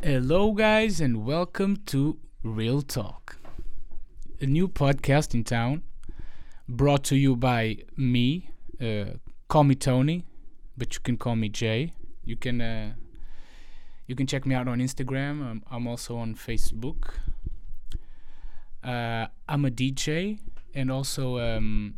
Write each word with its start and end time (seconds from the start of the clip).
Hello, 0.00 0.52
guys, 0.52 1.00
and 1.00 1.24
welcome 1.24 1.78
to 1.86 2.18
Real 2.44 2.82
Talk, 2.82 3.36
a 4.40 4.46
new 4.46 4.68
podcast 4.68 5.34
in 5.34 5.42
town 5.42 5.82
brought 6.68 7.02
to 7.04 7.16
you 7.16 7.34
by 7.34 7.78
me. 7.96 8.48
Uh, 8.80 9.16
call 9.48 9.64
me 9.64 9.74
Tony, 9.74 10.24
but 10.76 10.94
you 10.94 11.00
can 11.00 11.16
call 11.16 11.34
me 11.34 11.48
Jay. 11.48 11.94
You 12.24 12.36
can 12.36 12.60
uh, 12.60 12.92
you 14.06 14.14
can 14.14 14.28
check 14.28 14.46
me 14.46 14.54
out 14.54 14.68
on 14.68 14.78
Instagram. 14.78 15.42
I'm, 15.42 15.62
I'm 15.68 15.88
also 15.88 16.16
on 16.16 16.36
Facebook. 16.36 17.14
Uh, 18.84 19.26
I'm 19.48 19.64
a 19.64 19.70
DJ 19.70 20.38
and 20.74 20.92
also 20.92 21.40
um, 21.40 21.96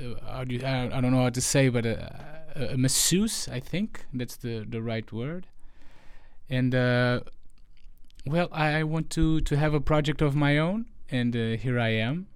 uh, 0.00 0.14
I, 0.26 0.44
don't 0.44 1.12
know 1.12 1.22
how 1.22 1.28
to 1.28 1.40
say, 1.42 1.68
but 1.68 1.84
a, 1.84 2.48
a, 2.56 2.64
a 2.68 2.76
masseuse. 2.78 3.46
I 3.46 3.60
think 3.60 4.06
that's 4.14 4.36
the 4.36 4.64
the 4.66 4.80
right 4.80 5.12
word. 5.12 5.48
And 6.50 6.74
uh, 6.74 7.20
well, 8.26 8.48
I, 8.52 8.82
want 8.82 9.10
to 9.10 9.40
to 9.40 9.56
have 9.56 9.74
a 9.74 9.80
project 9.80 10.22
of 10.22 10.34
my 10.34 10.58
own, 10.58 10.86
and 11.10 11.34
uh, 11.36 11.56
here 11.56 11.78
I 11.78 11.88
am, 11.88 12.26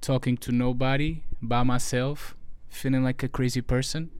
talking 0.00 0.36
to 0.38 0.52
nobody 0.52 1.22
by 1.42 1.62
myself, 1.62 2.34
feeling 2.68 3.04
like 3.04 3.22
a 3.22 3.28
crazy 3.28 3.60
person. 3.60 4.10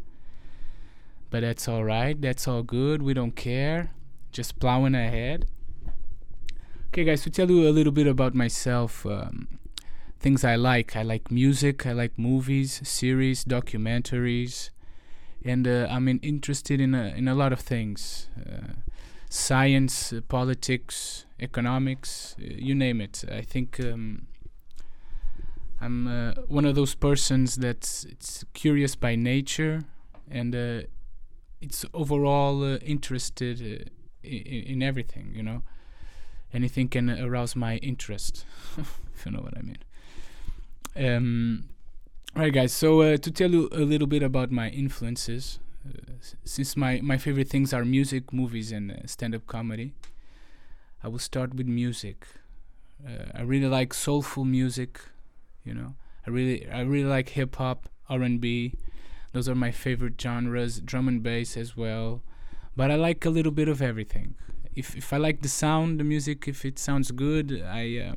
But 1.30 1.40
that's 1.40 1.68
all 1.68 1.84
right. 1.84 2.20
That's 2.20 2.48
all 2.48 2.62
good. 2.62 3.02
We 3.02 3.14
don't 3.14 3.36
care. 3.36 3.90
Just 4.32 4.58
plowing 4.58 4.94
ahead. 4.94 5.46
Okay, 6.88 7.04
guys, 7.04 7.22
to 7.22 7.30
tell 7.30 7.50
you 7.50 7.68
a 7.68 7.70
little 7.70 7.92
bit 7.92 8.06
about 8.06 8.34
myself, 8.34 9.04
um, 9.04 9.58
things 10.20 10.42
I 10.42 10.56
like. 10.56 10.96
I 10.96 11.02
like 11.02 11.30
music. 11.30 11.86
I 11.86 11.92
like 11.92 12.18
movies, 12.18 12.80
series, 12.82 13.44
documentaries, 13.44 14.70
and 15.44 15.68
uh, 15.68 15.86
I'm 15.90 16.08
in, 16.08 16.18
interested 16.20 16.80
in 16.80 16.94
a, 16.94 17.08
in 17.08 17.28
a 17.28 17.34
lot 17.34 17.52
of 17.52 17.60
things. 17.60 18.28
Uh, 18.38 18.72
science, 19.28 20.12
uh, 20.12 20.20
politics, 20.28 21.26
economics, 21.40 22.34
uh, 22.40 22.44
you 22.44 22.74
name 22.74 23.00
it. 23.00 23.24
I 23.30 23.42
think 23.42 23.78
um, 23.80 24.26
I'm 25.80 26.06
uh, 26.06 26.32
one 26.48 26.64
of 26.64 26.74
those 26.74 26.94
persons 26.94 27.56
that's 27.56 28.04
it's 28.04 28.44
curious 28.54 28.96
by 28.96 29.14
nature 29.14 29.82
and 30.30 30.54
uh, 30.54 30.80
it's 31.60 31.84
overall 31.94 32.64
uh, 32.64 32.76
interested 32.78 33.60
uh, 33.60 33.84
in, 34.22 34.64
in 34.64 34.82
everything. 34.82 35.32
You 35.34 35.42
know, 35.42 35.62
anything 36.52 36.88
can 36.88 37.10
arouse 37.10 37.54
my 37.54 37.76
interest, 37.76 38.44
if 38.76 39.24
you 39.24 39.32
know 39.32 39.40
what 39.40 39.56
I 39.56 39.62
mean. 39.62 39.78
Um, 40.96 41.68
right, 42.34 42.52
guys. 42.52 42.72
So 42.72 43.16
to 43.16 43.30
tell 43.30 43.50
you 43.50 43.68
a 43.72 43.84
little 43.84 44.08
bit 44.08 44.22
about 44.22 44.50
my 44.50 44.70
influences, 44.70 45.60
since 46.44 46.76
my 46.76 47.00
my 47.02 47.16
favorite 47.18 47.48
things 47.48 47.72
are 47.72 47.84
music, 47.84 48.32
movies, 48.32 48.72
and 48.72 48.90
uh, 48.90 49.06
stand-up 49.06 49.46
comedy, 49.46 49.92
I 51.02 51.08
will 51.08 51.18
start 51.18 51.54
with 51.54 51.66
music. 51.66 52.26
Uh, 53.06 53.26
I 53.34 53.42
really 53.42 53.68
like 53.68 53.94
soulful 53.94 54.44
music. 54.44 55.00
You 55.64 55.74
know, 55.74 55.94
I 56.26 56.30
really 56.30 56.68
I 56.68 56.80
really 56.82 57.08
like 57.08 57.30
hip 57.30 57.56
hop, 57.56 57.88
R 58.08 58.22
and 58.22 58.40
B. 58.40 58.74
Those 59.32 59.48
are 59.48 59.54
my 59.54 59.70
favorite 59.70 60.20
genres. 60.20 60.80
Drum 60.80 61.08
and 61.08 61.22
bass 61.22 61.56
as 61.56 61.76
well, 61.76 62.22
but 62.76 62.90
I 62.90 62.96
like 62.96 63.24
a 63.24 63.30
little 63.30 63.52
bit 63.52 63.68
of 63.68 63.80
everything. 63.82 64.34
If 64.74 64.96
if 64.96 65.12
I 65.12 65.16
like 65.16 65.42
the 65.42 65.48
sound, 65.48 66.00
the 66.00 66.04
music, 66.04 66.48
if 66.48 66.64
it 66.64 66.78
sounds 66.78 67.10
good, 67.10 67.62
I 67.64 67.98
uh, 67.98 68.14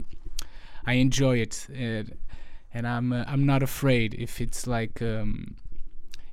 I 0.86 0.94
enjoy 0.94 1.38
it, 1.38 1.68
uh, 1.70 2.03
and 2.73 2.88
I'm 2.88 3.14
uh, 3.14 3.23
I'm 3.28 3.46
not 3.46 3.62
afraid 3.64 4.14
if 4.14 4.42
it's 4.42 4.66
like 4.68 5.02
um, 5.02 5.56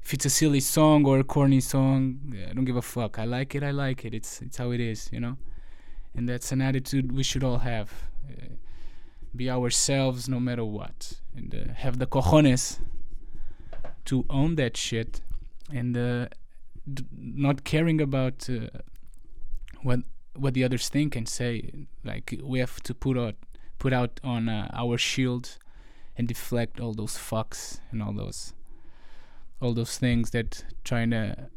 if 0.08 0.14
it's 0.14 0.24
a 0.24 0.30
silly 0.30 0.60
song 0.60 1.04
or 1.04 1.18
a 1.18 1.24
corny 1.24 1.60
song. 1.60 2.34
I 2.48 2.54
don't 2.54 2.64
give 2.64 2.76
a 2.76 2.80
fuck. 2.96 3.18
I 3.18 3.26
like 3.26 3.54
it. 3.54 3.62
I 3.62 3.72
like 3.72 4.06
it. 4.06 4.14
It's 4.14 4.40
it's 4.40 4.56
how 4.56 4.70
it 4.70 4.80
is, 4.80 5.10
you 5.12 5.20
know. 5.20 5.36
And 6.14 6.26
that's 6.26 6.50
an 6.50 6.62
attitude 6.62 7.12
we 7.12 7.22
should 7.22 7.44
all 7.44 7.58
have. 7.58 7.92
Uh, 8.26 8.54
be 9.36 9.50
ourselves 9.50 10.26
no 10.26 10.40
matter 10.40 10.64
what, 10.64 11.20
and 11.36 11.54
uh, 11.54 11.74
have 11.74 11.98
the 11.98 12.06
cojones 12.06 12.78
to 14.06 14.24
own 14.30 14.54
that 14.54 14.78
shit, 14.78 15.20
and 15.70 15.94
uh, 15.94 16.28
d- 16.90 17.04
not 17.12 17.64
caring 17.64 18.00
about 18.00 18.48
uh, 18.48 18.78
what 19.82 20.00
what 20.34 20.54
the 20.54 20.64
others 20.64 20.88
think 20.88 21.16
and 21.16 21.28
say. 21.28 21.70
Like 22.02 22.34
we 22.42 22.60
have 22.60 22.82
to 22.84 22.94
put 22.94 23.18
out 23.18 23.34
put 23.78 23.92
out 23.92 24.20
on 24.24 24.48
uh, 24.48 24.70
our 24.72 24.96
shield 24.96 25.58
and 26.16 26.26
deflect 26.26 26.80
all 26.80 26.94
those 26.94 27.18
fucks 27.18 27.80
and 27.92 28.02
all 28.02 28.14
those 28.14 28.54
all 29.60 29.74
those 29.74 29.98
things 29.98 30.30
that 30.30 30.64
trying 30.84 31.10
to 31.10 31.48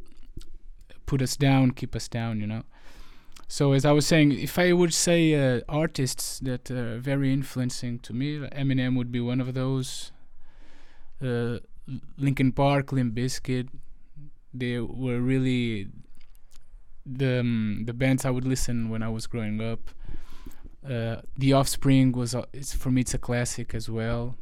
put 1.05 1.21
us 1.21 1.35
down, 1.35 1.71
keep 1.71 1.95
us 1.95 2.07
down, 2.07 2.39
you 2.39 2.47
know. 2.47 2.63
So 3.47 3.73
as 3.73 3.83
I 3.83 3.91
was 3.91 4.07
saying, 4.07 4.31
if 4.31 4.57
I 4.57 4.71
would 4.71 4.93
say 4.93 5.35
uh, 5.35 5.61
artists 5.67 6.39
that 6.39 6.71
are 6.71 6.99
very 6.99 7.33
influencing 7.33 7.99
to 7.99 8.13
me, 8.13 8.39
Eminem 8.39 8.95
would 8.95 9.11
be 9.11 9.19
one 9.19 9.41
of 9.41 9.53
those. 9.53 10.11
Uh, 11.21 11.57
Linkin 12.17 12.53
Park, 12.53 12.93
Limp 12.93 13.13
Bizkit, 13.13 13.67
they 14.53 14.79
were 14.79 15.19
really 15.19 15.87
the 17.05 17.39
um, 17.39 17.83
the 17.85 17.93
bands 17.93 18.25
I 18.25 18.29
would 18.29 18.45
listen 18.45 18.89
when 18.89 19.03
I 19.03 19.09
was 19.09 19.27
growing 19.27 19.61
up. 19.61 19.91
Uh, 20.87 21.17
the 21.37 21.53
Offspring 21.53 22.11
was 22.11 22.33
uh, 22.33 22.45
for 22.77 22.89
me 22.89 23.01
it's 23.01 23.13
a 23.13 23.17
classic 23.17 23.75
as 23.75 23.89
well. 23.89 24.35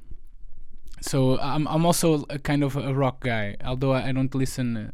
So 1.02 1.40
I'm 1.40 1.68
I'm 1.68 1.86
also 1.86 2.26
a 2.30 2.40
kind 2.40 2.64
of 2.64 2.76
a 2.76 2.94
rock 2.94 3.22
guy, 3.22 3.56
although 3.64 3.94
I, 3.94 4.12
don't 4.12 4.34
listen 4.36 4.78
uh, 4.78 4.92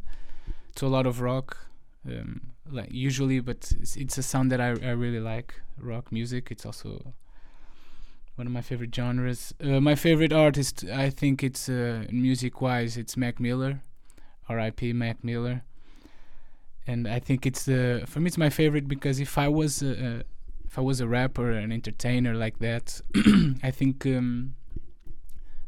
to 0.75 0.85
a 0.85 0.87
lot 0.87 1.05
of 1.05 1.21
rock, 1.21 1.57
um, 2.07 2.41
like 2.71 2.91
usually, 2.91 3.39
but 3.39 3.71
it's, 3.79 3.95
it's 3.95 4.17
a 4.17 4.23
sound 4.23 4.51
that 4.51 4.61
I 4.61 4.69
I 4.69 4.91
really 4.91 5.19
like. 5.19 5.61
Rock 5.77 6.11
music. 6.11 6.51
It's 6.51 6.65
also 6.65 7.13
one 8.35 8.47
of 8.47 8.53
my 8.53 8.61
favorite 8.61 8.93
genres. 8.93 9.53
Uh, 9.63 9.79
my 9.79 9.95
favorite 9.95 10.33
artist, 10.33 10.85
I 10.85 11.09
think 11.09 11.43
it's 11.43 11.67
uh, 11.69 12.05
music 12.11 12.61
wise, 12.61 12.97
it's 12.97 13.17
Mac 13.17 13.39
Miller, 13.39 13.81
R.I.P. 14.47 14.93
Mac 14.93 15.23
Miller. 15.23 15.63
And 16.87 17.07
I 17.07 17.19
think 17.19 17.45
it's 17.45 17.65
the 17.65 18.03
for 18.05 18.19
me 18.19 18.27
it's 18.27 18.37
my 18.37 18.49
favorite 18.49 18.87
because 18.87 19.19
if 19.19 19.37
I 19.37 19.47
was 19.47 19.81
a, 19.81 20.23
if 20.65 20.77
I 20.77 20.81
was 20.81 20.99
a 21.01 21.07
rapper, 21.07 21.51
an 21.51 21.71
entertainer 21.71 22.35
like 22.35 22.59
that, 22.59 23.01
I 23.63 23.71
think 23.71 24.05
um, 24.05 24.55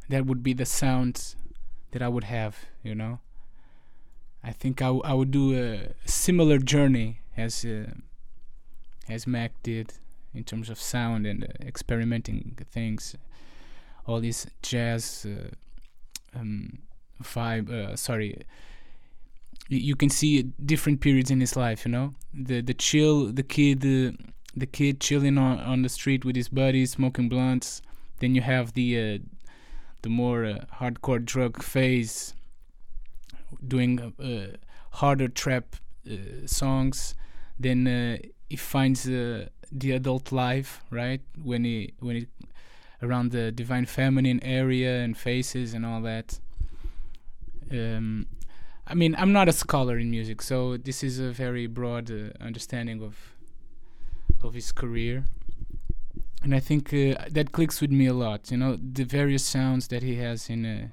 that 0.09 0.25
would 0.25 0.43
be 0.43 0.53
the 0.53 0.65
sound 0.65 1.35
that 1.91 2.01
I 2.01 2.07
would 2.07 2.25
have. 2.25 2.65
You 2.83 2.95
know, 2.95 3.19
I 4.43 4.51
think 4.51 4.81
I, 4.81 4.85
w- 4.85 5.03
I 5.03 5.13
would 5.13 5.31
do 5.31 5.55
a 5.57 5.93
similar 6.05 6.57
journey 6.57 7.19
as 7.35 7.65
uh, 7.65 7.91
as 9.09 9.27
Mac 9.27 9.51
did 9.63 9.93
in 10.33 10.43
terms 10.43 10.69
of 10.69 10.79
sound 10.79 11.25
and 11.25 11.43
uh, 11.43 11.47
experimenting 11.65 12.57
things. 12.71 13.15
All 14.05 14.19
these 14.19 14.47
jazz 14.61 15.25
uh, 15.25 16.39
um, 16.39 16.79
vibe. 17.21 17.69
Uh, 17.69 17.95
sorry, 17.95 18.41
you, 19.67 19.79
you 19.79 19.95
can 19.95 20.09
see 20.09 20.43
different 20.43 21.01
periods 21.01 21.29
in 21.31 21.41
his 21.41 21.55
life. 21.55 21.85
You 21.85 21.91
know, 21.91 22.13
the 22.33 22.61
the 22.61 22.73
chill, 22.73 23.31
the 23.33 23.43
kid, 23.43 23.79
uh, 23.83 24.15
the 24.55 24.65
kid 24.65 25.01
chilling 25.01 25.37
on 25.37 25.59
on 25.59 25.81
the 25.81 25.89
street 25.89 26.23
with 26.23 26.35
his 26.35 26.49
buddies, 26.49 26.91
smoking 26.91 27.29
blunts. 27.29 27.81
Then 28.19 28.33
you 28.33 28.41
have 28.41 28.73
the 28.73 28.99
uh, 28.99 29.17
the 30.07 30.13
more 30.13 30.45
uh, 30.45 30.65
hardcore 30.79 31.23
drug 31.33 31.61
phase, 31.61 32.33
doing 33.67 33.93
harder 34.91 35.27
trap 35.27 35.75
uh, 36.09 36.15
songs. 36.45 37.13
Then 37.59 37.87
uh, 37.87 38.17
he 38.49 38.55
finds 38.55 39.07
uh, 39.07 39.47
the 39.69 39.91
adult 39.91 40.31
life, 40.31 40.81
right? 40.91 41.21
When 41.43 41.65
he 41.65 41.93
when 41.99 42.15
he 42.15 42.27
around 43.01 43.31
the 43.31 43.51
divine 43.51 43.85
feminine 43.85 44.39
area 44.43 44.93
and 45.03 45.17
faces 45.17 45.73
and 45.73 45.85
all 45.85 46.01
that. 46.01 46.39
Um, 47.69 48.27
I 48.87 48.93
mean, 48.93 49.13
I'm 49.17 49.33
not 49.33 49.49
a 49.49 49.51
scholar 49.51 49.99
in 49.99 50.09
music, 50.09 50.41
so 50.41 50.77
this 50.77 51.03
is 51.03 51.19
a 51.19 51.31
very 51.31 51.67
broad 51.67 52.09
uh, 52.09 52.31
understanding 52.39 53.03
of 53.03 53.15
of 54.41 54.53
his 54.53 54.71
career, 54.71 55.25
and 56.47 56.55
I 56.55 56.61
think 56.61 56.93
uh, 56.93 57.25
that 57.29 57.51
clicks 57.51 57.81
with 57.81 57.91
me 57.91 58.05
a 58.05 58.13
lot. 58.13 58.51
You 58.51 58.55
know, 58.55 58.77
the 58.77 59.03
various 59.03 59.43
sounds 59.43 59.89
that 59.89 60.01
he 60.01 60.15
has 60.15 60.49
in 60.49 60.65
uh, 60.65 60.87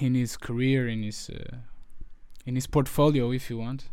in 0.00 0.14
his 0.14 0.38
career, 0.38 0.88
in 0.88 1.02
his 1.02 1.28
uh, 1.28 1.56
in 2.46 2.54
his 2.54 2.66
portfolio, 2.66 3.30
if 3.30 3.50
you 3.50 3.58
want. 3.58 3.90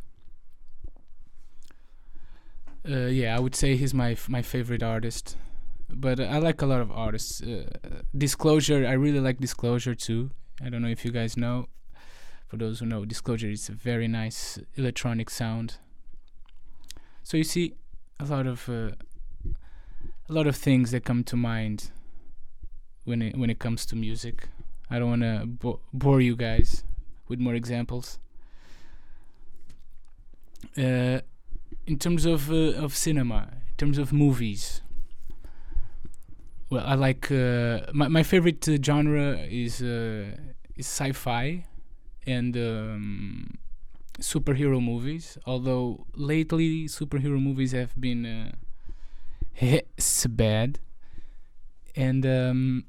Uh, 2.90 3.08
yeah, 3.08 3.36
I 3.36 3.42
would 3.42 3.56
say 3.56 3.76
he's 3.76 3.94
my 3.94 4.16
my 4.30 4.42
favorite 4.42 4.82
artist, 4.82 5.36
but 5.90 6.22
I 6.22 6.38
like 6.38 6.62
a 6.62 6.66
lot 6.66 6.80
of 6.80 6.90
artists. 6.90 7.42
Uh, 7.42 7.66
Disclosure, 8.18 8.88
I 8.88 8.94
really 8.94 9.20
like 9.20 9.40
Disclosure 9.42 9.96
too. 9.96 10.32
I 10.64 10.70
don't 10.70 10.82
know 10.82 10.88
if 10.88 11.04
you 11.04 11.12
guys 11.12 11.36
know. 11.36 11.68
For 12.48 12.56
those 12.56 12.80
who 12.80 12.86
know, 12.86 13.04
Disclosure 13.04 13.50
is 13.50 13.68
a 13.68 13.74
very 13.74 14.08
nice 14.08 14.60
electronic 14.78 15.30
sound. 15.30 15.76
So 17.22 17.36
you 17.36 17.44
see 17.44 17.74
a 18.20 18.26
lot 18.26 18.48
of 18.48 18.68
uh, 18.70 18.92
a 20.30 20.34
lot 20.34 20.46
of 20.46 20.56
things 20.56 20.92
that 20.92 21.04
come 21.04 21.24
to 21.24 21.36
mind 21.36 21.92
when 23.04 23.22
it 23.22 23.38
when 23.38 23.50
it 23.50 23.60
comes 23.60 23.86
to 23.88 23.96
music. 23.96 24.48
I 24.90 25.00
don't 25.00 25.10
want 25.10 25.22
to 25.22 25.46
bo- 25.46 25.80
bore 25.92 26.22
you 26.22 26.36
guys 26.36 26.84
with 27.28 27.40
more 27.40 27.56
examples. 27.56 28.20
Uh, 30.78 31.22
in 31.88 31.98
terms 31.98 32.26
of 32.26 32.52
uh, 32.52 32.86
of 32.86 32.96
cinema, 32.96 33.50
in 33.70 33.76
terms 33.78 33.98
of 33.98 34.14
movies, 34.14 34.82
well, 36.70 36.84
I 36.86 36.94
like 36.94 37.32
uh, 37.32 37.82
my 37.94 38.08
my 38.08 38.24
favorite 38.24 38.68
uh, 38.68 38.78
genre 38.82 39.38
is 39.50 39.82
uh, 39.82 40.36
is 40.76 40.86
sci-fi 40.86 41.66
and 42.28 42.56
um, 42.56 43.58
superhero 44.20 44.80
movies. 44.84 45.40
Although 45.46 46.06
lately 46.16 46.88
superhero 46.88 47.42
movies 47.42 47.72
have 47.72 48.00
been 48.00 48.54
uh, 49.62 49.80
it's 49.98 50.26
bad, 50.28 50.80
and 51.96 52.26
um, 52.26 52.86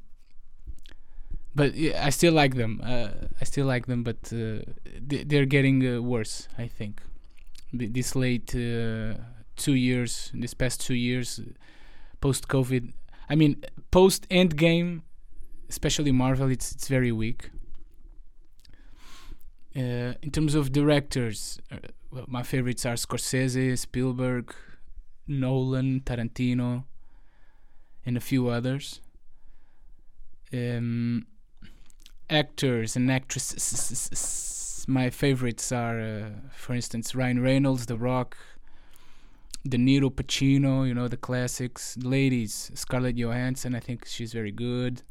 but 1.55 1.75
yeah, 1.75 2.05
I 2.07 2.11
still 2.11 2.33
like 2.33 2.55
them. 2.55 2.81
Uh, 2.85 3.09
I 3.41 3.45
still 3.45 3.67
like 3.67 3.87
them, 3.87 4.03
but 4.03 4.33
uh, 4.33 4.63
th- 5.09 5.27
they're 5.29 5.47
getting 5.47 5.87
uh, 5.87 6.01
worse. 6.01 6.49
I 6.59 6.67
think 6.69 7.03
Th- 7.77 7.93
this 7.93 8.15
late 8.17 8.55
uh, 8.55 9.15
two 9.57 9.75
years, 9.75 10.31
this 10.35 10.55
past 10.55 10.81
two 10.81 10.95
years, 10.95 11.41
post 12.21 12.49
COVID. 12.49 12.93
I 13.29 13.35
mean, 13.35 13.65
post 13.91 14.29
Endgame, 14.29 15.03
especially 15.69 16.13
Marvel, 16.13 16.51
it's 16.51 16.73
it's 16.73 16.89
very 16.89 17.13
weak. 17.13 17.51
Uh, 19.77 20.15
in 20.23 20.31
terms 20.33 20.55
of 20.57 20.73
directors, 20.73 21.61
uh, 21.71 21.77
well, 22.11 22.25
my 22.27 22.43
favorites 22.43 22.85
are 22.85 22.95
Scorsese, 22.95 23.79
Spielberg, 23.79 24.53
Nolan, 25.27 26.01
Tarantino, 26.01 26.85
and 28.05 28.17
a 28.17 28.21
few 28.21 28.49
others. 28.49 29.01
Um, 30.53 31.27
actors 32.29 32.97
and 32.97 33.11
actresses, 33.11 34.85
my 34.89 35.11
favorites 35.11 35.71
are, 35.71 36.01
uh, 36.01 36.31
for 36.53 36.75
instance, 36.75 37.15
Ryan 37.15 37.43
Reynolds, 37.43 37.87
The 37.87 37.97
Rock, 37.97 38.37
De 39.69 39.77
Niro, 39.77 40.11
Pacino, 40.11 40.87
you 40.89 40.95
know, 40.95 41.07
the 41.07 41.17
classics. 41.17 41.97
Ladies, 41.99 42.71
Scarlett 42.75 43.17
Johansson, 43.17 43.75
I 43.75 43.81
think 43.81 44.07
she's 44.07 44.33
very 44.33 44.53
good. 44.53 45.03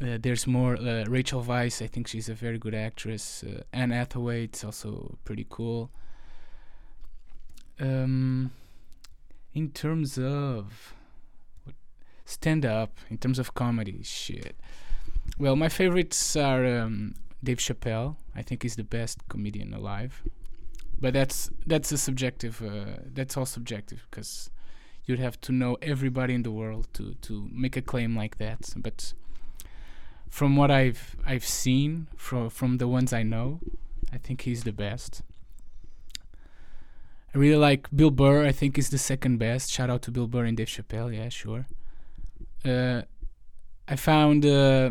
Uh, 0.00 0.18
there's 0.20 0.46
more 0.46 0.76
uh, 0.76 1.04
Rachel 1.08 1.42
Weisz. 1.42 1.82
I 1.82 1.86
think 1.86 2.06
she's 2.06 2.28
a 2.28 2.34
very 2.34 2.58
good 2.58 2.74
actress. 2.74 3.42
Uh, 3.42 3.62
Anne 3.72 3.90
Hathaway, 3.90 4.44
it's 4.44 4.62
also 4.62 5.18
pretty 5.24 5.46
cool. 5.48 5.90
Um, 7.78 8.52
in 9.54 9.70
terms 9.70 10.18
of 10.18 10.94
stand 12.24 12.66
up, 12.66 12.98
in 13.10 13.18
terms 13.18 13.38
of 13.38 13.54
comedy, 13.54 14.02
shit. 14.02 14.56
Well, 15.38 15.56
my 15.56 15.68
favorites 15.68 16.36
are 16.36 16.64
um, 16.66 17.14
Dave 17.42 17.58
Chappelle. 17.58 18.16
I 18.34 18.42
think 18.42 18.62
he's 18.62 18.76
the 18.76 18.84
best 18.84 19.26
comedian 19.28 19.72
alive. 19.72 20.22
But 20.98 21.12
that's 21.14 21.50
that's 21.66 21.92
a 21.92 21.98
subjective. 21.98 22.62
Uh, 22.62 23.00
that's 23.12 23.36
all 23.36 23.46
subjective 23.46 24.06
because 24.10 24.50
you'd 25.04 25.18
have 25.18 25.40
to 25.42 25.52
know 25.52 25.76
everybody 25.82 26.34
in 26.34 26.42
the 26.42 26.50
world 26.50 26.88
to 26.94 27.14
to 27.22 27.48
make 27.52 27.76
a 27.76 27.82
claim 27.82 28.16
like 28.16 28.38
that. 28.38 28.72
But 28.76 29.12
from 30.28 30.56
what 30.56 30.70
I've 30.70 31.16
I've 31.24 31.44
seen 31.44 32.08
from 32.16 32.50
from 32.50 32.78
the 32.78 32.88
ones 32.88 33.12
I 33.12 33.22
know, 33.22 33.60
I 34.12 34.18
think 34.18 34.42
he's 34.42 34.64
the 34.64 34.72
best. 34.72 35.22
I 37.34 37.38
really 37.38 37.56
like 37.56 37.88
Bill 37.94 38.10
Burr. 38.10 38.46
I 38.46 38.52
think 38.52 38.76
he's 38.76 38.90
the 38.90 38.98
second 38.98 39.38
best. 39.38 39.70
Shout 39.70 39.90
out 39.90 40.02
to 40.02 40.10
Bill 40.10 40.26
Burr 40.26 40.44
and 40.44 40.56
Dave 40.56 40.68
Chappelle. 40.68 41.14
Yeah, 41.14 41.28
sure. 41.28 41.66
Uh, 42.64 43.02
I 43.88 43.96
found 43.96 44.44
uh, 44.44 44.90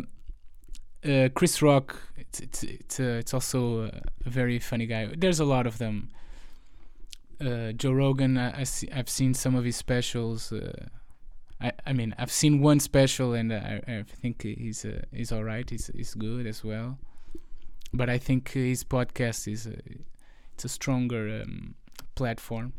uh, 1.04 1.30
Chris 1.34 1.62
Rock. 1.62 2.02
It's 2.18 2.40
it's 2.40 2.64
it's, 2.64 3.00
uh, 3.00 3.18
it's 3.20 3.34
also 3.34 3.86
uh, 3.86 4.00
a 4.26 4.30
very 4.30 4.60
funny 4.60 4.86
guy. 4.86 5.10
There's 5.18 5.40
a 5.40 5.46
lot 5.46 5.68
of 5.68 5.78
them. 5.78 6.10
Uh, 7.42 7.72
Joe 7.74 7.92
Rogan. 7.92 8.38
I, 8.38 8.62
I 8.62 8.64
see, 8.64 8.90
I've 8.92 9.10
seen 9.10 9.34
some 9.34 9.56
of 9.56 9.66
his 9.66 9.76
specials. 9.76 10.54
I 11.62 11.72
I 11.86 11.94
mean 11.94 12.14
I've 12.18 12.32
seen 12.32 12.62
one 12.62 12.80
special 12.80 13.34
and 13.34 13.52
I 13.54 13.82
I 13.88 14.04
think 14.04 14.44
he's 14.44 14.86
he's 15.12 15.32
all 15.32 15.44
right. 15.44 15.70
He's 15.70 15.88
he's 15.88 16.14
good 16.14 16.46
as 16.48 16.64
well. 16.64 16.98
But 17.94 18.10
I 18.10 18.18
think 18.18 18.52
his 18.52 18.84
podcast 18.84 19.52
is 19.52 19.68
it's 20.54 20.66
a 20.66 20.70
stronger 20.70 21.42
um, 21.44 21.76
platform. 22.16 22.74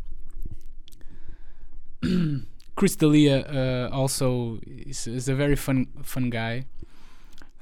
Chris 2.76 2.96
D'Elia 2.96 3.40
uh, 3.40 3.88
also 3.90 4.58
is, 4.66 5.06
is 5.06 5.28
a 5.28 5.34
very 5.34 5.56
fun 5.56 5.86
fun 6.02 6.28
guy. 6.30 6.66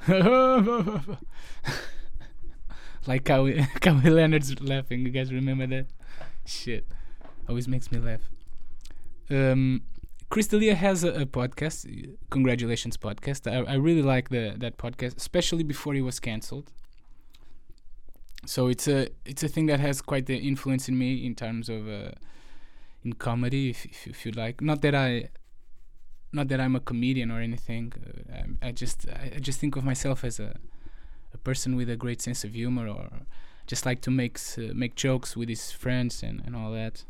like 0.08 0.18
Kawhi, 3.24 3.60
Kawhi 3.80 4.10
Leonard's 4.10 4.60
laughing. 4.60 5.00
You 5.00 5.10
guys 5.10 5.32
remember 5.32 5.66
that? 5.68 5.86
Shit, 6.44 6.86
always 7.48 7.68
makes 7.68 7.92
me 7.92 7.98
laugh. 8.00 8.28
Um, 9.30 9.82
Chris 10.30 10.48
D'Elia 10.48 10.74
has 10.74 11.04
a, 11.04 11.12
a 11.22 11.26
podcast. 11.26 11.86
Congratulations, 12.30 12.96
podcast. 12.96 13.50
I, 13.50 13.72
I 13.72 13.74
really 13.76 14.02
like 14.02 14.30
the 14.30 14.54
that 14.58 14.78
podcast, 14.78 15.16
especially 15.16 15.62
before 15.62 15.94
he 15.94 16.02
was 16.02 16.18
cancelled. 16.18 16.72
So 18.46 18.68
it's 18.68 18.88
a 18.88 19.08
it's 19.24 19.42
a 19.42 19.48
thing 19.48 19.66
that 19.66 19.80
has 19.80 20.02
quite 20.02 20.26
the 20.26 20.36
influence 20.36 20.88
in 20.88 20.98
me 20.98 21.24
in 21.24 21.34
terms 21.34 21.68
of 21.68 21.88
uh, 21.88 22.12
in 23.04 23.14
comedy, 23.14 23.70
if, 23.70 23.84
if 23.86 24.06
if 24.06 24.26
you 24.26 24.32
like. 24.32 24.60
Not 24.60 24.82
that 24.82 24.94
I 24.94 25.28
not 26.32 26.48
that 26.48 26.60
I'm 26.60 26.76
a 26.76 26.80
comedian 26.80 27.30
or 27.30 27.40
anything. 27.40 27.92
Uh, 27.96 28.42
I, 28.62 28.68
I 28.68 28.72
just 28.72 29.06
I, 29.08 29.32
I 29.36 29.38
just 29.38 29.60
think 29.60 29.76
of 29.76 29.84
myself 29.84 30.24
as 30.24 30.40
a 30.40 30.56
a 31.32 31.38
person 31.38 31.76
with 31.76 31.90
a 31.90 31.96
great 31.96 32.20
sense 32.20 32.44
of 32.44 32.54
humor, 32.54 32.88
or 32.88 33.08
just 33.66 33.86
like 33.86 34.00
to 34.02 34.10
make 34.10 34.38
uh, 34.58 34.72
make 34.74 34.94
jokes 34.94 35.36
with 35.36 35.48
his 35.48 35.72
friends 35.72 36.22
and 36.22 36.42
and 36.46 36.54
all 36.54 36.72
that. 36.72 37.04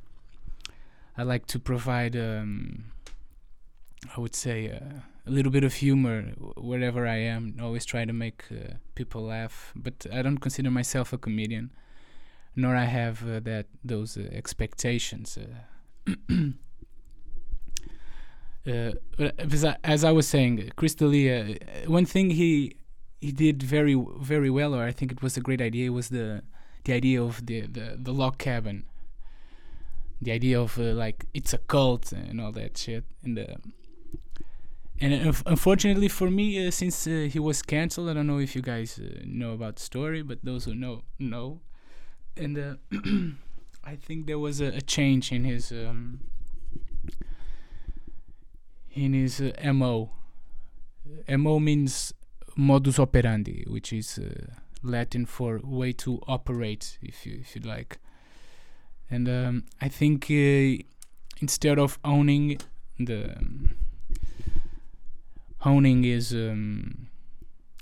I 1.16 1.22
like 1.22 1.46
to 1.46 1.60
provide, 1.60 2.16
um, 2.16 2.86
I 4.16 4.20
would 4.20 4.34
say, 4.34 4.68
uh, 4.68 5.00
a 5.26 5.30
little 5.30 5.50
bit 5.50 5.64
of 5.64 5.74
humor 5.74 6.32
wherever 6.56 7.06
I 7.06 7.16
am. 7.16 7.56
Always 7.60 7.84
try 7.84 8.04
to 8.04 8.12
make 8.12 8.44
uh, 8.50 8.74
people 8.94 9.22
laugh, 9.22 9.72
but 9.74 10.06
I 10.12 10.22
don't 10.22 10.38
consider 10.38 10.70
myself 10.70 11.12
a 11.12 11.18
comedian, 11.18 11.70
nor 12.54 12.76
I 12.76 12.84
have 12.84 13.28
uh, 13.28 13.40
that 13.40 13.66
those 13.82 14.16
uh, 14.16 14.28
expectations. 14.32 15.38
Uh, 15.38 16.12
as 19.38 19.64
I, 19.64 19.76
as 19.84 20.04
I 20.04 20.12
was 20.12 20.28
saying, 20.28 20.70
Chris 20.76 20.94
D'Elia, 20.94 21.56
one 21.86 22.06
thing 22.06 22.30
he 22.30 22.76
he 23.20 23.32
did 23.32 23.62
very 23.62 23.94
very 24.20 24.50
well, 24.50 24.74
or 24.74 24.84
I 24.84 24.92
think 24.92 25.10
it 25.10 25.22
was 25.22 25.36
a 25.36 25.40
great 25.40 25.60
idea, 25.62 25.90
was 25.90 26.10
the 26.10 26.42
the 26.84 26.92
idea 26.92 27.22
of 27.22 27.46
the 27.46 27.62
the, 27.62 27.96
the 28.00 28.12
log 28.12 28.38
cabin. 28.38 28.84
The 30.20 30.32
idea 30.32 30.60
of 30.60 30.78
uh, 30.78 30.94
like 30.94 31.26
it's 31.34 31.52
a 31.52 31.58
cult 31.58 32.12
and 32.12 32.40
all 32.40 32.52
that 32.52 32.78
shit, 32.78 33.04
and 33.22 33.36
the 33.36 33.56
and 35.00 35.28
uh, 35.28 35.32
unfortunately 35.46 36.08
for 36.08 36.30
me, 36.30 36.66
uh, 36.66 36.70
since 36.70 37.06
uh, 37.06 37.28
he 37.30 37.38
was 37.38 37.62
cancelled, 37.62 38.08
I 38.08 38.14
don't 38.14 38.26
know 38.26 38.38
if 38.38 38.54
you 38.54 38.62
guys 38.62 38.98
uh, 38.98 39.22
know 39.24 39.52
about 39.52 39.76
the 39.76 39.82
story, 39.82 40.22
but 40.22 40.38
those 40.44 40.64
who 40.64 40.74
know 40.74 41.02
know. 41.18 41.60
And 42.36 42.58
uh, 42.58 42.74
I 43.84 43.96
think 43.96 44.26
there 44.26 44.38
was 44.38 44.60
a, 44.60 44.66
a 44.66 44.80
change 44.80 45.32
in 45.32 45.44
his 45.44 45.72
um, 45.72 46.20
in 48.92 49.14
his 49.14 49.40
uh, 49.40 49.72
mo. 49.72 50.10
Mo 51.28 51.58
means 51.58 52.14
modus 52.56 52.98
operandi, 52.98 53.64
which 53.68 53.92
is 53.92 54.18
Latin 54.82 55.26
for 55.26 55.60
way 55.62 55.92
to 55.92 56.20
operate, 56.28 56.98
if 57.02 57.26
you 57.26 57.38
if 57.40 57.56
you 57.56 57.62
like. 57.62 57.98
And 59.10 59.28
um, 59.28 59.64
I 59.80 59.88
think 59.88 60.30
instead 60.30 61.78
of 61.78 61.98
owning 62.04 62.58
the 62.98 63.36
um, 63.36 63.73
honing 65.64 66.02
his 66.02 66.32
um, 66.32 67.08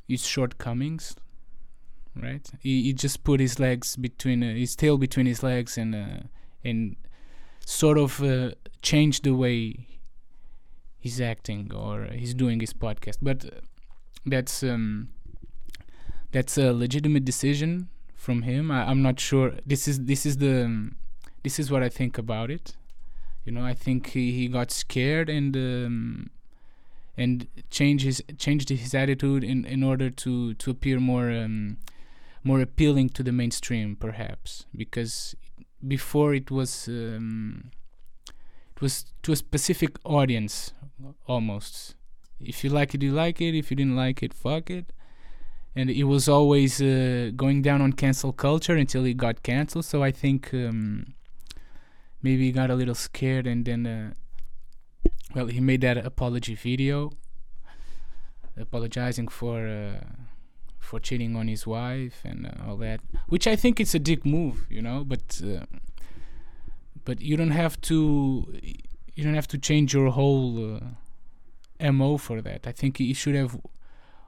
his 0.09 0.27
shortcomings. 0.27 1.17
Right, 2.15 2.47
he, 2.61 2.83
he 2.83 2.93
just 2.93 3.25
put 3.25 3.41
his 3.41 3.59
legs 3.59 3.97
between 3.97 4.43
uh, 4.43 4.55
his 4.55 4.77
tail 4.77 4.99
between 4.99 5.27
his 5.27 5.43
legs 5.43 5.79
and 5.79 5.95
uh, 5.95 6.21
and 6.63 6.97
sort 7.65 7.97
of 7.97 8.23
uh, 8.23 8.51
changed 8.83 9.25
the 9.25 9.35
way 9.35 9.87
he's 10.99 11.21
acting 11.21 11.73
or 11.75 12.09
he's 12.13 12.35
doing 12.35 12.61
his 12.61 12.75
podcast. 12.75 13.17
But 13.23 13.47
that's 14.27 14.63
um, 14.63 15.09
that's 16.33 16.59
a 16.59 16.73
legitimate 16.73 17.25
decision 17.25 17.89
from 18.15 18.43
him. 18.43 18.71
I, 18.71 18.91
I'm 18.91 19.01
not 19.01 19.19
sure. 19.19 19.55
This 19.65 19.89
is 19.89 20.05
this 20.05 20.27
is 20.27 20.37
the 20.37 20.65
um, 20.67 20.97
this 21.43 21.59
is 21.59 21.71
what 21.71 21.83
I 21.83 21.89
think 21.89 22.19
about 22.19 22.51
it. 22.51 22.77
You 23.45 23.53
know, 23.53 23.65
I 23.65 23.75
think 23.75 24.11
he, 24.11 24.33
he 24.33 24.49
got 24.49 24.71
scared 24.71 25.29
and 25.29 25.57
um, 25.57 26.31
and 27.17 27.47
change 27.71 28.03
his 28.03 28.23
changed 28.39 28.69
his 28.69 28.95
attitude 28.95 29.45
in, 29.45 29.65
in 29.65 29.83
order 29.83 30.11
to, 30.11 30.55
to 30.55 30.71
appear 30.71 30.99
more 30.99 31.31
um, 31.31 31.77
more 32.45 32.61
appealing 32.61 33.09
to 33.11 33.23
the 33.23 33.33
mainstream, 33.33 33.97
perhaps 33.97 34.67
because 34.75 35.35
before 35.87 36.35
it 36.35 36.51
was 36.51 36.89
um, 36.89 37.71
it 38.75 38.83
was 38.83 39.07
to 39.23 39.33
a 39.33 39.37
specific 39.37 39.97
audience 40.05 40.73
almost. 41.27 41.95
If 42.41 42.65
you 42.65 42.71
like 42.71 42.95
it, 42.95 43.03
you 43.03 43.13
like 43.13 43.41
it. 43.41 43.57
If 43.57 43.71
you 43.71 43.77
didn't 43.77 43.97
like 43.97 44.23
it, 44.23 44.35
fuck 44.35 44.71
it. 44.71 44.93
And 45.77 45.89
it 45.89 46.05
was 46.05 46.29
always 46.29 46.83
uh, 46.83 47.31
going 47.37 47.63
down 47.63 47.81
on 47.81 47.93
cancel 47.93 48.33
culture 48.33 48.75
until 48.75 49.05
it 49.07 49.17
got 49.17 49.43
canceled. 49.43 49.85
So 49.85 50.03
I 50.03 50.11
think 50.11 50.53
um, 50.53 51.15
maybe 52.23 52.47
he 52.47 52.53
got 52.53 52.71
a 52.71 52.75
little 52.75 52.95
scared 52.95 53.47
and 53.47 53.65
then 53.65 53.87
uh, 53.87 54.13
well 55.35 55.47
he 55.47 55.61
made 55.61 55.81
that 55.81 55.97
apology 55.97 56.55
video 56.55 57.11
apologizing 58.57 59.29
for 59.29 59.67
uh, 59.67 60.05
for 60.79 61.01
cheating 61.01 61.37
on 61.37 61.49
his 61.49 61.67
wife 61.67 62.21
and 62.25 62.47
uh, 62.47 62.69
all 62.69 62.77
that 62.77 63.01
which 63.29 63.47
i 63.47 63.57
think 63.57 63.81
it's 63.81 63.95
a 63.95 63.99
dick 63.99 64.27
move 64.27 64.67
you 64.69 64.83
know 64.83 65.05
but 65.05 65.41
uh, 65.45 65.65
but 67.05 67.21
you 67.21 67.37
don't 67.37 67.51
have 67.51 67.81
to 67.81 68.47
you 69.15 69.25
don't 69.25 69.35
have 69.35 69.49
to 69.49 69.59
change 69.59 69.93
your 69.93 70.11
whole 70.11 70.81
uh, 71.81 71.93
mo 71.93 72.17
for 72.17 72.41
that. 72.41 72.67
I 72.67 72.73
think 72.73 72.99
he 72.99 73.13
should 73.13 73.35
have 73.35 73.61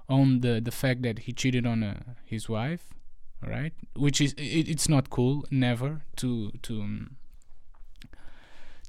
owned 0.08 0.42
the 0.42 0.60
the 0.60 0.70
fact 0.70 1.02
that 1.02 1.20
he 1.20 1.32
cheated 1.32 1.66
on 1.66 1.82
uh, 1.82 2.00
his 2.24 2.48
wife 2.48 2.94
right? 3.46 3.72
Which 3.94 4.20
is 4.20 4.32
it, 4.34 4.68
it's 4.68 4.88
not 4.88 5.10
cool 5.10 5.44
never 5.50 6.02
to 6.16 6.52
to 6.62 6.80
um, 6.80 7.16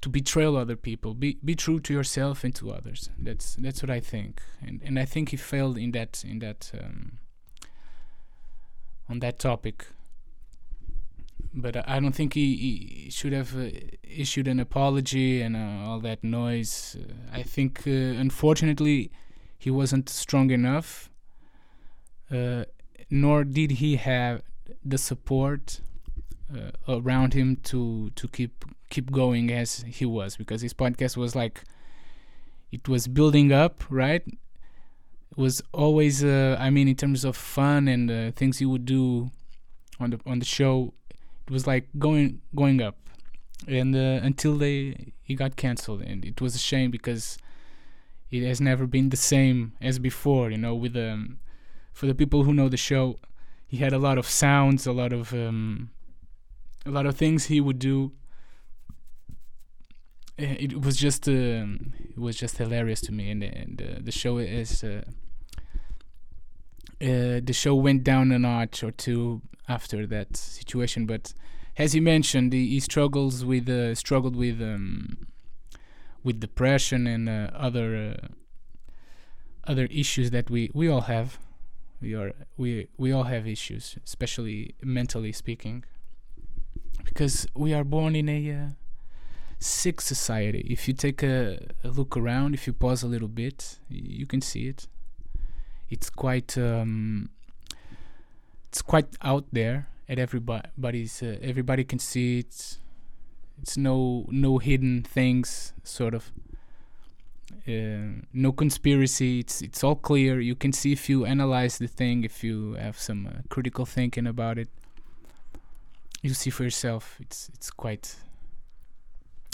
to 0.06 0.10
betrayal 0.10 0.56
other 0.56 0.76
people. 0.76 1.16
Be 1.16 1.40
be 1.44 1.56
true 1.56 1.80
to 1.80 1.92
yourself 1.92 2.44
and 2.44 2.54
to 2.56 2.72
others. 2.72 3.10
That's 3.18 3.56
that's 3.56 3.82
what 3.82 3.90
i 3.90 4.00
think. 4.00 4.40
And 4.62 4.80
and 4.86 5.00
i 5.00 5.06
think 5.06 5.30
he 5.30 5.38
failed 5.38 5.78
in 5.80 5.92
that 5.94 6.24
in 6.24 6.38
that 6.40 6.72
um, 6.80 7.18
on 9.10 9.20
that 9.20 9.40
topic. 9.40 9.88
But 11.56 11.74
I 11.90 12.00
don't 12.02 12.14
think 12.14 12.34
he, 12.34 12.48
he 12.66 13.10
should 13.10 13.34
have 13.34 13.56
uh, 13.58 13.70
issued 14.04 14.48
an 14.48 14.60
apology 14.60 15.42
and 15.42 15.56
uh, 15.56 15.90
all 15.90 16.00
that 16.02 16.22
noise. 16.22 16.98
Uh, 17.00 17.40
I 17.40 17.44
think, 17.44 17.84
uh, 17.88 18.26
unfortunately, 18.26 19.10
he 19.58 19.72
wasn't 19.72 20.10
strong 20.10 20.52
enough, 20.52 21.10
uh, 22.30 22.66
nor 23.10 23.46
did 23.46 23.72
he 23.82 23.96
have 23.96 24.42
the 24.84 24.98
support 24.98 25.80
uh, 26.54 26.72
around 26.88 27.34
him 27.34 27.58
to 27.64 28.12
to 28.16 28.28
keep 28.28 28.66
keep 28.90 29.12
going 29.12 29.52
as 29.52 29.84
he 29.88 30.06
was, 30.06 30.38
because 30.38 30.62
his 30.62 30.74
podcast 30.74 31.18
was 31.18 31.36
like 31.36 31.64
it 32.72 32.88
was 32.88 33.08
building 33.08 33.52
up, 33.52 33.84
right? 33.90 34.24
It 34.26 35.38
was 35.38 35.62
always, 35.74 36.24
I 36.24 36.70
mean, 36.70 36.88
in 36.88 36.96
terms 36.96 37.26
of 37.26 37.36
fun 37.36 37.88
and 37.88 38.36
things 38.36 38.60
he 38.60 38.66
would 38.66 38.86
do 38.86 39.32
on 40.00 40.12
the 40.12 40.20
on 40.26 40.40
the 40.40 40.46
show 40.46 40.94
it 41.48 41.52
was 41.52 41.68
like 41.68 41.88
going 41.98 42.42
going 42.56 42.82
up 42.82 42.98
and 43.68 43.96
uh, 43.96 44.20
until 44.24 44.58
they 44.58 45.14
he 45.22 45.36
got 45.36 45.56
canceled 45.56 46.02
and 46.02 46.26
it 46.26 46.42
was 46.42 46.56
a 46.56 46.60
shame 46.60 46.92
because 46.92 47.38
it 48.32 48.44
has 48.44 48.60
never 48.60 48.86
been 48.86 49.10
the 49.10 49.18
same 49.18 49.74
as 49.82 50.00
before 50.00 50.50
you 50.50 50.58
know 50.58 50.76
with 50.76 50.96
um 50.96 51.38
for 51.94 52.08
the 52.08 52.16
people 52.16 52.44
who 52.44 52.54
know 52.54 52.68
the 52.68 52.78
show 52.78 53.18
he 53.68 53.78
had 53.78 53.94
a 53.94 53.98
lot 53.98 54.18
of 54.18 54.28
sounds 54.28 54.86
a 54.86 54.92
lot 54.92 55.14
of 55.14 55.34
um 55.34 55.90
a 56.86 56.92
lot 56.92 57.06
of 57.06 57.16
things 57.16 57.46
he 57.46 57.60
would 57.60 57.80
do 57.80 58.12
eh, 60.38 60.56
it 60.60 60.82
was 60.82 60.96
just 60.96 61.28
um, 61.28 61.94
it 62.10 62.18
was 62.18 62.36
just 62.36 62.58
hilarious 62.58 63.02
to 63.02 63.12
me 63.12 63.32
and, 63.32 63.44
and 63.44 63.82
uh, 63.82 64.00
the 64.02 64.12
show 64.12 64.38
is 64.38 64.84
uh, 64.84 65.02
uh, 67.02 67.42
the 67.44 67.54
show 67.54 67.76
went 67.76 68.04
down 68.04 68.32
a 68.32 68.40
notch 68.40 68.84
or 68.84 68.92
two 68.92 69.42
after 69.68 70.08
that 70.08 70.38
situation. 70.38 71.06
But 71.06 71.34
as 71.78 71.94
he 71.94 72.00
mentioned, 72.00 72.54
he, 72.54 72.70
he 72.70 72.80
struggles 72.80 73.44
with 73.44 73.68
uh, 73.68 73.96
struggled 73.96 74.36
with 74.36 74.62
um, 74.62 75.28
with 76.24 76.40
depression 76.40 77.06
and 77.06 77.28
uh, 77.28 77.50
other 77.54 78.16
uh, 78.22 78.28
other 79.68 79.88
issues 79.92 80.32
that 80.32 80.50
we, 80.50 80.72
we 80.74 80.88
all 80.88 81.02
have. 81.02 81.38
We 82.02 82.16
are 82.16 82.32
we 82.58 82.88
we 82.98 83.12
all 83.12 83.24
have 83.24 83.48
issues, 83.48 83.98
especially 84.06 84.76
mentally 84.82 85.32
speaking, 85.32 85.84
because 87.16 87.48
we 87.56 87.74
are 87.74 87.86
born 87.86 88.14
in 88.14 88.28
a 88.28 88.52
uh, 88.52 88.68
sick 89.58 90.02
society. 90.02 90.68
If 90.70 90.86
you 90.86 90.94
take 90.94 91.24
a, 91.24 91.58
a, 91.82 91.88
look 91.88 92.18
around, 92.18 92.54
if 92.54 92.68
you 92.68 92.74
pause 92.74 93.04
a 93.04 93.08
little 93.08 93.30
bit, 93.30 93.80
you 93.90 94.28
can 94.28 94.42
see 94.42 94.68
it. 94.68 94.88
It's 95.90 96.10
quite 96.10 96.58
um, 96.58 97.30
it's 98.68 98.82
quite 98.82 99.08
out 99.22 99.46
there 99.54 99.88
and 100.10 100.20
everybody's 100.20 101.24
uh, 101.24 101.38
everybody 101.42 101.86
can 101.86 102.00
see 102.00 102.40
it. 102.40 102.80
It's 103.62 103.78
no 103.78 104.26
no 104.30 104.58
hidden 104.58 105.04
things 105.04 105.74
sort 105.84 106.14
of. 106.14 106.32
Uh, 107.66 108.26
no 108.34 108.52
conspiracy. 108.52 109.40
It's 109.40 109.62
it's 109.62 109.86
all 109.86 109.96
clear. 109.96 110.42
You 110.42 110.56
can 110.56 110.74
see 110.74 110.92
if 110.92 111.10
you 111.10 111.26
analyze 111.26 111.78
the 111.78 111.88
thing 111.88 112.26
if 112.26 112.44
you 112.44 112.74
have 112.74 113.00
some 113.00 113.26
uh, 113.28 113.32
critical 113.48 113.86
thinking 113.86 114.28
about 114.28 114.58
it 114.58 114.68
you 116.26 116.34
see 116.34 116.50
for 116.50 116.64
yourself 116.64 117.18
it's 117.20 117.50
it's 117.54 117.70
quite 117.70 118.16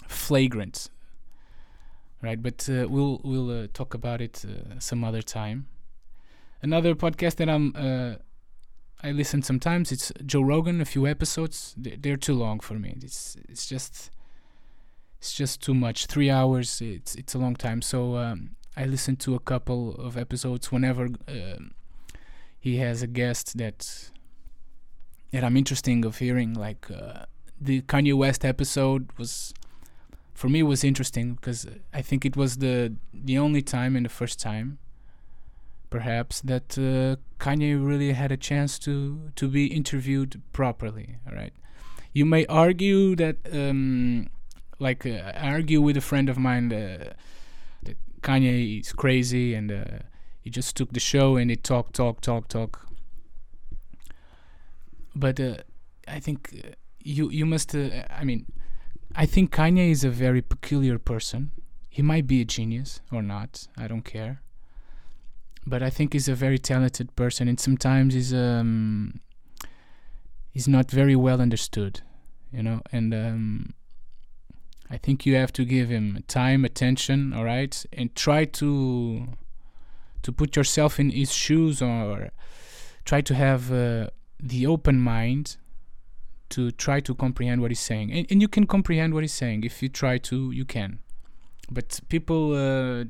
flagrant 0.07 0.89
right 2.21 2.41
but 2.41 2.67
uh, 2.69 2.87
we'll 2.89 3.19
we'll 3.23 3.63
uh, 3.63 3.67
talk 3.73 3.93
about 3.93 4.21
it 4.21 4.45
uh, 4.45 4.79
some 4.79 5.03
other 5.03 5.21
time 5.21 5.67
another 6.61 6.95
podcast 6.95 7.35
that 7.35 7.49
I'm 7.49 7.75
I 9.03 9.11
listen 9.11 9.41
sometimes. 9.41 9.91
It's 9.91 10.11
Joe 10.25 10.41
Rogan, 10.41 10.79
a 10.79 10.85
few 10.85 11.07
episodes. 11.07 11.73
They're 11.75 12.17
too 12.17 12.35
long 12.35 12.59
for 12.59 12.75
me. 12.75 12.97
It's 13.01 13.35
it's 13.49 13.65
just 13.65 14.11
it's 15.17 15.33
just 15.33 15.61
too 15.61 15.73
much. 15.73 16.05
Three 16.05 16.29
hours. 16.29 16.81
It's 16.81 17.15
it's 17.15 17.33
a 17.33 17.39
long 17.39 17.55
time. 17.55 17.81
So 17.81 18.17
um, 18.17 18.51
I 18.77 18.85
listen 18.85 19.15
to 19.17 19.33
a 19.33 19.39
couple 19.39 19.95
of 19.95 20.17
episodes 20.17 20.71
whenever 20.71 21.09
uh, 21.27 21.57
he 22.59 22.77
has 22.77 23.01
a 23.01 23.07
guest 23.07 23.57
that 23.57 24.11
that 25.31 25.43
I'm 25.43 25.57
interesting 25.57 26.05
of 26.05 26.17
hearing. 26.17 26.53
Like 26.53 26.89
uh, 26.91 27.25
the 27.59 27.81
Kanye 27.81 28.13
West 28.13 28.43
episode 28.45 29.09
was 29.17 29.53
for 30.33 30.49
me 30.49 30.63
was 30.63 30.83
interesting 30.83 31.35
because 31.35 31.67
I 31.93 32.01
think 32.01 32.25
it 32.25 32.35
was 32.35 32.57
the 32.57 32.93
the 33.13 33.37
only 33.37 33.61
time 33.61 33.95
and 33.95 34.05
the 34.05 34.09
first 34.09 34.39
time 34.39 34.79
perhaps 35.89 36.39
that 36.41 36.77
uh, 36.77 37.17
Kanye 37.43 37.75
really 37.75 38.13
had 38.13 38.31
a 38.31 38.37
chance 38.37 38.79
to 38.79 39.31
to 39.35 39.47
be 39.47 39.67
interviewed 39.67 40.41
properly. 40.53 41.17
All 41.27 41.35
right, 41.35 41.53
you 42.13 42.25
may 42.25 42.45
argue 42.47 43.15
that, 43.15 43.37
um, 43.53 44.27
like, 44.79 45.05
uh, 45.05 45.31
argue 45.35 45.81
with 45.81 45.97
a 45.97 46.01
friend 46.01 46.29
of 46.29 46.37
mine 46.37 46.73
uh, 46.73 47.13
that 47.83 47.97
Kanye 48.21 48.81
is 48.81 48.93
crazy 48.93 49.53
and 49.53 49.71
uh, 49.71 49.85
he 50.41 50.49
just 50.49 50.75
took 50.75 50.91
the 50.91 50.99
show 50.99 51.37
and 51.37 51.49
he 51.49 51.55
talk, 51.55 51.93
talk, 51.93 52.21
talk, 52.21 52.47
talk. 52.47 52.87
But 55.15 55.39
uh, 55.39 55.57
I 56.07 56.19
think 56.19 56.49
uh, 56.53 56.69
you 56.99 57.29
you 57.29 57.45
must. 57.45 57.75
I 57.75 58.23
mean, 58.23 58.45
I 59.15 59.25
think 59.25 59.51
Kanye 59.51 59.91
is 59.91 60.03
a 60.03 60.09
very 60.09 60.41
peculiar 60.41 60.97
person. 60.97 61.51
He 61.89 62.01
might 62.01 62.25
be 62.27 62.41
a 62.41 62.45
genius 62.45 63.01
or 63.11 63.21
not. 63.21 63.67
I 63.77 63.87
don't 63.87 64.03
care 64.03 64.41
but 65.65 65.83
I 65.83 65.89
think 65.89 66.13
he's 66.13 66.27
a 66.27 66.35
very 66.35 66.57
talented 66.57 67.15
person, 67.15 67.47
and 67.47 67.59
sometimes 67.59 68.13
he's 68.13 68.33
um 68.33 69.19
he's 70.51 70.67
not 70.67 70.89
very 70.89 71.15
well 71.15 71.41
understood, 71.41 72.01
you 72.51 72.63
know. 72.63 72.81
And 72.91 73.13
um, 73.13 73.73
I 74.89 74.97
think 74.97 75.25
you 75.25 75.35
have 75.35 75.53
to 75.53 75.65
give 75.65 75.89
him 75.89 76.23
time, 76.27 76.65
attention, 76.65 77.33
all 77.33 77.45
right, 77.45 77.85
and 77.93 78.13
try 78.15 78.45
to 78.45 79.27
to 80.23 80.31
put 80.31 80.55
yourself 80.55 80.99
in 80.99 81.11
his 81.11 81.31
shoes, 81.31 81.81
or 81.81 82.31
try 83.05 83.21
to 83.21 83.35
have 83.35 83.71
uh, 83.71 84.07
the 84.41 84.65
open 84.67 84.99
mind 84.99 85.57
to 86.49 86.71
try 86.71 86.99
to 86.99 87.15
comprehend 87.15 87.61
what 87.61 87.71
he's 87.71 87.79
saying. 87.79 88.11
And, 88.11 88.27
and 88.29 88.41
you 88.41 88.47
can 88.47 88.67
comprehend 88.67 89.13
what 89.13 89.23
he's 89.23 89.33
saying 89.33 89.63
if 89.63 89.81
you 89.81 89.89
try 89.89 90.17
to. 90.19 90.51
You 90.51 90.65
can, 90.65 90.99
but 91.69 91.99
people. 92.09 92.53
Uh, 92.53 93.05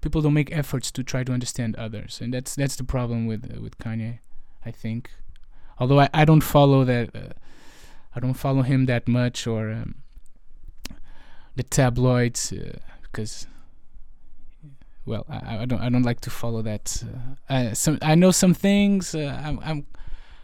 people 0.00 0.22
don't 0.22 0.34
make 0.34 0.52
efforts 0.52 0.90
to 0.92 1.02
try 1.02 1.24
to 1.24 1.32
understand 1.32 1.76
others, 1.76 2.20
and 2.20 2.32
that's 2.32 2.54
that's 2.54 2.76
the 2.76 2.84
problem 2.84 3.26
with 3.26 3.44
uh, 3.52 3.60
with 3.60 3.78
Kanye, 3.78 4.18
I 4.64 4.70
think. 4.70 5.10
Although 5.78 6.00
I, 6.00 6.08
I 6.12 6.24
don't 6.24 6.42
follow 6.42 6.84
that, 6.84 7.14
uh, 7.14 7.32
I 8.14 8.20
don't 8.20 8.34
follow 8.34 8.62
him 8.62 8.86
that 8.86 9.06
much 9.08 9.46
or 9.46 9.70
um, 9.72 9.96
the 11.56 11.62
tabloids 11.62 12.52
uh, 12.52 12.78
because. 13.02 13.46
Well, 15.06 15.24
I, 15.26 15.62
I 15.62 15.64
don't. 15.64 15.80
I 15.80 15.88
don't 15.88 16.02
like 16.02 16.20
to 16.20 16.30
follow 16.30 16.60
that. 16.62 17.02
Uh, 17.02 17.54
I, 17.54 17.72
some, 17.72 17.98
I 18.02 18.14
know 18.14 18.30
some 18.30 18.52
things. 18.52 19.14
Uh, 19.14 19.40
I'm, 19.42 19.86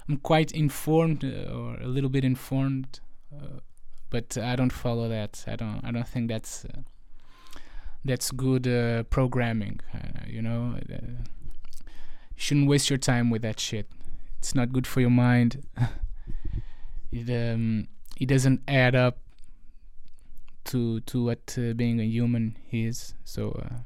I'm 0.08 0.18
quite 0.18 0.52
informed 0.52 1.24
uh, 1.24 1.52
or 1.52 1.76
a 1.80 1.86
little 1.86 2.10
bit 2.10 2.24
informed, 2.24 3.00
but 4.10 4.36
I 4.38 4.54
don't 4.54 4.72
follow 4.72 5.08
that. 5.08 5.44
I 5.46 5.56
don't. 5.56 5.80
I 5.82 5.90
don't 5.90 6.06
think 6.06 6.28
that's 6.28 6.66
that's 8.04 8.30
good 8.30 8.68
uh, 8.68 9.04
programming. 9.04 9.80
Uh, 9.92 10.20
you 10.26 10.42
know, 10.42 10.76
uh, 10.76 10.96
you 11.00 11.16
shouldn't 12.36 12.68
waste 12.68 12.90
your 12.90 12.98
time 12.98 13.30
with 13.30 13.42
that 13.42 13.58
shit. 13.58 13.88
It's 14.38 14.54
not 14.54 14.72
good 14.72 14.86
for 14.86 15.00
your 15.00 15.10
mind. 15.10 15.66
it 17.12 17.30
um, 17.30 17.88
it 18.20 18.26
doesn't 18.26 18.60
add 18.68 18.94
up 18.94 19.18
to 20.64 21.00
to 21.00 21.24
what 21.24 21.56
uh, 21.58 21.72
being 21.72 22.00
a 22.00 22.04
human 22.04 22.56
is. 22.70 23.14
So. 23.24 23.50
Uh, 23.52 23.78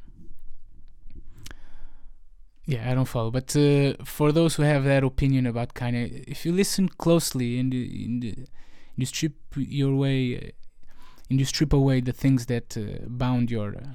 yeah, 2.69 2.91
I 2.91 2.95
don't 2.95 3.07
follow. 3.07 3.31
But 3.31 3.57
uh, 3.57 3.95
for 4.05 4.31
those 4.31 4.57
who 4.57 4.63
have 4.63 4.85
that 4.85 5.03
opinion 5.03 5.47
about 5.47 5.75
Kanye, 5.75 6.25
if 6.29 6.45
you 6.45 6.53
listen 6.53 6.89
closely 6.89 7.59
and, 7.59 7.73
and 7.73 8.49
you 8.97 9.07
strip 9.07 9.35
your 9.57 9.95
way 9.95 10.53
and 11.31 11.39
you 11.39 11.45
strip 11.47 11.73
away 11.73 12.01
the 12.03 12.13
things 12.13 12.47
that 12.47 12.77
uh, 12.77 13.07
bound 13.07 13.51
your 13.51 13.75
uh, 13.77 13.89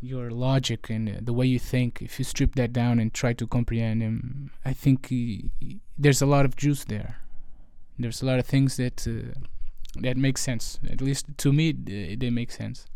your 0.00 0.30
logic 0.30 0.90
and 0.90 1.08
uh, 1.08 1.12
the 1.22 1.32
way 1.32 1.46
you 1.46 1.58
think 1.58 2.02
if 2.02 2.18
you 2.18 2.24
strip 2.24 2.54
that 2.54 2.72
down 2.72 2.98
and 3.00 3.14
try 3.14 3.32
to 3.32 3.46
comprehend 3.46 4.02
him 4.02 4.50
i 4.64 4.72
think 4.72 5.08
he, 5.08 5.50
he- 5.58 5.80
there's 5.98 6.20
a 6.20 6.26
lot 6.26 6.44
of 6.44 6.56
juice 6.56 6.84
there. 6.84 7.20
There's 7.98 8.20
a 8.20 8.26
lot 8.26 8.38
of 8.38 8.44
things 8.46 8.76
that 8.76 9.08
uh, 9.08 9.32
that 10.02 10.18
make 10.18 10.36
sense. 10.36 10.78
At 10.90 11.00
least 11.00 11.24
to 11.38 11.54
me 11.54 11.72
they 11.72 12.28
make 12.28 12.50
sense 12.52 12.86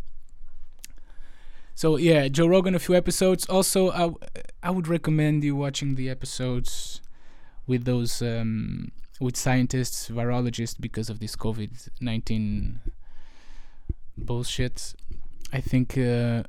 so 1.81 1.97
yeah 1.97 2.29
joe 2.29 2.47
rogan 2.47 2.75
a 2.75 2.79
few 2.79 2.95
episodes. 2.95 3.43
Also 3.47 3.91
i, 4.03 4.05
I 4.63 4.71
would 4.71 4.89
recommend 4.97 5.45
you 5.45 5.57
watching 5.57 5.95
the 5.95 6.09
episodes 6.11 7.01
with 7.67 7.85
those 7.85 8.21
um, 8.23 8.93
with 9.21 9.37
scientists 9.37 10.11
virologists 10.11 10.79
because 10.79 11.09
of 11.09 11.21
this 11.21 11.37
covid-19 11.37 12.79
bullshit. 14.17 14.95
I 15.53 15.61
think 15.61 15.97
uh, 15.99 16.43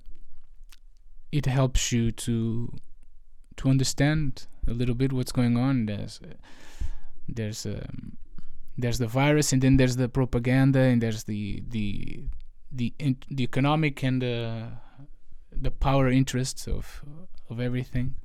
it 1.31 1.45
helps 1.45 1.91
you 1.91 2.11
to 2.11 2.73
to 3.57 3.69
understand 3.69 4.47
a 4.67 4.73
little 4.73 4.95
bit 4.95 5.13
what's 5.13 5.31
going 5.31 5.57
on. 5.57 5.85
There's 5.85 6.19
uh, 6.23 6.33
there's 7.27 7.65
um, 7.65 8.17
there's 8.77 8.97
the 8.97 9.07
virus 9.07 9.53
and 9.53 9.61
then 9.61 9.77
there's 9.77 9.95
the 9.95 10.09
propaganda 10.09 10.79
and 10.79 11.01
there's 11.01 11.23
the 11.23 11.63
the 11.69 12.23
the 12.71 12.93
the 13.29 13.43
economic 13.43 14.03
and 14.03 14.21
the 14.21 14.67
the 15.51 15.71
power 15.71 16.09
interests 16.09 16.67
of 16.67 17.03
of 17.49 17.59
everything. 17.59 18.15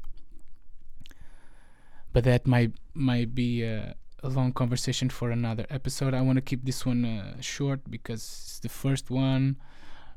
But 2.13 2.25
that 2.25 2.47
might 2.47 2.73
might 2.95 3.35
be 3.35 3.63
a, 3.63 3.95
a 4.23 4.29
long 4.29 4.53
conversation 4.53 5.11
for 5.11 5.31
another 5.31 5.67
episode. 5.69 6.15
I 6.15 6.23
want 6.23 6.37
to 6.37 6.43
keep 6.43 6.65
this 6.65 6.87
one 6.87 7.05
uh, 7.05 7.41
short 7.41 7.91
because 7.91 8.23
it's 8.23 8.61
the 8.61 8.69
first 8.69 9.11
one 9.11 9.57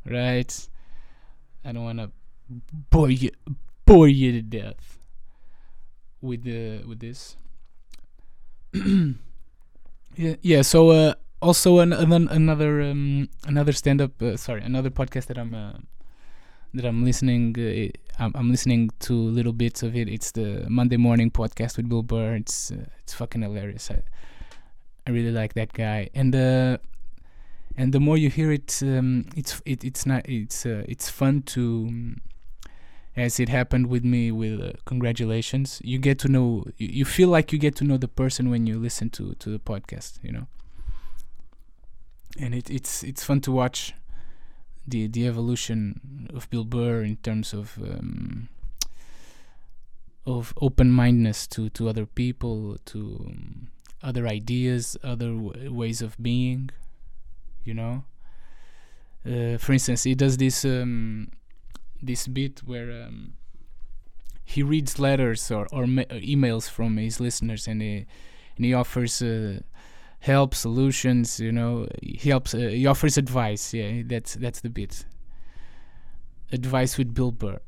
right? 0.06 0.70
I 1.64 1.72
don't 1.72 1.84
want 1.84 2.00
to 2.00 2.12
bore 2.90 3.10
you 3.10 3.32
bore 3.86 4.08
you 4.08 4.32
to 4.34 4.42
death 4.42 5.00
with 6.22 6.44
the 6.44 6.84
with 6.88 7.00
this. 7.00 7.36
Yeah 10.18 10.36
yeah 10.42 10.64
so 10.64 10.90
uh 10.90 11.14
also 11.40 11.80
an, 11.80 11.94
an, 11.94 12.28
another 12.28 12.82
um, 12.82 13.30
another 13.48 13.72
stand 13.72 14.02
up 14.02 14.20
uh, 14.22 14.36
sorry 14.36 14.62
another 14.62 14.90
podcast 14.90 15.28
that 15.28 15.38
i'm 15.38 15.54
uh, 15.54 15.78
that 16.74 16.86
i'm 16.86 17.04
listening 17.04 17.56
uh, 17.58 18.00
I'm, 18.20 18.52
listening 18.52 18.90
to 19.00 19.14
little 19.14 19.54
bits 19.54 19.82
of 19.82 19.96
it. 19.96 20.10
It's 20.10 20.32
the 20.32 20.66
monday 20.68 20.98
morning 20.98 21.32
podcast 21.32 21.78
with 21.78 21.88
bill 21.88 22.04
burr. 22.04 22.36
It's 22.36 22.72
uh, 22.72 22.86
it's 23.00 23.14
fucking 23.14 23.42
hilarious. 23.42 23.90
I 23.90 24.02
i 25.08 25.12
really 25.12 25.32
like 25.32 25.54
that 25.54 25.72
guy. 25.72 26.10
And 26.14 26.36
uh 26.36 26.78
and 27.78 27.94
the 27.94 28.00
more 28.02 28.18
you 28.18 28.30
hear 28.30 28.52
it 28.52 28.78
um 28.84 29.26
it's 29.38 29.62
it, 29.66 29.86
it's 29.86 30.06
not 30.06 30.28
it's 30.28 30.66
uh, 30.66 30.84
it's 30.88 31.10
fun 31.10 31.44
to 31.44 31.86
um, 31.88 32.22
as 33.16 33.40
it 33.40 33.48
happened 33.50 33.88
with 33.88 34.04
me 34.04 34.32
with 34.32 34.60
uh, 34.60 34.74
congratulations. 34.86 35.82
You 35.84 35.98
get 35.98 36.20
to 36.20 36.28
know 36.28 36.66
you, 36.78 36.90
you 36.90 37.06
feel 37.06 37.30
like 37.30 37.54
you 37.54 37.60
get 37.60 37.76
to 37.78 37.86
know 37.86 37.96
the 37.98 38.10
person 38.10 38.50
when 38.50 38.68
you 38.68 38.78
listen 38.80 39.10
to 39.12 39.34
to 39.36 39.50
the 39.50 39.60
podcast 39.60 40.20
you 40.22 40.34
know? 40.34 40.48
And 42.38 42.54
it, 42.54 42.70
it's 42.70 43.02
it's 43.04 43.24
fun 43.24 43.40
to 43.42 43.52
watch 43.54 43.94
the 44.90 45.08
the 45.08 45.28
evolution 45.28 46.30
of 46.34 46.50
Bill 46.50 46.64
Burr 46.64 47.04
in 47.04 47.18
terms 47.18 47.54
of 47.54 47.78
um, 47.82 48.50
of 50.26 50.54
open 50.62 50.92
mindedness 50.92 51.48
to 51.48 51.70
to 51.70 51.90
other 51.90 52.06
people 52.06 52.78
to 52.86 53.26
um, 53.28 53.68
other 54.04 54.28
ideas 54.28 54.98
other 55.04 55.34
w- 55.34 55.74
ways 55.74 56.02
of 56.02 56.16
being 56.22 56.70
you 57.66 57.74
know? 57.74 58.04
Uh, 59.26 59.58
for 59.58 59.74
instance 59.74 60.04
he 60.04 60.16
does 60.16 60.38
this 60.38 60.64
um, 60.66 61.30
this 62.02 62.28
bit 62.28 62.62
where 62.66 63.04
um, 63.04 63.34
he 64.46 64.64
reads 64.64 64.98
letters 64.98 65.52
or, 65.52 65.68
or 65.72 65.86
ma- 65.86 66.04
emails 66.10 66.70
from 66.70 66.98
his 66.98 67.20
listeners 67.20 67.68
and 67.68 67.82
he 67.82 68.06
and 68.56 68.66
he 68.66 68.74
offers 68.74 69.22
uh, 69.22 69.60
help 70.20 70.54
solutions 70.54 71.40
you 71.40 71.52
know 71.52 71.88
he 72.02 72.30
helps 72.30 72.54
uh, 72.54 72.58
he 72.58 72.86
offers 72.86 73.18
advice. 73.18 73.74
Yeah 73.74 74.04
that's 74.06 74.36
that's 74.36 74.62
the 74.62 74.70
bit. 74.70 75.06
Advice 76.52 76.98
with 76.98 77.14
Bill 77.14 77.32
Burr. 77.32 77.60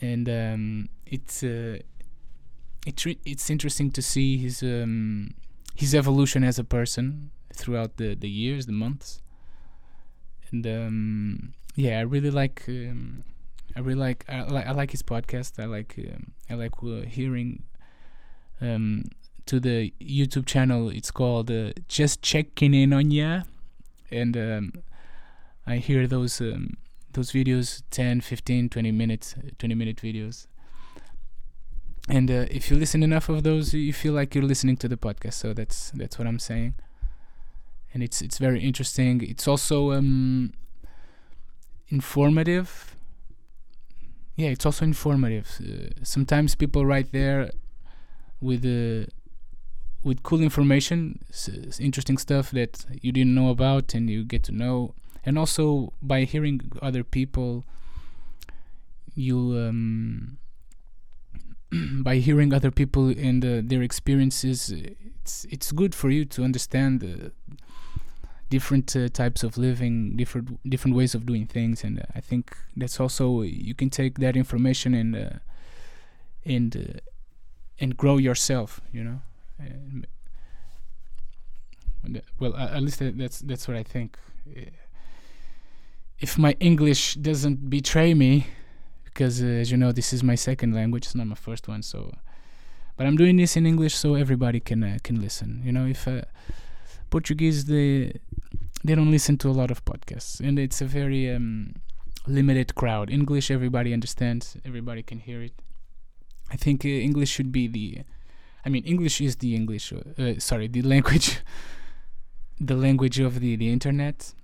And 0.00 0.28
um, 0.28 0.88
it's 1.06 1.42
uh, 1.42 1.78
it's 2.86 3.04
re- 3.04 3.18
it's 3.24 3.50
interesting 3.50 3.90
to 3.90 4.02
see 4.02 4.38
his 4.38 4.62
um, 4.62 5.34
his 5.74 5.94
evolution 5.94 6.44
as 6.44 6.58
a 6.58 6.64
person 6.64 7.30
throughout 7.52 7.96
the 7.96 8.14
the 8.14 8.28
years 8.28 8.66
the 8.66 8.72
months. 8.72 9.20
And 10.50 10.66
um, 10.66 11.54
yeah 11.74 11.98
I 11.98 12.02
really 12.02 12.30
like 12.30 12.64
um, 12.68 13.24
I 13.76 13.80
really 13.80 14.00
like 14.00 14.24
I 14.28 14.42
like 14.42 14.66
I 14.66 14.72
like 14.72 14.92
his 14.92 15.02
podcast. 15.02 15.60
I 15.60 15.66
like 15.66 15.94
um, 15.98 16.32
I 16.48 16.54
like 16.54 16.82
uh, 16.82 17.02
hearing 17.02 17.64
um, 18.60 19.04
to 19.48 19.58
the 19.58 19.92
YouTube 20.00 20.46
channel. 20.46 20.90
It's 20.90 21.10
called 21.10 21.50
uh, 21.50 21.72
Just 21.88 22.22
Checking 22.22 22.74
In 22.74 22.92
on 22.92 23.10
Ya, 23.10 23.42
and 24.10 24.36
um, 24.36 24.72
I 25.66 25.76
hear 25.76 26.06
those 26.06 26.40
um, 26.40 26.76
those 27.12 27.32
videos 27.32 27.82
10, 27.90 28.20
15, 28.20 28.68
20 28.68 28.92
minutes, 28.92 29.34
uh, 29.38 29.50
20 29.58 29.74
minute 29.74 29.96
videos. 29.96 30.46
And 32.10 32.30
uh, 32.30 32.46
if 32.50 32.70
you 32.70 32.76
listen 32.76 33.02
enough 33.02 33.28
of 33.28 33.42
those, 33.42 33.74
you 33.74 33.92
feel 33.92 34.12
like 34.12 34.34
you're 34.34 34.44
listening 34.44 34.76
to 34.78 34.88
the 34.88 34.96
podcast. 34.96 35.34
So 35.34 35.52
that's 35.54 35.90
that's 35.92 36.18
what 36.18 36.28
I'm 36.28 36.38
saying. 36.38 36.74
And 37.94 38.02
it's 38.02 38.20
it's 38.20 38.38
very 38.38 38.60
interesting. 38.60 39.22
It's 39.22 39.48
also 39.48 39.92
um, 39.92 40.52
informative. 41.88 42.94
Yeah, 44.36 44.50
it's 44.50 44.66
also 44.66 44.84
informative. 44.84 45.58
Uh, 45.60 46.04
sometimes 46.04 46.54
people 46.54 46.84
write 46.84 47.12
there 47.12 47.50
with 48.40 48.64
uh, 48.64 49.10
with 50.02 50.22
cool 50.22 50.40
information, 50.40 51.20
interesting 51.78 52.18
stuff 52.18 52.50
that 52.52 52.84
you 53.02 53.12
didn't 53.12 53.34
know 53.34 53.50
about, 53.50 53.94
and 53.94 54.08
you 54.08 54.24
get 54.24 54.42
to 54.44 54.52
know. 54.52 54.94
And 55.24 55.38
also 55.38 55.92
by 56.00 56.24
hearing 56.24 56.60
other 56.80 57.04
people, 57.04 57.64
you 59.14 59.38
um, 59.58 60.38
by 62.02 62.16
hearing 62.16 62.52
other 62.52 62.70
people 62.70 63.08
and 63.08 63.44
uh, 63.44 63.60
their 63.62 63.82
experiences, 63.82 64.70
it's 64.70 65.44
it's 65.50 65.72
good 65.72 65.94
for 65.94 66.10
you 66.10 66.24
to 66.26 66.44
understand 66.44 67.00
the 67.00 67.32
different 68.50 68.94
uh, 68.96 69.08
types 69.08 69.42
of 69.42 69.58
living, 69.58 70.16
different 70.16 70.58
different 70.68 70.96
ways 70.96 71.14
of 71.14 71.26
doing 71.26 71.46
things, 71.46 71.84
and 71.84 72.00
uh, 72.00 72.04
I 72.14 72.20
think 72.20 72.56
that's 72.76 73.00
also 73.00 73.42
you 73.42 73.74
can 73.74 73.90
take 73.90 74.18
that 74.18 74.36
information 74.36 74.94
and 74.94 75.16
uh, 75.16 75.38
and 76.44 76.76
uh, 76.76 77.00
and 77.80 77.96
grow 77.96 78.16
yourself, 78.16 78.80
you 78.92 79.04
know. 79.04 79.20
Uh, 79.60 79.70
well, 82.38 82.56
at 82.56 82.82
least 82.82 83.00
that's 83.00 83.40
that's 83.40 83.68
what 83.68 83.76
I 83.76 83.82
think. 83.82 84.18
If 86.20 86.38
my 86.38 86.56
English 86.60 87.14
doesn't 87.14 87.68
betray 87.70 88.14
me, 88.14 88.46
because 89.04 89.42
uh, 89.42 89.46
as 89.46 89.70
you 89.70 89.76
know, 89.76 89.92
this 89.92 90.12
is 90.12 90.22
my 90.22 90.34
second 90.34 90.74
language, 90.74 91.06
it's 91.06 91.14
not 91.14 91.26
my 91.26 91.34
first 91.34 91.68
one, 91.68 91.82
so. 91.82 92.12
But 92.96 93.06
I'm 93.06 93.16
doing 93.16 93.36
this 93.36 93.56
in 93.56 93.64
English 93.66 93.94
so 93.94 94.14
everybody 94.14 94.58
can 94.60 94.82
uh, 94.82 94.98
can 95.02 95.20
listen. 95.20 95.62
You 95.64 95.72
know, 95.72 95.86
if 95.86 96.08
uh, 96.08 96.22
Portuguese 97.10 97.66
they 97.66 98.20
they 98.84 98.94
don't 98.94 99.10
listen 99.10 99.36
to 99.38 99.48
a 99.48 99.56
lot 99.60 99.70
of 99.70 99.84
podcasts, 99.84 100.40
and 100.40 100.58
it's 100.58 100.80
a 100.80 100.86
very 100.86 101.30
um, 101.30 101.74
limited 102.26 102.74
crowd. 102.74 103.10
English 103.10 103.50
everybody 103.50 103.92
understands, 103.92 104.56
everybody 104.64 105.02
can 105.02 105.18
hear 105.20 105.42
it. 105.42 105.52
I 106.50 106.56
think 106.56 106.84
uh, 106.84 106.88
English 106.88 107.30
should 107.30 107.52
be 107.52 107.68
the 107.68 108.04
I 108.68 108.70
mean, 108.70 108.84
English 108.84 109.22
is 109.22 109.36
the 109.36 109.54
English. 109.54 109.94
Uh, 109.94 110.34
sorry, 110.38 110.68
the 110.68 110.82
language, 110.82 111.38
the 112.60 112.76
language 112.76 113.18
of 113.18 113.40
the 113.40 113.56
the 113.56 113.72
internet, 113.72 114.34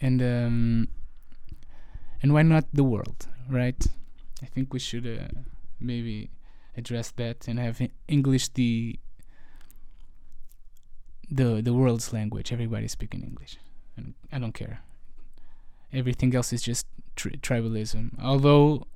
and 0.00 0.22
um, 0.22 0.88
and 2.22 2.32
why 2.32 2.42
not 2.42 2.66
the 2.72 2.84
world, 2.84 3.26
right? 3.50 3.84
I 4.40 4.46
think 4.46 4.72
we 4.72 4.78
should 4.78 5.04
uh, 5.04 5.26
maybe 5.80 6.30
address 6.76 7.10
that 7.16 7.48
and 7.48 7.58
have 7.58 7.82
English 8.06 8.50
the 8.50 9.00
the 11.28 11.60
the 11.60 11.74
world's 11.74 12.12
language. 12.12 12.52
Everybody 12.52 12.86
speaking 12.86 13.24
English, 13.24 13.58
and 13.96 14.14
I 14.30 14.38
don't 14.38 14.54
care. 14.54 14.78
Everything 15.92 16.32
else 16.36 16.52
is 16.52 16.62
just 16.62 16.86
tri- 17.16 17.40
tribalism. 17.48 18.10
Although 18.22 18.86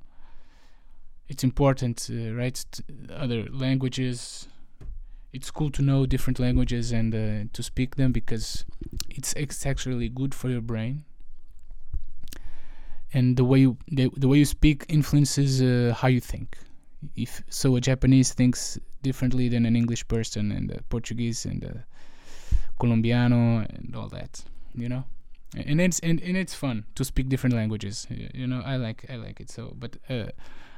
it's 1.29 1.43
important, 1.43 2.09
uh, 2.09 2.35
right? 2.35 2.65
other 3.11 3.49
languages 3.51 4.47
it's 5.37 5.51
cool 5.51 5.71
to 5.71 5.83
know 5.83 6.07
different 6.07 6.39
languages 6.39 6.93
and 6.93 7.15
uh, 7.15 7.49
to 7.53 7.63
speak 7.63 7.97
them 7.97 8.11
because 8.11 8.65
it's, 9.11 9.35
actually 9.67 10.09
good 10.09 10.35
for 10.35 10.49
your 10.49 10.61
brain 10.61 11.05
and 13.13 13.37
the 13.37 13.45
way 13.45 13.59
you 13.59 13.77
the, 13.89 14.11
the 14.17 14.29
way 14.29 14.39
you 14.39 14.45
speak 14.45 14.85
influences 14.89 15.61
uh, 15.63 15.95
how 16.01 16.09
you 16.09 16.21
think 16.21 16.57
if 17.15 17.43
so 17.49 17.77
a 17.77 17.81
japanese 17.81 18.33
thinks 18.33 18.79
differently 19.03 19.49
than 19.49 19.67
an 19.67 19.77
english 19.77 20.07
person 20.09 20.51
and 20.53 20.71
a 20.71 20.83
portuguese 20.95 21.45
and 21.45 21.63
a 21.65 21.85
colombiano 22.81 23.65
and 23.75 23.95
all 23.95 24.09
that 24.09 24.43
you 24.75 24.89
know 24.89 25.05
and 25.55 25.81
it's 25.81 25.99
and, 26.01 26.21
and 26.21 26.37
it's 26.37 26.55
fun 26.55 26.85
to 26.95 27.05
speak 27.05 27.29
different 27.29 27.55
languages. 27.55 28.07
You 28.11 28.47
know, 28.47 28.63
I 28.65 28.77
like 28.77 29.07
I 29.09 29.17
like 29.17 29.41
it. 29.41 29.49
So, 29.49 29.75
but 29.79 29.97
uh, 30.11 30.27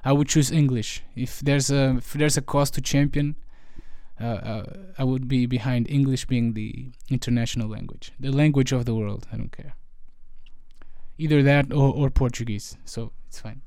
I 0.05 0.13
would 0.13 0.29
choose 0.29 0.53
English 0.53 1.03
if 1.17 1.41
there's 1.41 1.71
a 1.71 1.97
if 1.97 2.13
there's 2.13 2.37
a 2.37 2.43
cause 2.43 2.71
to 2.73 2.81
champion. 2.81 3.35
Uh, 4.21 4.25
uh, 4.25 4.65
I 4.99 5.05
would 5.05 5.29
be 5.29 5.47
behind 5.47 5.89
English 5.89 6.25
being 6.27 6.55
the 6.55 6.91
international 7.09 7.69
language, 7.69 8.13
the 8.19 8.33
language 8.33 8.73
of 8.73 8.85
the 8.85 8.95
world. 8.95 9.27
I 9.33 9.37
don't 9.37 9.53
care. 9.53 9.75
Either 11.19 11.43
that 11.43 11.73
or, 11.73 11.95
or 11.95 12.11
Portuguese. 12.11 12.77
So 12.85 13.13
it's 13.29 13.41
fine. 13.41 13.63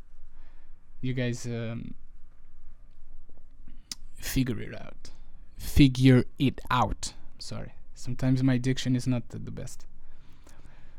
You 1.01 1.13
guys 1.13 1.45
um, 1.45 1.93
figure 4.15 4.59
it 4.61 4.79
out. 4.79 5.11
Figure 5.57 6.25
it 6.37 6.59
out. 6.69 7.13
Sorry. 7.39 7.73
Sometimes 7.93 8.43
my 8.43 8.57
diction 8.57 8.95
is 8.95 9.07
not 9.07 9.29
the, 9.29 9.51
best. 9.51 9.85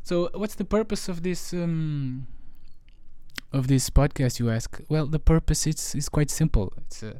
So, 0.02 0.30
what's 0.34 0.54
the 0.54 0.64
purpose 0.64 1.08
of 1.08 1.22
this 1.22 1.52
um, 1.52 2.26
of 3.52 3.66
this 3.66 3.90
podcast? 3.90 4.38
You 4.38 4.50
ask. 4.50 4.80
Well, 4.88 5.06
the 5.06 5.18
purpose 5.18 5.66
is 5.66 5.94
is 5.94 6.08
quite 6.08 6.30
simple. 6.30 6.72
It's 6.76 7.02
uh, 7.02 7.14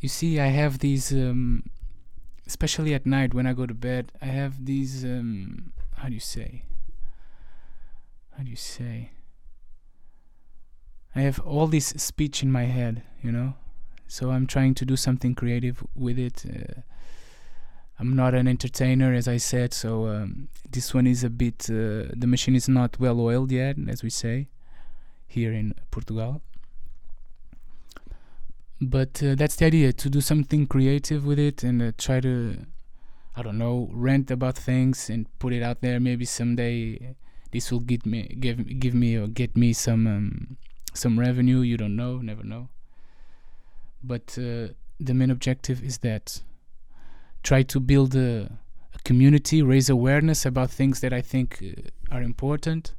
you 0.00 0.08
see, 0.08 0.40
I 0.40 0.46
have 0.46 0.78
these, 0.78 1.12
um, 1.12 1.64
especially 2.46 2.94
at 2.94 3.06
night 3.06 3.34
when 3.34 3.46
I 3.46 3.52
go 3.52 3.66
to 3.66 3.74
bed. 3.74 4.12
I 4.20 4.26
have 4.26 4.64
these. 4.64 5.04
Um, 5.04 5.72
how 5.96 6.08
do 6.08 6.14
you 6.14 6.20
say? 6.20 6.64
How 8.36 8.42
do 8.42 8.50
you 8.50 8.56
say? 8.56 9.10
I 11.14 11.20
have 11.20 11.38
all 11.40 11.66
this 11.66 11.88
speech 11.88 12.42
in 12.42 12.50
my 12.50 12.64
head, 12.64 13.02
you 13.22 13.32
know. 13.32 13.54
So 14.06 14.30
I'm 14.30 14.46
trying 14.46 14.74
to 14.74 14.84
do 14.84 14.96
something 14.96 15.34
creative 15.34 15.84
with 15.94 16.18
it. 16.18 16.44
Uh, 16.48 16.80
I'm 17.98 18.16
not 18.16 18.34
an 18.34 18.48
entertainer, 18.48 19.12
as 19.12 19.28
I 19.28 19.36
said, 19.36 19.74
so 19.74 20.06
um, 20.06 20.48
this 20.68 20.94
one 20.94 21.06
is 21.06 21.22
a 21.22 21.28
bit. 21.28 21.68
Uh, 21.68 22.08
the 22.16 22.26
machine 22.26 22.56
is 22.56 22.68
not 22.68 22.98
well 22.98 23.20
oiled 23.20 23.52
yet, 23.52 23.76
as 23.88 24.02
we 24.02 24.08
say 24.08 24.48
here 25.26 25.52
in 25.52 25.74
Portugal. 25.90 26.40
But 28.80 29.22
uh, 29.22 29.34
that's 29.34 29.56
the 29.56 29.66
idea 29.66 29.92
to 29.92 30.08
do 30.08 30.20
something 30.20 30.66
creative 30.66 31.26
with 31.26 31.38
it 31.38 31.62
and 31.62 31.82
uh, 31.82 31.92
try 31.98 32.20
to, 32.20 32.64
I 33.36 33.42
don't 33.42 33.58
know, 33.58 33.90
rant 33.92 34.30
about 34.30 34.56
things 34.56 35.10
and 35.10 35.26
put 35.38 35.52
it 35.52 35.62
out 35.62 35.82
there. 35.82 36.00
Maybe 36.00 36.24
someday 36.24 37.14
this 37.50 37.70
will 37.70 37.80
get 37.80 38.06
me, 38.06 38.36
give, 38.40 38.80
give 38.80 38.94
me 38.94 39.16
or 39.16 39.26
get 39.26 39.54
me 39.54 39.74
some, 39.74 40.06
um, 40.06 40.56
some 40.94 41.18
revenue. 41.18 41.60
You 41.60 41.76
don't 41.76 41.94
know, 41.94 42.18
never 42.18 42.42
know. 42.42 42.70
But 44.02 44.38
uh, 44.38 44.72
the 44.98 45.12
main 45.12 45.30
objective 45.30 45.84
is 45.84 45.98
that 45.98 46.40
try 47.42 47.62
to 47.64 47.80
build 47.80 48.14
a, 48.16 48.50
a 48.94 48.98
community, 49.04 49.60
raise 49.60 49.90
awareness 49.90 50.46
about 50.46 50.70
things 50.70 51.00
that 51.00 51.12
I 51.12 51.20
think 51.20 51.62
uh, 51.62 52.14
are 52.14 52.22
important. 52.22 52.94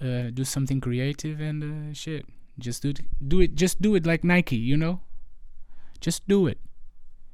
Uh, 0.00 0.30
do 0.32 0.44
something 0.44 0.80
creative 0.80 1.40
and 1.40 1.90
uh, 1.90 1.94
shit. 1.94 2.26
Just 2.58 2.82
do 2.82 2.90
it. 2.90 3.00
Do 3.26 3.40
it. 3.40 3.54
Just 3.54 3.82
do 3.82 3.94
it 3.94 4.06
like 4.06 4.24
Nike. 4.24 4.56
You 4.56 4.76
know. 4.76 5.00
Just 6.00 6.26
do 6.28 6.46
it. 6.46 6.58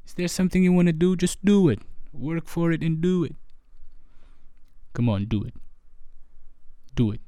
Is 0.07 0.15
there 0.15 0.29
something 0.29 0.63
you 0.63 0.73
want 0.73 0.87
to 0.87 0.93
do? 0.93 1.17
Just 1.17 1.45
do 1.45 1.69
it. 1.69 1.81
Work 2.13 2.47
for 2.47 2.73
it 2.73 2.83
and 2.83 3.01
do 3.01 3.25
it. 3.25 3.35
Come 4.93 5.09
on, 5.09 5.27
do 5.27 5.45
it. 5.45 5.55
Do 6.95 7.13
it. 7.13 7.21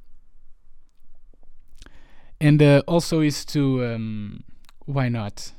And 2.41 2.61
uh, 2.61 2.83
also 2.87 3.21
is 3.21 3.45
to 3.45 3.85
um, 3.85 4.43
why 4.85 5.07
not? 5.07 5.53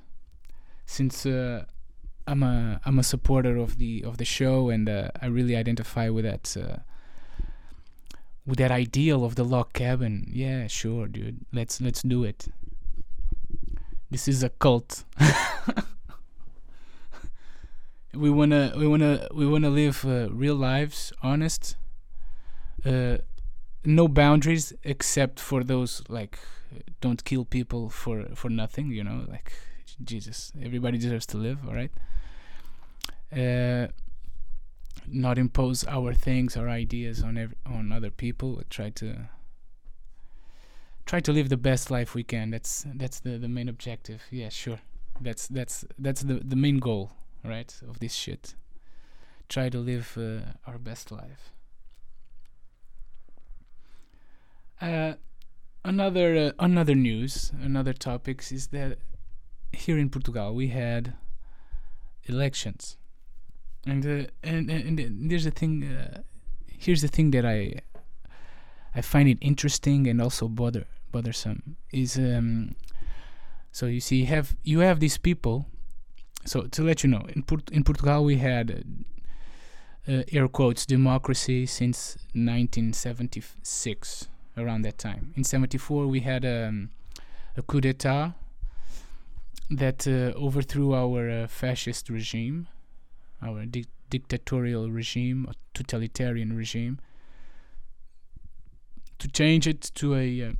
Since 0.85 1.25
uh, 1.25 1.65
I'm 2.27 2.43
a 2.43 2.81
I'm 2.85 2.99
a 2.99 3.03
supporter 3.03 3.57
of 3.57 3.79
the 3.79 4.05
of 4.05 4.19
the 4.19 4.25
show, 4.25 4.69
and 4.69 4.89
uh, 4.89 5.09
I 5.21 5.27
really 5.27 5.57
identify 5.57 6.11
with 6.11 6.25
that 6.25 6.57
uh, 6.57 6.77
with 8.47 8.59
that 8.59 8.71
ideal 8.71 9.25
of 9.25 9.37
the 9.37 9.45
log 9.45 9.73
cabin. 9.73 10.31
Yeah, 10.33 10.67
sure, 10.67 11.07
dude. 11.07 11.45
Let's 11.53 11.81
let's 11.81 12.03
do 12.03 12.25
it. 12.25 12.49
This 14.11 14.29
is 14.29 14.43
a 14.43 14.51
cult. 14.51 15.05
we 18.15 18.31
wanna 18.31 18.73
we 18.77 18.87
wanna 18.87 19.29
we 19.35 19.47
wanna 19.47 19.71
live 19.71 20.05
uh, 20.05 20.29
real 20.31 20.55
lives, 20.57 21.13
honest. 21.23 21.77
Uh, 22.85 23.19
no 23.85 24.09
boundaries 24.09 24.73
except 24.83 25.41
for 25.41 25.65
those 25.65 26.03
like 26.09 26.39
don't 27.01 27.25
kill 27.25 27.45
people 27.45 27.89
for 27.89 28.27
for 28.35 28.51
nothing. 28.51 28.91
You 28.91 29.05
know, 29.05 29.25
like 29.29 29.53
Jesus. 30.03 30.53
Everybody 30.63 30.99
deserves 30.99 31.27
to 31.27 31.39
live. 31.39 31.59
All 31.67 31.75
right. 31.75 31.91
Uh, 33.33 33.89
not 35.09 35.39
impose 35.39 35.85
our 35.87 36.15
things, 36.15 36.57
our 36.57 36.69
ideas 36.69 37.23
on 37.23 37.37
ev- 37.37 37.55
on 37.67 37.93
other 37.93 38.11
people. 38.11 38.63
Try 38.71 38.91
to 38.91 39.29
try 41.07 41.21
to 41.21 41.33
live 41.33 41.49
the 41.49 41.57
best 41.57 41.91
life 41.91 42.15
we 42.15 42.25
can. 42.25 42.51
That's 42.51 42.87
that's 42.95 43.21
the 43.21 43.39
the 43.39 43.49
main 43.49 43.69
objective. 43.69 44.23
Yeah, 44.31 44.49
sure. 44.49 44.81
That's 45.21 45.47
that's 45.49 45.85
that's 45.99 46.23
the 46.23 46.35
the 46.35 46.57
main 46.57 46.79
goal, 46.79 47.13
right? 47.45 47.73
Of 47.89 47.99
this 47.99 48.15
shit. 48.15 48.55
Try 49.49 49.69
to 49.69 49.79
live 49.79 50.17
uh, 50.17 50.53
our 50.67 50.79
best 50.79 51.13
life. 51.13 51.53
Uh, 54.81 55.15
another 55.85 56.37
uh, 56.37 56.53
another 56.59 56.95
news, 56.95 57.53
another 57.63 57.93
topics 57.93 58.51
is 58.51 58.69
that 58.69 58.99
here 59.73 59.99
in 59.99 60.09
Portugal 60.09 60.55
we 60.55 60.69
had 60.69 61.15
elections 62.27 62.97
and 63.87 64.05
uh, 64.07 64.27
and, 64.43 64.71
and 64.71 65.01
and 65.01 65.31
there's 65.31 65.47
a 65.47 65.51
thing 65.51 65.85
uh, 65.85 66.23
here's 66.67 67.03
the 67.03 67.09
thing 67.09 67.31
that 67.31 67.45
i 67.45 67.73
i 68.95 69.01
find 69.01 69.29
it 69.29 69.39
interesting 69.41 70.07
and 70.07 70.21
also 70.21 70.49
bother 70.49 70.87
bothersome 71.13 71.77
is 71.93 72.17
um 72.19 72.75
so 73.73 73.87
you 73.87 74.01
see 74.01 74.17
you 74.17 74.27
have 74.27 74.57
you 74.65 74.81
have 74.81 75.01
these 75.01 75.19
people 75.19 75.67
so 76.45 76.63
to 76.63 76.83
let 76.83 77.03
you 77.03 77.11
know 77.11 77.27
in 77.35 77.43
Port- 77.43 77.71
in 77.71 77.85
portugal 77.85 78.25
we 78.25 78.37
had 78.37 78.71
uh, 78.71 78.75
uh, 80.07 80.23
air 80.33 80.49
quotes 80.49 80.85
democracy 80.87 81.67
since 81.67 82.19
1976 82.35 84.29
around 84.57 84.83
that 84.83 84.99
time. 84.99 85.33
In 85.37 85.45
74 85.45 86.07
we 86.07 86.21
had 86.21 86.45
um, 86.45 86.91
a 87.57 87.63
coup 87.63 87.81
d'etat 87.81 88.35
that 89.71 90.07
uh, 90.07 90.37
overthrew 90.39 90.95
our 90.95 91.31
uh, 91.31 91.47
fascist 91.47 92.11
regime 92.11 92.69
our 93.45 93.67
di- 93.67 93.87
dictatorial 94.11 94.91
regime, 94.91 95.47
a 95.49 95.55
totalitarian 95.75 96.57
regime, 96.57 96.99
to 99.19 99.29
change 99.29 99.67
it 99.67 99.91
to 99.95 100.15
a, 100.15 100.43
uh, 100.43 100.53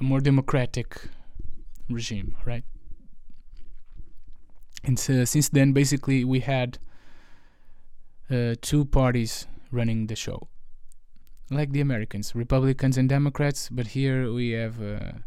a 0.00 0.04
more 0.04 0.20
democratic 0.20 1.00
regime, 1.88 2.36
right? 2.44 2.64
And 4.84 4.98
so 4.98 5.24
since 5.24 5.48
then, 5.48 5.72
basically, 5.72 6.24
we 6.24 6.40
had 6.40 6.78
uh, 8.30 8.54
two 8.60 8.84
parties 8.84 9.46
running 9.70 10.06
the 10.06 10.16
show, 10.16 10.48
like 11.50 11.72
the 11.72 11.80
Americans, 11.80 12.34
Republicans 12.34 12.96
and 12.96 13.08
Democrats. 13.08 13.68
But 13.70 13.88
here 13.88 14.32
we 14.32 14.50
have 14.50 14.80
a 14.80 15.22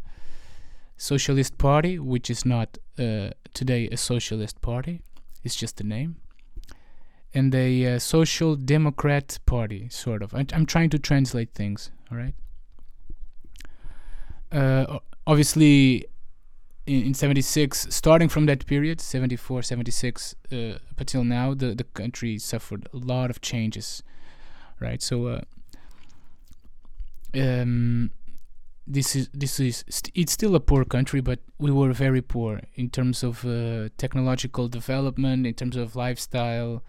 Socialist 0.98 1.58
Party, 1.58 2.00
which 2.00 2.30
is 2.30 2.46
not 2.46 2.78
uh, 2.98 3.32
today 3.54 3.90
a 3.90 3.98
socialist 3.98 4.62
party; 4.62 5.02
it's 5.44 5.56
just 5.56 5.82
a 5.82 5.84
name 5.84 6.21
and 7.34 7.52
the 7.52 7.88
uh, 7.88 8.00
social 8.00 8.56
democrat 8.56 9.40
party 9.46 9.88
sort 9.90 10.22
of. 10.22 10.34
I, 10.34 10.46
i'm 10.54 10.66
trying 10.66 10.90
to 10.92 11.00
translate 11.00 11.54
things 11.54 11.92
all 12.12 12.18
right? 12.18 12.36
Uh, 14.52 15.00
obviously 15.26 16.06
in, 16.86 17.04
in 17.04 17.14
76 17.14 17.88
starting 17.90 18.28
from 18.28 18.46
that 18.48 18.66
period 18.66 19.00
74 19.00 19.64
76 19.64 20.36
uh, 20.52 20.56
up 20.56 21.00
until 21.00 21.24
now 21.24 21.54
the, 21.54 21.74
the 21.74 21.86
country 21.86 22.38
suffered 22.38 22.88
a 22.94 22.98
lot 22.98 23.30
of 23.30 23.42
changes 23.42 24.04
right? 24.82 25.02
So 25.02 25.28
uh, 25.28 25.42
um, 27.36 28.12
this 28.86 29.16
is 29.16 29.30
this 29.34 29.60
is 29.60 29.86
st- 29.88 30.12
it's 30.16 30.34
still 30.34 30.56
a 30.56 30.60
poor 30.60 30.84
country 30.84 31.22
but 31.22 31.40
we 31.60 31.72
were 31.72 31.94
very 31.94 32.22
poor 32.22 32.62
in 32.76 32.90
terms 32.90 33.24
of 33.24 33.46
uh, 33.46 33.90
technological 33.98 34.68
development 34.68 35.46
in 35.46 35.54
terms 35.54 35.78
of 35.78 35.96
lifestyle 35.96 36.84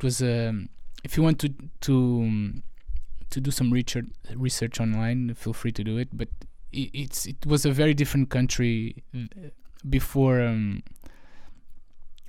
it 0.00 0.04
was 0.04 0.22
um, 0.22 0.70
if 1.04 1.16
you 1.16 1.22
want 1.22 1.38
to 1.38 1.52
to 1.82 1.94
um, 2.22 2.62
to 3.28 3.40
do 3.40 3.50
some 3.50 3.70
research 3.70 4.06
research 4.34 4.80
online 4.80 5.34
feel 5.34 5.52
free 5.52 5.72
to 5.72 5.84
do 5.84 5.98
it 5.98 6.08
but 6.12 6.28
it, 6.72 6.90
it's 6.94 7.26
it 7.26 7.44
was 7.44 7.66
a 7.66 7.70
very 7.70 7.92
different 7.92 8.30
country 8.30 9.02
uh, 9.14 9.48
before 9.88 10.40
um, 10.40 10.82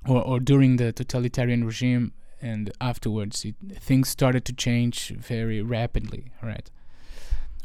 or 0.05 0.21
or 0.21 0.39
during 0.41 0.75
the 0.75 0.91
totalitarian 0.91 1.63
regime 1.63 2.11
and 2.41 2.71
afterwards. 2.81 3.45
It, 3.45 3.55
things 3.79 4.09
started 4.09 4.43
to 4.45 4.53
change 4.53 5.09
very 5.09 5.61
rapidly 5.61 6.33
right? 6.43 6.69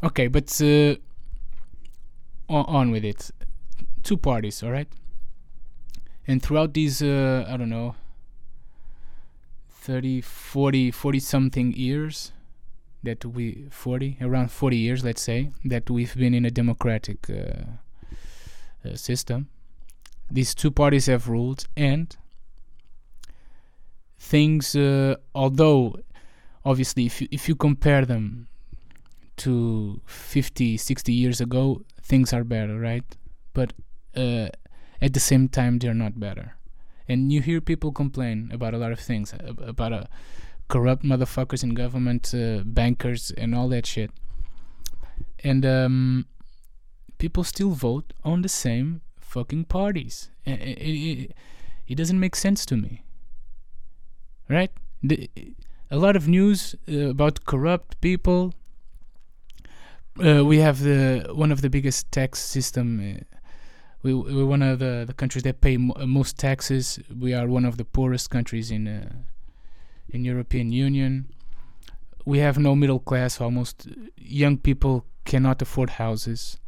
Okay 0.05 0.29
but 0.29 0.49
uh, 0.63 0.95
on, 2.49 2.65
on 2.67 2.91
with 2.93 3.05
it. 3.05 3.33
Two 4.05 4.17
parties 4.17 4.63
all 4.63 4.71
right? 4.71 4.89
And 6.29 6.41
throughout 6.41 6.75
these 6.75 7.03
uh, 7.03 7.45
i 7.49 7.57
don't 7.57 7.71
know 7.71 7.97
30 9.87 10.21
40 10.21 10.91
40 10.91 11.21
something 11.21 11.73
years 11.73 12.33
that 13.05 13.25
we 13.25 13.69
40 13.71 14.19
around 14.21 14.51
40 14.51 14.77
years 14.77 15.05
let's 15.05 15.23
say 15.23 15.53
that 15.65 15.89
we've 15.89 16.17
been 16.17 16.35
in 16.35 16.45
a 16.45 16.51
democratic 16.51 17.31
uh, 17.31 17.63
uh, 18.85 18.97
system. 18.97 19.49
These 20.29 20.57
two 20.57 20.73
parties 20.73 21.07
have 21.07 21.29
ruled 21.29 21.69
and 21.77 22.17
things 24.19 24.75
uh, 24.75 25.15
although 25.37 25.95
obviously 26.65 27.07
if 27.07 27.23
you, 27.23 27.29
if 27.31 27.49
you 27.49 27.55
compare 27.55 28.05
them 28.05 28.49
to 29.37 30.01
50 30.07 30.79
60 30.79 31.13
years 31.13 31.41
ago 31.41 31.83
things 32.03 32.33
are 32.33 32.43
better 32.43 32.77
right? 32.77 33.05
But 33.55 33.73
uh, 34.17 34.49
at 35.01 35.13
the 35.13 35.21
same 35.21 35.49
time 35.49 35.79
they're 35.79 35.95
not 35.95 36.19
better 36.19 36.56
and 37.09 37.33
you 37.33 37.41
hear 37.41 37.61
people 37.61 37.93
complain 37.93 38.51
about 38.53 38.75
a 38.75 38.79
lot 38.79 38.93
of 38.93 39.01
things 39.01 39.35
about 39.59 39.93
uh, 39.93 40.05
corrupt 40.69 41.05
motherfuckers 41.05 41.63
in 41.63 41.75
government 41.75 42.35
uh, 42.35 42.63
bankers 42.65 43.31
and 43.37 43.55
all 43.55 43.69
that 43.69 43.87
shit. 43.87 44.11
And 45.45 45.65
um, 45.65 46.27
people 47.19 47.45
still 47.45 47.71
vote 47.71 48.13
on 48.25 48.43
the 48.43 48.49
same 48.49 49.03
fucking 49.21 49.67
parties. 49.67 50.31
It, 50.45 50.61
it, 50.61 51.33
it 51.87 51.95
doesn't 51.95 52.19
make 52.19 52.35
sense 52.35 52.67
to 52.67 52.77
me. 52.77 53.03
Right? 54.49 54.71
The, 55.03 55.31
a 55.91 55.97
lot 55.97 56.17
of 56.17 56.29
news 56.29 56.75
uh, 56.91 57.11
about 57.11 57.45
corrupt 57.45 58.01
people. 58.01 58.55
Uh, 60.25 60.45
we 60.45 60.59
have 60.59 60.81
the 60.81 61.31
one 61.35 61.53
of 61.53 61.61
the 61.61 61.69
biggest 61.69 62.11
tax 62.11 62.39
system 62.41 62.99
uh, 63.01 63.36
we, 64.07 64.15
we're 64.15 64.47
one 64.47 64.63
of 64.63 64.79
the, 64.79 65.05
the 65.05 65.13
countries 65.13 65.43
that 65.43 65.61
pay 65.61 65.77
mo- 65.77 65.95
most 66.07 66.39
taxes. 66.39 67.01
We 67.13 67.35
are 67.35 67.49
one 67.49 67.65
of 67.65 67.77
the 67.77 67.85
poorest 67.85 68.31
countries 68.31 68.71
in 68.71 68.87
uh, 68.87 69.11
in 70.09 70.25
European 70.25 70.71
Union. 70.71 71.27
We 72.25 72.39
have 72.39 72.57
no 72.57 72.77
middle 72.77 73.01
class. 73.01 73.41
Almost 73.41 73.89
young 74.17 74.59
people 74.59 75.05
cannot 75.25 75.61
afford 75.61 75.91
houses. 75.91 76.59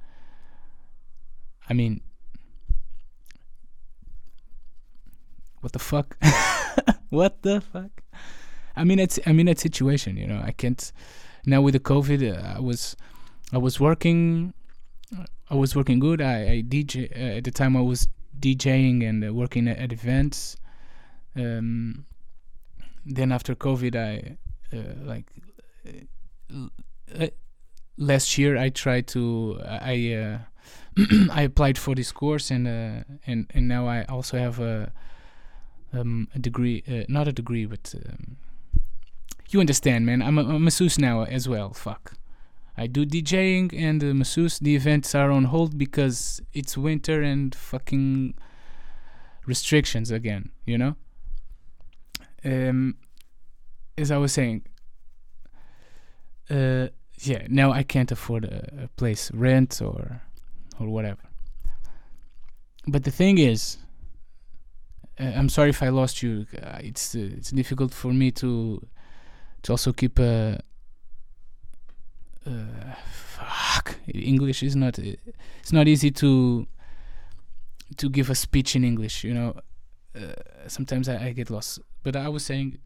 I 1.71 1.75
mean 1.75 2.01
what 5.61 5.73
the 5.73 5.79
fuck? 5.79 6.17
What 7.11 7.41
the 7.41 7.63
fuck? 7.63 8.03
I 8.77 8.85
mean 8.85 8.99
it's 8.99 9.19
I 9.27 9.33
mean 9.33 9.47
that 9.47 9.59
situation 9.59 10.17
you 10.17 10.27
know. 10.27 10.43
I 10.45 10.53
can't 10.53 10.93
now 11.47 11.63
with 11.63 11.75
the 11.75 11.81
covid 11.81 12.21
uh, 12.21 12.59
I 12.59 12.61
was 12.61 12.97
I 13.53 13.59
was 13.59 13.81
working 13.81 14.53
I 15.51 15.55
was 15.55 15.75
working 15.75 15.99
good. 15.99 16.21
I, 16.21 16.35
I 16.35 16.63
DJ 16.67 17.11
uh, 17.11 17.37
at 17.39 17.45
the 17.45 17.51
time 17.51 17.77
I 17.77 17.81
was 17.81 18.09
DJing 18.39 19.09
and 19.09 19.25
uh, 19.25 19.33
working 19.33 19.69
at, 19.69 19.79
at 19.79 19.93
events. 19.93 20.57
Um, 21.37 22.05
then 23.07 23.33
after 23.33 23.55
covid 23.55 23.97
I 23.97 24.37
uh, 24.77 24.83
like 25.03 25.31
uh, 27.19 27.29
last 27.97 28.37
year 28.37 28.57
I 28.57 28.69
tried 28.69 29.07
to 29.09 29.61
I 29.65 30.13
uh, 30.13 30.39
I 31.33 31.43
applied 31.43 31.79
for 31.79 31.95
this 31.95 32.13
course 32.13 32.51
and 32.51 32.67
uh, 32.67 33.05
and 33.27 33.47
and 33.51 33.69
now 33.69 33.87
I 33.87 34.05
also 34.05 34.39
have 34.39 34.61
a 34.61 34.93
um, 35.93 36.29
a 36.35 36.39
degree 36.39 36.83
uh, 36.87 37.05
not 37.09 37.29
a 37.29 37.33
degree 37.33 37.67
but 37.67 37.95
um, 37.95 38.37
you 39.51 39.61
understand 39.61 40.05
man. 40.05 40.21
I'm 40.21 40.37
a, 40.37 40.43
a 40.43 40.59
masseuse 40.59 40.99
now 40.99 41.23
as 41.25 41.49
well. 41.49 41.73
Fuck 41.73 42.18
I 42.79 42.87
do 42.87 43.05
DJing 43.05 43.75
and 43.77 44.03
uh, 44.03 44.15
masseuse. 44.15 44.59
The 44.61 44.77
events 44.77 45.15
are 45.15 45.31
on 45.31 45.45
hold 45.45 45.77
because 45.77 46.41
it's 46.53 46.79
winter 46.79 47.23
and 47.23 47.55
fucking 47.55 48.35
restrictions 49.47 50.11
again 50.11 50.51
you 50.67 50.79
know? 50.79 50.95
Um 52.45 52.97
as 53.97 54.11
I 54.11 54.19
was 54.19 54.33
saying 54.33 54.63
uh 56.51 56.89
yeah 57.21 57.47
now 57.49 57.73
I 57.73 57.83
can't 57.83 58.13
afford 58.13 58.45
a, 58.45 58.85
a 58.85 58.89
place 58.89 59.31
rent 59.33 59.83
or 59.83 60.23
or 60.79 60.89
whatever. 60.89 61.25
But 62.87 63.05
the 63.05 63.11
thing 63.11 63.39
is 63.39 63.79
uh, 65.19 65.33
I'm 65.37 65.49
sorry 65.49 65.71
if 65.71 65.83
I 65.83 65.89
lost 65.89 66.23
you. 66.23 66.47
Uh, 66.63 66.79
it's 66.81 67.15
uh, 67.15 67.31
it's 67.39 67.51
difficult 67.51 67.93
for 67.93 68.13
me 68.13 68.31
to 68.33 68.87
to 69.63 69.73
also 69.73 69.93
keep 69.93 70.19
a 70.19 70.61
uh, 72.49 72.95
fuck. 73.13 73.97
English 74.07 74.63
is 74.63 74.75
not 74.75 74.99
it's 74.99 75.73
not 75.73 75.87
easy 75.89 76.11
to 76.11 76.67
to 77.97 78.09
give 78.09 78.31
a 78.31 78.35
speech 78.35 78.77
in 78.77 78.85
English 78.85 79.25
you 79.25 79.35
know? 79.35 79.55
Uh, 80.15 80.33
sometimes 80.67 81.09
I, 81.09 81.27
I 81.27 81.33
get 81.33 81.51
lost. 81.51 81.81
But 82.03 82.17
I 82.17 82.29
was 82.29 82.45
saying 82.45 82.79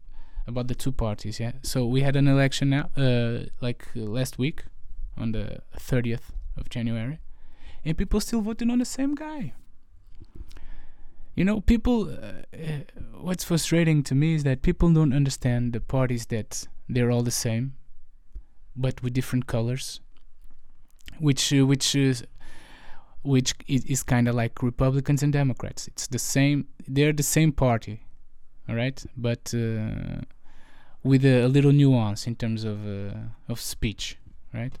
about 0.47 0.67
the 0.67 0.75
two 0.75 0.91
parties 0.91 1.39
yeah? 1.39 1.53
So 1.61 1.85
we 1.85 2.01
had 2.01 2.15
an 2.15 2.27
election 2.27 2.69
now 2.69 2.89
uh, 2.97 3.45
like 3.61 3.87
uh, 3.95 4.01
last 4.01 4.37
week 4.37 4.65
on 5.17 5.31
the 5.31 5.59
30th 5.77 6.31
of 6.57 6.69
January 6.69 7.19
and 7.85 7.97
people 7.97 8.19
still 8.19 8.41
voting 8.41 8.69
on 8.69 8.79
the 8.79 8.85
same 8.85 9.15
guy. 9.15 9.53
You 11.35 11.45
know 11.45 11.61
people 11.61 12.09
uh, 12.09 12.43
what's 13.19 13.43
frustrating 13.43 14.03
to 14.03 14.13
me 14.15 14.35
is 14.35 14.43
that 14.43 14.61
people 14.61 14.91
don't 14.93 15.13
understand 15.13 15.73
the 15.73 15.81
parties 15.81 16.27
that 16.27 16.67
they're 16.87 17.09
all 17.09 17.23
the 17.23 17.31
same 17.31 17.73
but 18.75 19.01
with 19.03 19.13
different 19.13 19.47
colors 19.47 19.99
which 21.19 21.53
uh, 21.53 21.65
which 21.65 21.95
is 21.95 22.25
which 23.23 23.55
is, 23.67 24.03
kind 24.03 24.27
of 24.27 24.35
like 24.35 24.61
republicans 24.61 25.23
and 25.23 25.31
democrats. 25.31 25.87
It's 25.87 26.07
the 26.07 26.19
same 26.19 26.67
they're 26.87 27.13
the 27.13 27.23
same 27.23 27.51
party 27.51 28.01
all 28.67 28.75
right 28.75 29.03
but 29.15 29.53
uh, 29.53 30.21
with 31.03 31.25
a, 31.25 31.45
a, 31.45 31.47
little 31.47 31.71
nuance 31.71 32.27
in 32.27 32.35
terms 32.35 32.63
of 32.63 32.85
uh, 32.87 33.13
of 33.47 33.59
speech 33.59 34.17
right? 34.53 34.77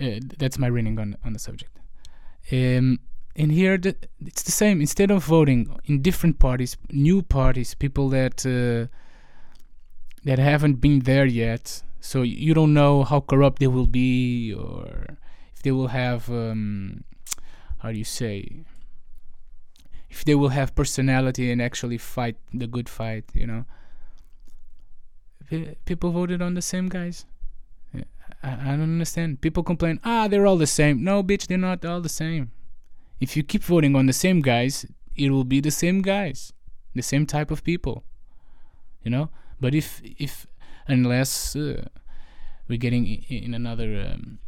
Uh, 0.00 0.18
that's 0.38 0.58
my 0.58 0.66
reading 0.66 0.98
on 0.98 1.16
on 1.24 1.32
the 1.32 1.38
subject. 1.38 1.78
Um, 2.50 2.98
and 3.36 3.52
here 3.52 3.78
the, 3.78 3.96
it's 4.26 4.42
the 4.42 4.52
same. 4.52 4.80
Instead 4.80 5.10
of 5.10 5.24
voting 5.24 5.74
in 5.86 6.02
different 6.02 6.38
parties 6.38 6.76
new 6.90 7.22
parties 7.22 7.74
people 7.74 8.08
that 8.10 8.44
uh, 8.44 8.92
that 10.24 10.38
haven't 10.38 10.76
been 10.80 11.00
there 11.00 11.26
yet. 11.26 11.82
So 12.00 12.22
you 12.22 12.54
don't 12.54 12.74
know 12.74 13.04
how 13.04 13.20
corrupt 13.20 13.60
they 13.60 13.66
will 13.68 13.86
be 13.86 14.52
or 14.52 15.18
if 15.54 15.62
they 15.62 15.70
will 15.70 15.88
have 15.88 16.28
um, 16.30 17.04
how 17.78 17.92
do 17.92 17.98
you 17.98 18.04
say 18.04 18.64
if 20.10 20.24
they 20.24 20.34
will 20.34 20.50
have 20.50 20.74
personality 20.74 21.50
and 21.50 21.62
actually 21.62 21.98
fight 21.98 22.36
the 22.52 22.66
good 22.66 22.88
fight 22.88 23.24
you 23.34 23.46
know? 23.46 23.64
People 25.84 26.10
voted 26.10 26.40
on 26.40 26.54
the 26.54 26.62
same 26.62 26.88
guys? 26.88 27.26
I, 28.42 28.52
I 28.52 28.70
don't 28.70 28.94
understand. 28.98 29.40
People 29.40 29.62
complain 29.62 30.00
ah 30.02 30.26
they're 30.26 30.46
all 30.46 30.56
the 30.56 30.66
same. 30.66 31.04
No 31.04 31.22
bitch 31.22 31.46
they're 31.46 31.58
not 31.58 31.84
all 31.84 32.00
the 32.00 32.08
same. 32.08 32.50
If 33.20 33.36
you 33.36 33.44
keep 33.44 33.62
voting 33.62 33.94
on 33.94 34.06
the 34.06 34.12
same 34.12 34.40
guys 34.40 34.86
it 35.16 35.30
will 35.30 35.44
be 35.44 35.60
the 35.60 35.70
same 35.70 36.02
guys 36.02 36.52
the 36.94 37.02
same 37.02 37.26
type 37.26 37.50
of 37.50 37.64
people 37.64 38.04
you 39.02 39.10
know 39.10 39.30
but 39.62 39.74
if 39.74 40.02
if 40.18 40.46
unless 40.88 41.54
uh, 41.54 41.86
we're 42.68 42.82
getting 42.86 43.06
in 43.28 43.54
another 43.54 43.90
um, 44.12 44.38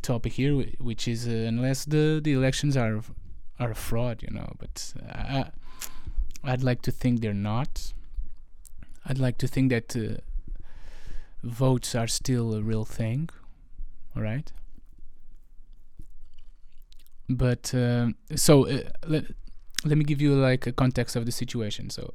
topic 0.00 0.32
here, 0.32 0.54
which 0.78 1.06
is 1.06 1.28
uh, 1.28 1.48
unless 1.52 1.84
the 1.84 2.20
the 2.24 2.32
elections 2.32 2.74
are 2.76 3.02
are 3.58 3.70
a 3.70 3.74
fraud, 3.74 4.22
you 4.22 4.30
know. 4.30 4.50
But 4.58 4.94
I, 5.06 5.50
I'd 6.42 6.62
like 6.62 6.80
to 6.82 6.90
think 6.90 7.20
they're 7.20 7.44
not. 7.54 7.92
I'd 9.04 9.18
like 9.18 9.36
to 9.38 9.46
think 9.46 9.70
that 9.70 9.94
uh, 9.94 10.20
votes 11.42 11.94
are 11.94 12.08
still 12.08 12.54
a 12.54 12.62
real 12.62 12.86
thing. 12.86 13.28
All 14.16 14.22
right. 14.22 14.50
But 17.28 17.74
uh, 17.74 18.08
so 18.34 18.66
uh, 18.66 18.78
let 19.06 19.24
let 19.84 19.98
me 19.98 20.04
give 20.04 20.22
you 20.22 20.34
like 20.34 20.66
a 20.66 20.72
context 20.72 21.14
of 21.14 21.26
the 21.26 21.32
situation. 21.32 21.90
So 21.90 22.12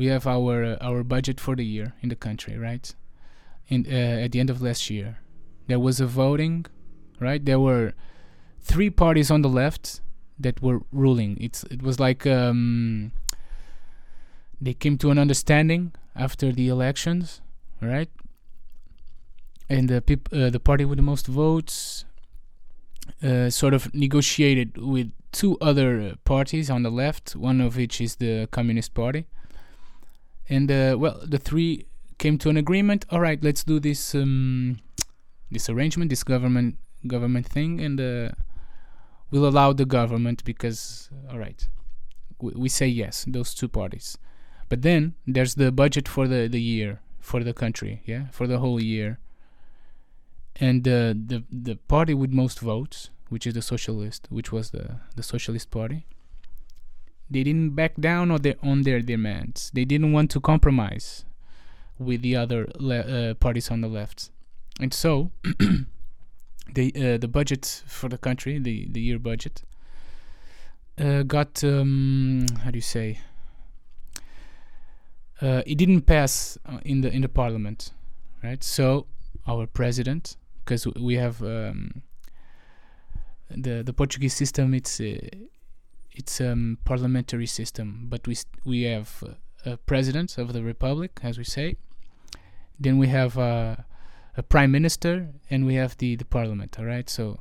we 0.00 0.06
have 0.06 0.26
our 0.26 0.64
uh, 0.64 0.76
our 0.80 1.04
budget 1.04 1.38
for 1.38 1.54
the 1.54 1.64
year 1.64 1.92
in 2.00 2.08
the 2.08 2.16
country, 2.16 2.56
right? 2.56 2.94
In 3.68 3.84
uh, 3.86 4.24
at 4.24 4.32
the 4.32 4.40
end 4.40 4.48
of 4.48 4.62
last 4.62 4.88
year, 4.88 5.18
there 5.66 5.78
was 5.78 6.00
a 6.00 6.06
voting, 6.06 6.64
right? 7.20 7.44
There 7.44 7.60
were 7.60 7.92
three 8.62 8.88
parties 8.88 9.30
on 9.30 9.42
the 9.42 9.50
left 9.50 10.00
that 10.38 10.62
were 10.62 10.80
ruling. 10.90 11.36
It's 11.38 11.64
it 11.64 11.82
was 11.82 12.00
like 12.00 12.26
um, 12.26 13.12
they 14.58 14.72
came 14.72 14.96
to 14.98 15.10
an 15.10 15.18
understanding 15.18 15.92
after 16.16 16.50
the 16.50 16.68
elections, 16.68 17.42
right? 17.82 18.08
And 19.68 19.86
the 19.90 20.00
peop- 20.00 20.32
uh, 20.32 20.48
the 20.48 20.60
party 20.60 20.86
with 20.86 20.96
the 20.96 21.08
most 21.12 21.26
votes 21.26 22.06
uh, 23.22 23.50
sort 23.50 23.74
of 23.74 23.94
negotiated 23.94 24.78
with 24.78 25.12
two 25.30 25.58
other 25.60 26.16
parties 26.24 26.70
on 26.70 26.84
the 26.84 26.90
left, 26.90 27.36
one 27.36 27.60
of 27.60 27.76
which 27.76 28.00
is 28.00 28.16
the 28.16 28.48
Communist 28.50 28.94
Party 28.94 29.26
and 30.50 30.70
uh, 30.70 30.96
well 30.98 31.18
the 31.24 31.38
three 31.38 31.86
came 32.18 32.36
to 32.36 32.50
an 32.50 32.56
agreement 32.56 33.06
all 33.10 33.20
right 33.20 33.42
let's 33.42 33.64
do 33.64 33.80
this 33.80 34.14
um, 34.14 34.78
this 35.50 35.70
arrangement 35.70 36.10
this 36.10 36.22
government 36.22 36.76
government 37.06 37.46
thing 37.46 37.80
and 37.80 37.98
uh, 38.00 38.28
we'll 39.30 39.46
allow 39.46 39.72
the 39.72 39.86
government 39.86 40.44
because 40.44 41.08
all 41.30 41.38
right 41.38 41.68
we, 42.40 42.52
we 42.52 42.68
say 42.68 42.86
yes 42.86 43.24
those 43.26 43.54
two 43.54 43.68
parties 43.68 44.18
but 44.68 44.82
then 44.82 45.14
there's 45.26 45.54
the 45.54 45.72
budget 45.72 46.06
for 46.06 46.28
the, 46.28 46.46
the 46.46 46.60
year 46.60 47.00
for 47.20 47.44
the 47.44 47.52
country, 47.52 48.02
yeah, 48.04 48.24
for 48.32 48.46
the 48.46 48.58
whole 48.58 48.80
year. 48.80 49.18
And 50.56 50.86
uh, 50.86 51.14
the 51.14 51.44
the 51.50 51.76
party 51.76 52.14
with 52.14 52.32
most 52.32 52.58
votes, 52.60 53.10
which 53.28 53.46
is 53.46 53.54
the 53.54 53.62
socialist, 53.62 54.26
which 54.30 54.50
was 54.52 54.70
the 54.70 54.96
the 55.16 55.22
socialist 55.22 55.70
party, 55.70 56.06
they 57.30 57.44
didn't 57.44 57.70
back 57.70 57.94
down 58.00 58.30
on 58.30 58.42
their 58.42 58.56
on 58.62 58.82
their 58.82 59.00
demands. 59.00 59.70
They 59.72 59.84
didn't 59.84 60.12
want 60.12 60.30
to 60.32 60.40
compromise 60.40 61.24
with 61.98 62.22
the 62.22 62.36
other 62.36 62.68
le- 62.78 63.30
uh, 63.30 63.34
parties 63.34 63.70
on 63.70 63.80
the 63.80 63.88
left, 63.88 64.30
and 64.80 64.92
so 64.92 65.30
the 66.74 66.92
uh, 66.96 67.18
the 67.18 67.28
budget 67.28 67.82
for 67.86 68.08
the 68.08 68.18
country, 68.18 68.58
the 68.58 68.86
the 68.90 69.00
year 69.00 69.18
budget, 69.18 69.62
uh, 70.98 71.22
got 71.22 71.62
um, 71.62 72.46
how 72.64 72.70
do 72.70 72.78
you 72.78 72.82
say? 72.82 73.20
Uh, 75.40 75.62
it 75.66 75.76
didn't 75.76 76.02
pass 76.02 76.58
uh, 76.66 76.78
in 76.84 77.00
the 77.00 77.10
in 77.10 77.22
the 77.22 77.28
parliament, 77.28 77.92
right? 78.42 78.62
So 78.62 79.06
our 79.46 79.66
president, 79.66 80.36
because 80.64 80.86
we 80.86 81.14
have 81.14 81.42
um, 81.42 82.02
the 83.48 83.82
the 83.82 83.92
Portuguese 83.92 84.34
system, 84.34 84.74
it's 84.74 85.00
uh, 85.00 85.16
it's 86.12 86.40
a 86.40 86.52
um, 86.52 86.78
parliamentary 86.84 87.46
system, 87.46 88.06
but 88.08 88.26
we 88.26 88.34
st- 88.34 88.64
we 88.64 88.82
have 88.82 89.22
a 89.64 89.76
president 89.76 90.38
of 90.38 90.52
the 90.52 90.62
republic, 90.62 91.20
as 91.22 91.38
we 91.38 91.44
say. 91.44 91.76
Then 92.78 92.98
we 92.98 93.08
have 93.08 93.36
a 93.36 93.84
prime 94.48 94.70
minister, 94.70 95.28
and 95.50 95.66
we 95.66 95.74
have 95.74 95.96
the 95.98 96.16
the 96.16 96.24
parliament. 96.24 96.78
All 96.78 96.86
right, 96.86 97.08
so 97.08 97.40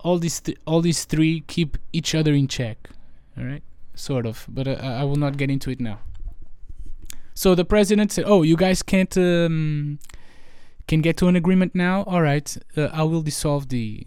all 0.00 0.18
these 0.18 0.40
th- 0.40 0.58
all 0.66 0.80
these 0.80 1.04
three 1.04 1.40
keep 1.40 1.76
each 1.92 2.14
other 2.14 2.32
in 2.32 2.48
check. 2.48 2.90
All 3.36 3.44
right, 3.44 3.62
sort 3.94 4.26
of, 4.26 4.46
but 4.48 4.68
uh, 4.68 4.72
I 4.72 5.04
will 5.04 5.16
not 5.16 5.36
get 5.36 5.50
into 5.50 5.70
it 5.70 5.80
now. 5.80 6.00
So 7.34 7.54
the 7.54 7.64
president 7.64 8.12
said, 8.12 8.24
"Oh, 8.26 8.42
you 8.42 8.56
guys 8.56 8.82
can't 8.82 9.16
um, 9.16 9.98
can 10.86 11.00
get 11.00 11.16
to 11.18 11.28
an 11.28 11.36
agreement 11.36 11.74
now. 11.74 12.02
All 12.04 12.22
right, 12.22 12.56
uh, 12.76 12.88
I 12.92 13.02
will 13.04 13.22
dissolve 13.22 13.68
the, 13.68 14.04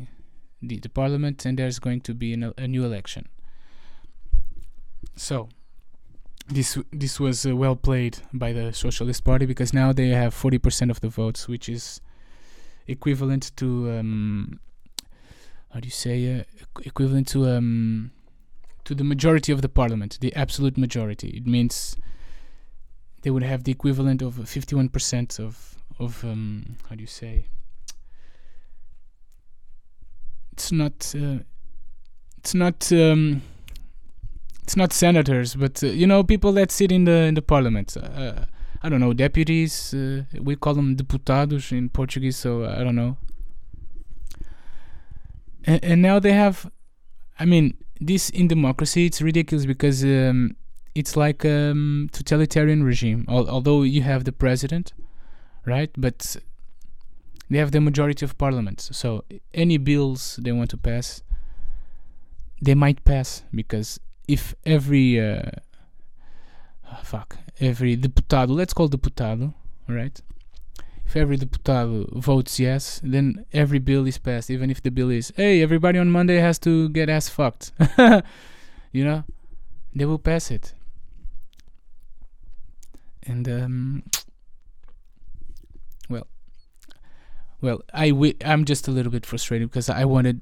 the 0.62 0.80
the 0.80 0.90
parliament, 0.90 1.46
and 1.46 1.58
there's 1.58 1.80
going 1.80 2.02
to 2.02 2.14
be 2.14 2.34
an, 2.34 2.54
a 2.58 2.68
new 2.68 2.84
election." 2.86 3.28
So 5.16 5.50
this 6.48 6.78
this 6.92 7.20
was 7.20 7.46
uh, 7.46 7.56
well 7.56 7.76
played 7.76 8.18
by 8.34 8.54
the 8.54 8.74
Socialist 8.74 9.24
Party 9.24 9.46
because 9.46 9.74
now 9.74 9.94
they 9.94 10.10
have 10.10 10.34
40% 10.34 10.90
of 10.90 11.00
the 11.02 11.10
votes, 11.10 11.48
which 11.48 11.70
is 11.70 12.02
equivalent 12.88 13.56
to 13.58 13.92
um, 13.92 14.60
how 15.74 15.80
do 15.80 15.88
you 15.88 15.92
say 15.92 16.40
uh, 16.40 16.44
equivalent 16.84 17.28
to 17.30 17.48
um, 17.48 18.12
to 18.84 18.96
the 18.96 19.04
majority 19.04 19.52
of 19.52 19.62
the 19.62 19.70
parliament, 19.70 20.18
the 20.22 20.36
absolute 20.36 20.78
majority. 20.78 21.30
It 21.30 21.48
means 21.48 21.96
they 23.22 23.30
would 23.30 23.44
have 23.44 23.64
the 23.64 23.72
equivalent 23.72 24.22
of 24.22 24.36
51% 24.36 25.40
of 25.40 25.76
of 26.00 26.24
um, 26.24 26.78
how 26.90 26.96
do 26.96 27.02
you 27.02 27.08
say? 27.08 27.46
It's 30.54 30.72
not. 30.72 31.14
Uh, 31.16 31.40
it's 32.38 32.54
not. 32.54 32.92
It's 34.64 34.78
not 34.78 34.94
senators, 34.94 35.56
but 35.56 35.84
uh, 35.84 35.88
you 35.88 36.08
know 36.08 36.24
people 36.24 36.52
that 36.54 36.72
sit 36.72 36.92
in 36.92 37.06
the 37.06 37.28
in 37.30 37.34
the 37.34 37.42
parliament. 37.42 37.98
Uh, 37.98 38.46
I 38.84 38.90
don't 38.90 39.00
know 39.00 39.14
deputies. 39.14 39.94
Uh, 39.94 40.24
we 40.40 40.56
call 40.56 40.74
them 40.74 40.96
deputados 40.96 41.72
in 41.72 41.90
Portuguese, 41.90 42.38
so 42.38 42.66
I 42.66 42.84
don't 42.84 42.96
know. 42.96 43.18
And, 45.64 45.84
and, 45.84 46.02
now 46.02 46.18
they 46.20 46.34
have. 46.34 46.72
I 47.40 47.46
mean, 47.46 47.76
this 48.00 48.30
in 48.32 48.48
democracy, 48.48 49.06
it's 49.06 49.22
ridiculous 49.22 49.66
because 49.68 50.04
um, 50.04 50.56
it's 50.96 51.16
like 51.16 51.46
a 51.46 51.72
um, 51.72 52.10
totalitarian 52.12 52.84
regime. 52.84 53.26
Al- 53.28 53.50
although 53.50 53.84
you 53.84 54.02
have 54.02 54.24
the 54.24 54.32
president, 54.32 54.94
right? 55.66 55.92
But 55.96 56.38
they 57.52 57.60
have 57.60 57.72
the 57.72 57.82
majority 57.82 58.26
of 58.26 58.38
parliament. 58.38 58.82
So 58.82 59.24
any 59.54 59.78
bills 59.78 60.40
they 60.42 60.52
want 60.52 60.70
to 60.72 60.78
pass, 60.78 61.22
they 62.62 62.74
might 62.74 63.04
pass 63.04 63.44
because 63.54 64.00
if 64.28 64.56
every 64.66 65.20
uh, 65.20 65.52
oh, 66.92 67.00
fuck 67.04 67.38
every 67.60 67.96
deputado, 67.96 68.54
let's 68.54 68.74
call 68.74 68.88
deputado, 68.88 69.54
right? 69.88 70.20
If 71.06 71.16
every 71.16 71.38
deputado 71.38 72.08
votes 72.14 72.60
yes, 72.60 73.02
then 73.04 73.46
every 73.54 73.80
bill 73.80 74.08
is 74.08 74.18
passed, 74.18 74.50
even 74.50 74.70
if 74.72 74.82
the 74.82 74.92
bill 74.92 75.10
is, 75.10 75.32
hey, 75.36 75.62
everybody 75.62 76.00
on 76.00 76.10
Monday 76.10 76.38
has 76.38 76.58
to 76.60 76.90
get 76.90 77.10
ass 77.10 77.28
fucked. 77.28 77.72
you 78.92 79.04
know, 79.04 79.24
they 79.94 80.06
will 80.06 80.20
pass 80.20 80.50
it. 80.50 80.74
And 83.24 83.48
um, 83.48 84.04
well, 86.10 86.28
well, 87.62 87.82
I'm 87.94 88.66
just 88.66 88.88
a 88.88 88.92
little 88.92 89.12
bit 89.12 89.26
frustrated 89.26 89.70
because 89.70 89.90
I 89.90 90.06
wanted 90.06 90.42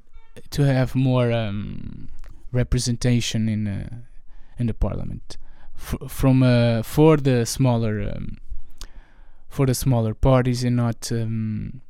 to 0.52 0.64
have 0.64 0.96
more 0.96 1.32
um, 1.32 2.10
representation 2.52 3.50
in 3.50 3.68
uh, 3.68 3.90
in 4.58 4.68
the 4.68 4.74
parliament. 4.74 5.38
F- 5.76 6.12
from 6.12 6.44
uh, 6.44 6.84
for 6.84 7.18
the 7.18 7.46
smaller 7.46 8.02
um, 8.02 8.38
for 9.48 9.66
the 9.66 9.74
smaller 9.74 10.14
parties 10.14 10.64
and 10.64 10.76
not 10.76 11.12
um, 11.12 11.82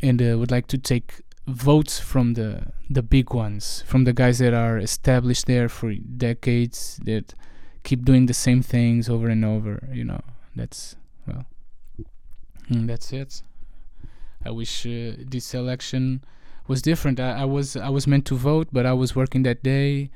and 0.00 0.22
uh, 0.22 0.38
would 0.38 0.50
like 0.50 0.66
to 0.68 0.78
take 0.78 1.22
votes 1.46 1.98
from 1.98 2.34
the 2.34 2.72
the 2.90 3.02
big 3.02 3.32
ones 3.32 3.82
from 3.86 4.04
the 4.04 4.12
guys 4.12 4.38
that 4.38 4.52
are 4.52 4.78
established 4.78 5.46
there 5.46 5.68
for 5.68 5.94
decades 5.94 7.00
that 7.04 7.34
keep 7.84 8.04
doing 8.04 8.26
the 8.26 8.34
same 8.34 8.62
things 8.62 9.08
over 9.08 9.28
and 9.28 9.44
over 9.44 9.88
you 9.92 10.04
know 10.04 10.20
that's 10.54 10.94
well 11.26 11.46
mm, 12.70 12.86
that's 12.86 13.12
it. 13.12 13.42
I 14.44 14.50
wish 14.50 14.86
uh, 14.86 15.12
this 15.18 15.54
election 15.54 16.22
was 16.68 16.82
different. 16.82 17.18
I, 17.18 17.40
I, 17.40 17.44
was 17.44 17.76
I 17.76 17.88
was 17.88 18.06
meant 18.06 18.26
to 18.26 18.36
vote, 18.36 18.68
but 18.70 18.86
I 18.86 18.92
was 18.92 19.16
working 19.16 19.42
that 19.44 19.62
day. 19.62 20.10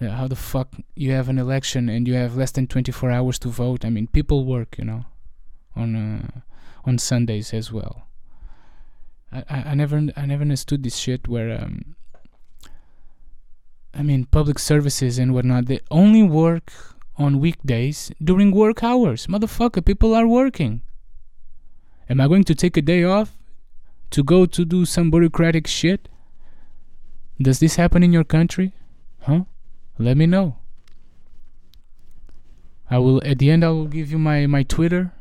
How 0.00 0.26
the 0.26 0.36
fuck 0.36 0.74
you 0.96 1.12
have 1.12 1.28
an 1.28 1.38
election 1.38 1.88
and 1.88 2.06
you 2.08 2.14
have 2.14 2.36
less 2.36 2.50
than 2.50 2.66
24 2.66 3.10
hours 3.10 3.38
to 3.40 3.48
vote? 3.48 3.84
I 3.84 3.90
mean, 3.90 4.08
people 4.08 4.44
work, 4.44 4.76
you 4.78 4.84
know, 4.84 5.04
on 5.76 5.94
uh, 5.94 6.40
on 6.84 6.98
Sundays 6.98 7.54
as 7.54 7.72
well. 7.72 8.06
I, 9.32 9.44
I, 9.48 9.62
I 9.70 9.74
never 9.74 10.08
I 10.16 10.26
never 10.26 10.42
understood 10.42 10.82
this 10.82 10.96
shit 10.96 11.28
where 11.28 11.60
um, 11.60 11.96
I 13.94 14.02
mean 14.02 14.26
public 14.26 14.58
services 14.58 15.18
and 15.18 15.32
whatnot 15.32 15.66
they 15.66 15.80
only 15.90 16.22
work 16.22 16.72
on 17.16 17.40
weekdays 17.40 18.10
during 18.22 18.50
work 18.50 18.82
hours. 18.82 19.26
Motherfucker, 19.26 19.84
people 19.84 20.14
are 20.14 20.26
working. 20.26 20.82
Am 22.08 22.20
I 22.20 22.28
going 22.28 22.44
to 22.44 22.54
take 22.54 22.76
a 22.76 22.82
day 22.82 23.04
off 23.04 23.38
to 24.14 24.22
go 24.22 24.46
to 24.46 24.64
do 24.64 24.84
some 24.84 25.10
bureaucratic 25.10 25.66
shit? 25.66 26.08
Does 27.42 27.58
this 27.58 27.74
happen 27.74 28.04
in 28.04 28.12
your 28.12 28.22
country? 28.22 28.72
Huh? 29.22 29.44
Let 29.98 30.16
me 30.16 30.26
know. 30.26 30.58
I 32.88 32.98
will 32.98 33.20
at 33.24 33.38
the 33.38 33.50
end 33.50 33.64
I 33.64 33.70
will 33.70 33.88
give 33.88 34.12
you 34.12 34.18
my 34.18 34.46
my 34.46 34.62
Twitter. 34.62 35.12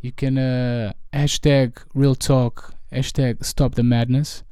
You 0.00 0.12
can 0.12 0.38
uh, 0.38 0.94
hashtag 1.12 1.82
real 1.92 2.14
talk 2.14 2.74
hashtag 2.90 3.44
stop 3.44 3.74
the 3.74 3.82
madness 3.82 4.42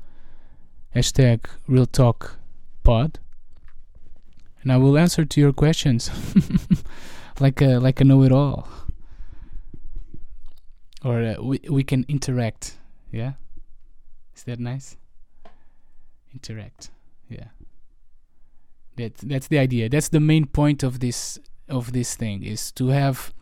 hashtag 0.95 1.47
real 1.67 1.87
talk 1.87 2.37
pod 2.83 3.19
and 4.63 4.71
I 4.71 4.77
will 4.77 4.99
answer 4.99 5.25
to 5.25 5.41
your 5.41 5.53
questions 5.53 6.11
like 7.41 7.63
a 7.63 7.79
like 7.79 8.01
a 8.01 8.05
know 8.05 8.23
it 8.23 8.33
all 8.33 8.69
or 11.03 11.23
uh, 11.23 11.43
we 11.43 11.61
we 11.71 11.83
can 11.83 12.05
interact 12.09 12.77
yeah? 13.11 13.33
Is 14.35 14.45
that 14.45 14.59
nice? 14.59 14.97
Interact. 16.33 16.91
Yeah. 17.29 17.49
That 18.97 19.17
that's 19.19 19.49
the 19.49 19.59
idea. 19.59 19.89
That's 19.89 20.09
the 20.09 20.21
main 20.21 20.47
point 20.47 20.83
of 20.83 21.01
this 21.01 21.39
of 21.69 21.93
this 21.93 22.17
thing 22.17 22.43
is 22.43 22.73
to 22.73 22.89
have 22.89 23.33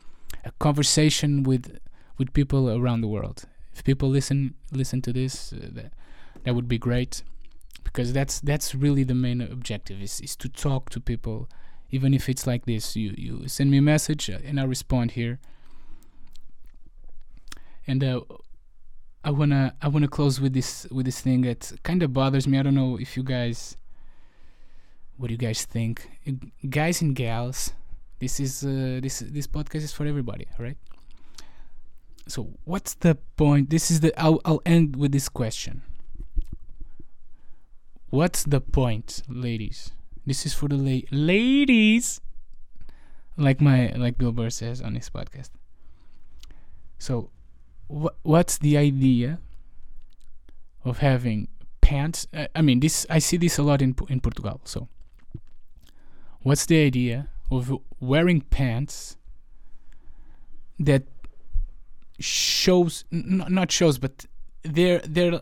a 0.44 0.52
conversation 0.58 1.42
with 1.42 1.78
with 2.18 2.32
people 2.32 2.70
around 2.70 3.00
the 3.00 3.08
world. 3.08 3.44
If 3.74 3.84
people 3.84 4.08
listen 4.08 4.54
listen 4.72 5.02
to 5.02 5.12
this, 5.12 5.52
uh, 5.52 5.68
that 5.72 5.92
that 6.44 6.54
would 6.54 6.68
be 6.68 6.78
great 6.78 7.22
because 7.84 8.12
that's 8.12 8.40
that's 8.40 8.74
really 8.74 9.04
the 9.04 9.14
main 9.14 9.40
objective 9.40 10.02
is 10.02 10.20
is 10.20 10.36
to 10.36 10.48
talk 10.48 10.90
to 10.90 11.00
people 11.00 11.48
even 11.90 12.12
if 12.12 12.28
it's 12.28 12.46
like 12.46 12.66
this 12.66 12.96
you 12.96 13.14
you 13.16 13.48
send 13.48 13.70
me 13.70 13.78
a 13.78 13.82
message 13.82 14.28
uh, 14.28 14.38
and 14.44 14.60
I 14.60 14.64
respond 14.64 15.12
here 15.12 15.38
and 17.86 18.02
uh, 18.02 18.20
I 19.26 19.30
wanna 19.30 19.74
I 19.82 19.88
wanna 19.88 20.06
close 20.06 20.40
with 20.40 20.54
this 20.54 20.86
with 20.92 21.04
this 21.04 21.20
thing 21.20 21.40
that 21.42 21.72
kind 21.82 22.00
of 22.04 22.14
bothers 22.14 22.46
me. 22.46 22.60
I 22.60 22.62
don't 22.62 22.76
know 22.76 22.96
if 22.96 23.16
you 23.16 23.24
guys, 23.24 23.76
what 25.16 25.26
do 25.26 25.34
you 25.34 25.38
guys 25.38 25.64
think, 25.64 26.08
guys 26.70 27.02
and 27.02 27.12
gals? 27.16 27.72
This 28.20 28.38
is 28.38 28.62
uh, 28.62 29.00
this 29.02 29.24
this 29.26 29.48
podcast 29.48 29.82
is 29.82 29.92
for 29.92 30.06
everybody, 30.06 30.46
right? 30.60 30.78
So 32.28 32.54
what's 32.62 32.94
the 32.94 33.16
point? 33.36 33.68
This 33.68 33.90
is 33.90 33.98
the 33.98 34.14
I'll 34.16 34.40
I'll 34.44 34.62
end 34.64 34.94
with 34.94 35.10
this 35.10 35.28
question. 35.28 35.82
What's 38.10 38.44
the 38.44 38.60
point, 38.60 39.22
ladies? 39.28 39.90
This 40.24 40.46
is 40.46 40.54
for 40.54 40.68
the 40.68 40.76
la- 40.76 41.08
ladies. 41.10 42.20
Like 43.36 43.60
my 43.60 43.90
like 43.96 44.18
Bill 44.18 44.30
Burr 44.30 44.50
says 44.50 44.80
on 44.80 44.94
his 44.94 45.10
podcast. 45.10 45.50
So, 46.98 47.30
wh- 47.88 48.14
what's 48.22 48.58
the 48.58 48.76
idea 48.76 49.38
of 50.84 50.98
having 50.98 51.48
pants? 51.80 52.26
Uh, 52.32 52.46
I 52.54 52.62
mean, 52.62 52.80
this 52.80 53.06
I 53.10 53.18
see 53.18 53.36
this 53.36 53.58
a 53.58 53.62
lot 53.62 53.82
in 53.82 53.94
in 54.08 54.20
Portugal. 54.20 54.60
So, 54.64 54.88
what's 56.42 56.66
the 56.66 56.84
idea 56.84 57.28
of 57.50 57.72
wearing 58.00 58.40
pants 58.40 59.16
that 60.78 61.04
shows 62.18 63.04
n- 63.12 63.44
not 63.48 63.70
shows, 63.72 63.98
but 63.98 64.26
they're 64.62 65.00
they're 65.00 65.40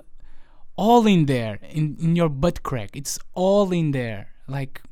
all 0.76 1.07
in 1.07 1.26
there 1.26 1.59
in 1.70 1.97
in 2.01 2.16
your 2.16 2.28
butt 2.28 2.62
crack. 2.62 2.97
It's 2.97 3.18
all 3.34 3.72
in 3.72 3.92
there. 3.92 4.28
Like, 4.47 4.82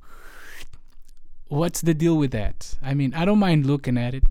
what's 1.49 1.81
the 1.83 1.95
deal 1.95 2.17
with 2.17 2.31
that? 2.33 2.75
I 2.83 2.95
mean, 2.95 3.15
I 3.15 3.25
don't 3.25 3.39
mind 3.39 3.67
looking 3.67 3.99
at 3.99 4.15
it, 4.15 4.25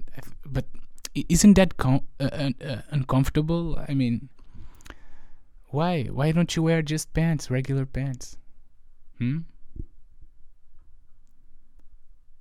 but 0.45 0.65
i- 0.75 0.80
isn't 1.15 1.53
that 1.55 1.77
com- 1.77 2.05
uh, 2.19 2.29
uh, 2.31 2.49
uh, 2.65 2.81
uncomfortable? 2.89 3.79
I 3.87 3.93
mean, 3.93 4.29
why? 5.69 6.03
Why 6.05 6.31
don't 6.31 6.55
you 6.55 6.63
wear 6.63 6.81
just 6.81 7.13
pants, 7.13 7.49
regular 7.51 7.85
pants? 7.85 8.37
Hmm. 9.17 9.39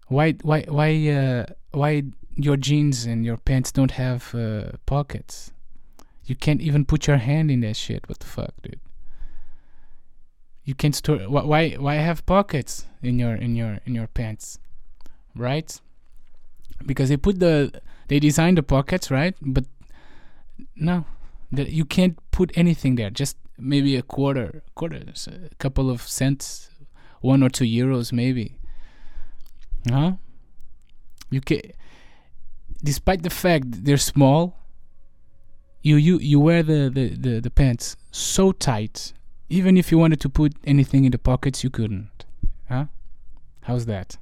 Why? 0.09 0.33
Why? 0.43 0.63
Why? 0.69 1.09
Uh, 1.09 1.47
why 1.73 2.03
your 2.37 2.57
jeans 2.57 3.05
and 3.07 3.25
your 3.25 3.37
pants 3.37 3.71
don't 3.73 3.93
have 3.93 4.35
uh, 4.35 4.73
pockets? 4.87 5.53
You 6.25 6.35
can't 6.37 6.61
even 6.61 6.85
put 6.85 7.07
your 7.07 7.17
hand 7.19 7.51
in 7.51 7.61
that 7.61 7.77
shit. 7.77 8.09
What 8.09 8.21
the 8.21 8.27
fuck, 8.27 8.55
dude? 8.63 8.81
You 10.65 10.75
can't 10.75 10.95
store. 10.95 11.19
wh- 11.19 11.47
Why? 11.47 11.71
Why 11.73 11.95
have 11.97 12.25
pockets 12.27 12.87
in 13.03 13.19
your 13.19 13.35
in 13.35 13.57
your 13.57 13.81
in 13.85 13.95
your 13.95 14.07
pants? 14.09 14.59
Right? 15.35 15.81
Because 16.87 17.09
they 17.09 17.17
put 17.17 17.39
the 17.41 17.81
they 18.11 18.19
designed 18.19 18.59
the 18.59 18.63
pockets, 18.65 19.09
right? 19.09 19.37
But 19.41 19.67
no, 20.75 21.05
you 21.53 21.85
can't 21.85 22.19
put 22.33 22.51
anything 22.57 22.97
there. 22.97 23.09
Just 23.09 23.37
maybe 23.57 23.95
a 23.95 24.03
quarter, 24.03 24.65
quarter, 24.75 25.01
a 25.29 25.55
couple 25.59 25.89
of 25.89 26.03
cents, 26.03 26.71
one 27.21 27.41
or 27.45 27.49
two 27.49 27.65
euros, 27.65 28.13
maybe. 28.13 28.57
Huh? 29.89 30.15
You 31.31 31.41
can, 31.41 31.61
despite 32.83 33.23
the 33.23 33.31
fact 33.31 33.85
they're 33.85 33.97
small. 33.97 34.57
You 35.83 35.97
you 35.97 36.19
you 36.19 36.41
wear 36.41 36.65
the 36.65 36.91
the 36.93 37.15
the, 37.15 37.41
the 37.41 37.51
pants 37.51 37.97
so 38.11 38.51
tight. 38.51 39.13
Even 39.49 39.77
if 39.77 39.93
you 39.93 39.99
wanted 39.99 40.21
to 40.21 40.29
put 40.29 40.53
anything 40.65 41.05
in 41.05 41.13
the 41.13 41.19
pockets, 41.19 41.63
you 41.63 41.71
couldn't. 41.71 42.25
Huh? 42.69 42.87
How's 43.63 43.87
that? 43.87 44.19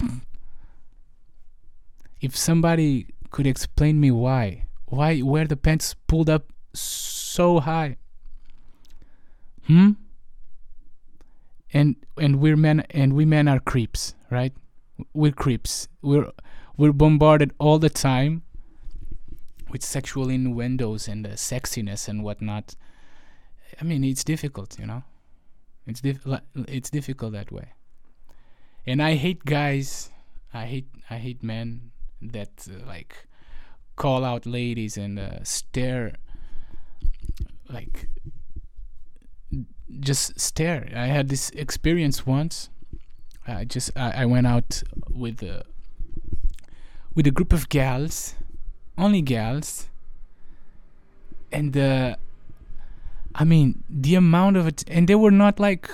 if 2.24 2.34
somebody 2.34 3.06
could 3.30 3.46
explain 3.46 4.00
me 4.00 4.10
why, 4.10 4.64
why 4.86 5.20
wear 5.20 5.46
the 5.46 5.56
pants 5.56 5.94
pulled 6.06 6.30
up 6.30 6.50
so 6.72 7.60
high? 7.60 7.98
Hmm? 9.66 9.90
And 11.72 11.96
and 12.16 12.40
we're 12.40 12.56
men 12.56 12.80
and 12.90 13.12
we 13.12 13.26
men 13.26 13.46
are 13.46 13.60
creeps, 13.60 14.14
right? 14.30 14.54
We're 15.12 15.32
creeps. 15.32 15.88
We're 16.00 16.30
we're 16.78 16.92
bombarded 16.92 17.52
all 17.58 17.78
the 17.78 17.90
time 17.90 18.42
with 19.68 19.82
sexual 19.84 20.30
innuendos 20.30 21.08
and 21.08 21.26
uh, 21.26 21.30
sexiness 21.30 22.08
and 22.08 22.22
whatnot. 22.22 22.74
I 23.80 23.84
mean, 23.84 24.02
it's 24.04 24.24
difficult, 24.24 24.78
you 24.78 24.86
know. 24.86 25.02
It's 25.86 26.00
dif- 26.00 26.26
it's 26.54 26.90
difficult 26.90 27.32
that 27.32 27.52
way. 27.52 27.72
And 28.86 29.02
I 29.02 29.16
hate 29.16 29.44
guys. 29.44 30.10
I 30.54 30.64
hate 30.66 30.88
I 31.10 31.18
hate 31.18 31.42
men 31.42 31.90
that 32.32 32.66
uh, 32.68 32.86
like 32.86 33.26
call 33.96 34.24
out 34.24 34.46
ladies 34.46 34.96
and 34.96 35.18
uh, 35.18 35.42
stare 35.44 36.14
like 37.68 38.08
just 40.00 40.38
stare. 40.38 40.88
I 40.94 41.06
had 41.06 41.28
this 41.28 41.50
experience 41.50 42.26
once. 42.26 42.70
I 43.46 43.64
just 43.64 43.90
I, 43.96 44.22
I 44.22 44.24
went 44.26 44.46
out 44.46 44.82
with 45.10 45.42
a 45.42 45.64
with 47.14 47.26
a 47.26 47.30
group 47.30 47.52
of 47.52 47.68
gals, 47.68 48.34
only 48.98 49.22
gals, 49.22 49.88
and 51.52 51.76
uh, 51.76 52.16
I 53.34 53.44
mean 53.44 53.84
the 53.88 54.14
amount 54.14 54.56
of 54.56 54.66
it, 54.66 54.84
and 54.88 55.08
they 55.08 55.14
were 55.14 55.30
not 55.30 55.60
like 55.60 55.90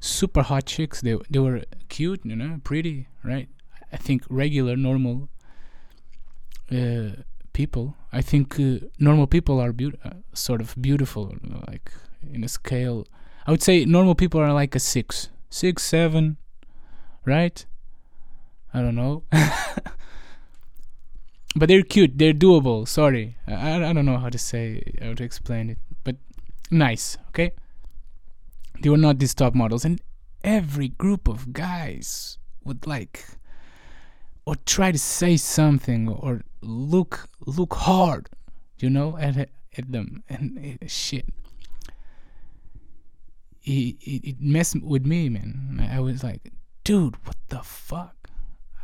super 0.00 0.42
hot 0.42 0.66
chicks. 0.66 1.00
They 1.00 1.16
they 1.30 1.38
were 1.38 1.62
cute, 1.88 2.20
you 2.24 2.36
know, 2.36 2.60
pretty, 2.64 3.08
right? 3.22 3.48
I 3.92 3.96
think 3.96 4.24
regular, 4.28 4.76
normal 4.76 5.28
uh, 6.70 7.22
people. 7.52 7.96
I 8.12 8.22
think 8.22 8.58
uh, 8.60 8.86
normal 8.98 9.26
people 9.26 9.60
are 9.60 9.72
beau- 9.72 9.98
uh, 10.04 10.10
sort 10.34 10.60
of 10.60 10.74
beautiful, 10.80 11.34
like 11.66 11.90
in 12.32 12.44
a 12.44 12.48
scale. 12.48 13.06
I 13.46 13.50
would 13.50 13.62
say 13.62 13.84
normal 13.84 14.14
people 14.14 14.40
are 14.40 14.52
like 14.52 14.74
a 14.74 14.80
six, 14.80 15.30
six, 15.50 15.82
seven, 15.82 16.36
right? 17.24 17.64
I 18.74 18.80
don't 18.82 18.96
know. 18.96 19.24
but 21.56 21.68
they're 21.68 21.82
cute. 21.82 22.18
They're 22.18 22.34
doable. 22.34 22.86
Sorry, 22.86 23.36
I, 23.46 23.84
I 23.84 23.92
don't 23.92 24.04
know 24.06 24.18
how 24.18 24.28
to 24.28 24.38
say 24.38 24.82
how 25.00 25.14
to 25.14 25.24
explain 25.24 25.70
it, 25.70 25.78
but 26.04 26.16
nice. 26.70 27.16
Okay. 27.28 27.52
They 28.80 28.90
were 28.90 28.96
not 28.96 29.18
these 29.18 29.34
top 29.34 29.54
models, 29.54 29.84
and 29.84 30.00
every 30.44 30.88
group 30.88 31.26
of 31.26 31.52
guys 31.52 32.38
would 32.64 32.86
like 32.86 33.24
or 34.48 34.56
try 34.64 34.90
to 34.90 34.98
say 34.98 35.36
something 35.36 36.08
or 36.08 36.40
look 36.62 37.28
look 37.44 37.74
hard, 37.74 38.30
you 38.78 38.88
know, 38.88 39.18
at 39.18 39.36
at 39.76 39.92
them 39.92 40.24
and 40.26 40.56
it, 40.56 40.90
shit. 40.90 41.26
It, 43.62 43.96
it, 44.00 44.40
messed 44.40 44.80
with 44.82 45.04
me, 45.04 45.28
man. 45.28 45.86
I 45.92 46.00
was 46.00 46.24
like, 46.24 46.50
dude, 46.82 47.16
what 47.26 47.36
the 47.50 47.58
fuck? 47.58 48.30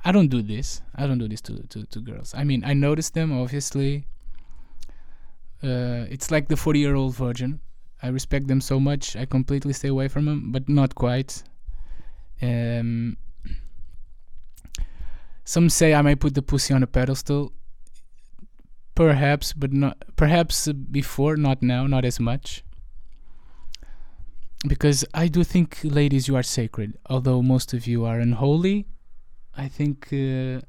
I 0.05 0.13
don't 0.13 0.29
do 0.29 0.43
this. 0.43 0.83
I 0.95 1.07
don't 1.07 1.17
do 1.17 1.29
this 1.29 1.41
to 1.49 1.55
to, 1.73 1.87
to 1.87 1.99
girls. 2.01 2.35
I 2.37 2.45
mean, 2.45 2.63
I 2.63 2.75
notice 2.75 3.09
them 3.09 3.33
obviously. 3.33 4.05
Uh, 5.63 6.05
it's 6.11 6.31
like 6.31 6.49
the 6.49 6.59
forty-year-old 6.59 7.17
virgin. 7.17 7.61
I 8.03 8.09
respect 8.09 8.49
them 8.49 8.61
so 8.61 8.79
much. 8.79 9.17
I 9.17 9.25
completely 9.25 9.73
stay 9.73 9.89
away 9.89 10.09
from 10.09 10.27
them, 10.27 10.53
but 10.53 10.69
not 10.69 10.95
quite. 10.95 11.43
Um, 12.43 13.17
some 15.45 15.69
say 15.69 15.93
I 15.95 16.03
may 16.03 16.15
put 16.15 16.35
the 16.35 16.43
pussy 16.43 16.73
on 16.73 16.83
a 16.83 16.87
pedestal. 16.87 17.53
Perhaps, 18.95 19.53
but 19.53 19.73
not. 19.73 20.03
Perhaps 20.17 20.69
before, 20.73 21.37
not 21.37 21.63
now, 21.63 21.87
not 21.87 22.05
as 22.05 22.19
much. 22.19 22.65
Because 24.67 25.05
I 25.13 25.29
do 25.29 25.45
think, 25.45 25.81
ladies, 25.83 26.29
you 26.29 26.37
are 26.37 26.43
sacred. 26.43 26.97
Although 27.11 27.43
most 27.43 27.75
of 27.75 27.87
you 27.87 28.05
are 28.07 28.19
unholy, 28.19 28.87
I 29.57 29.69
think 29.69 30.07
uh, 30.07 30.63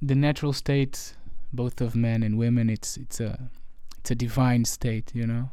the 0.00 0.14
natural 0.14 0.54
state, 0.54 1.14
both 1.52 1.80
of 1.80 1.94
men 1.94 2.22
and 2.22 2.38
women, 2.38 2.70
it's 2.70 2.96
it's 2.96 3.20
a 3.20 3.50
it's 3.98 4.10
a 4.10 4.14
divine 4.14 4.64
state. 4.64 5.12
You 5.14 5.26
know, 5.26 5.50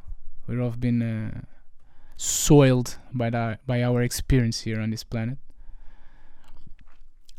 we've 0.47 0.61
all 0.61 0.71
been 0.71 1.01
uh, 1.01 1.41
soiled 2.15 2.97
by 3.13 3.29
our 3.31 3.57
by 3.65 3.83
our 3.83 4.01
experience 4.01 4.61
here 4.61 4.79
on 4.79 4.91
this 4.91 5.03
planet. 5.03 5.39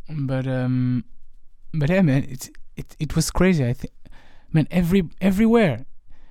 But 0.09 0.47
um, 0.47 1.05
but 1.73 1.91
yeah, 1.91 2.03
man, 2.03 2.27
it's 2.29 2.51
it 2.77 2.97
it 2.99 3.17
was 3.17 3.31
crazy. 3.31 3.65
I 3.65 3.73
think, 3.73 3.93
man, 4.53 4.69
every 4.71 5.09
everywhere, 5.21 5.87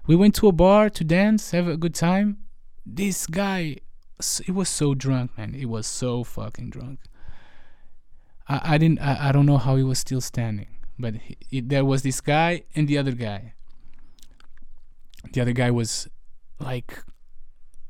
we 0.06 0.16
went 0.16 0.36
to 0.36 0.48
a 0.48 0.52
bar 0.52 0.90
to 0.90 1.04
dance, 1.04 1.52
have 1.52 1.68
a 1.68 1.78
good 1.78 1.96
time. 1.96 2.38
This 2.86 3.26
guy, 3.26 3.78
he 4.46 4.52
was 4.52 4.70
so 4.70 4.94
drunk, 4.94 5.38
man. 5.38 5.54
He 5.54 5.66
was 5.66 5.88
so 5.88 6.24
fucking 6.24 6.70
drunk. 6.70 7.00
I 8.48 8.76
I 8.76 8.78
didn't 8.78 9.00
I, 9.00 9.30
I 9.30 9.32
don't 9.32 9.46
know 9.46 9.58
how 9.58 9.76
he 9.76 9.84
was 9.84 10.00
still 10.00 10.22
standing, 10.22 10.68
but 11.00 11.16
he, 11.16 11.38
he, 11.50 11.62
there 11.62 11.86
was 11.86 12.04
this 12.04 12.22
guy 12.22 12.64
and 12.76 12.88
the 12.88 12.98
other 12.98 13.14
guy. 13.14 13.54
The 15.32 15.42
other 15.42 15.54
guy 15.54 15.72
was 15.72 16.08
like 16.60 17.04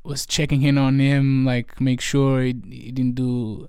was 0.02 0.26
checking 0.26 0.62
in 0.62 0.78
on 0.78 0.98
him, 0.98 1.44
like 1.44 1.80
make 1.80 2.00
sure 2.00 2.42
he, 2.42 2.54
he 2.70 2.92
didn't 2.92 3.16
do 3.16 3.66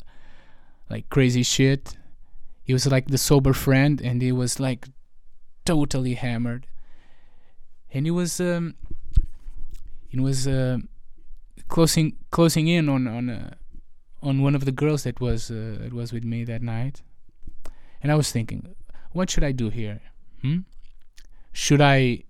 like 0.90 1.10
crazy 1.10 1.44
shit. 1.44 1.98
He 2.66 2.74
was 2.74 2.88
like 2.88 3.08
the 3.08 3.18
sober 3.18 3.54
friend, 3.54 4.02
and 4.02 4.22
he 4.22 4.32
was 4.32 4.60
like 4.60 4.88
totally 5.66 6.16
hammered. 6.16 6.68
And 7.94 8.06
he 8.06 8.12
was 8.12 8.42
um, 8.42 8.76
was 10.14 10.48
uh, 10.48 10.78
closing 11.68 12.18
closing 12.32 12.68
in 12.68 12.90
on 12.90 13.08
on 13.08 13.30
uh, 13.30 13.54
on 14.22 14.42
one 14.42 14.56
of 14.56 14.66
the 14.66 14.72
girls 14.72 15.04
that 15.04 15.22
was 15.22 15.52
uh, 15.52 15.78
that 15.82 15.94
was 15.94 16.12
with 16.12 16.24
me 16.24 16.44
that 16.44 16.62
night. 16.62 17.04
And 18.02 18.12
I 18.12 18.16
was 18.16 18.32
thinking, 18.32 18.76
what 19.14 19.30
should 19.30 19.44
I 19.44 19.52
do 19.52 19.70
here? 19.70 20.02
Hmm? 20.42 20.60
Should 21.54 21.82
I 21.82 22.24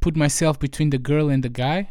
put 0.00 0.16
myself 0.16 0.58
between 0.58 0.90
the 0.90 0.98
girl 0.98 1.28
and 1.28 1.42
the 1.42 1.48
guy? 1.48 1.90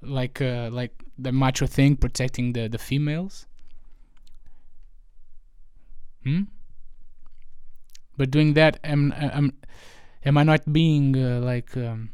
Like 0.00 0.40
uh, 0.40 0.70
like 0.72 0.92
the 1.18 1.32
macho 1.32 1.66
thing 1.66 1.96
protecting 1.96 2.52
the, 2.52 2.68
the 2.68 2.78
females? 2.78 3.46
Hmm? 6.24 6.42
But 8.20 8.30
doing 8.30 8.52
that 8.52 8.78
am 8.84 9.14
am 9.16 9.50
am 10.26 10.36
I 10.36 10.42
not 10.42 10.70
being 10.70 11.16
uh, 11.16 11.40
like 11.40 11.74
um, 11.74 12.10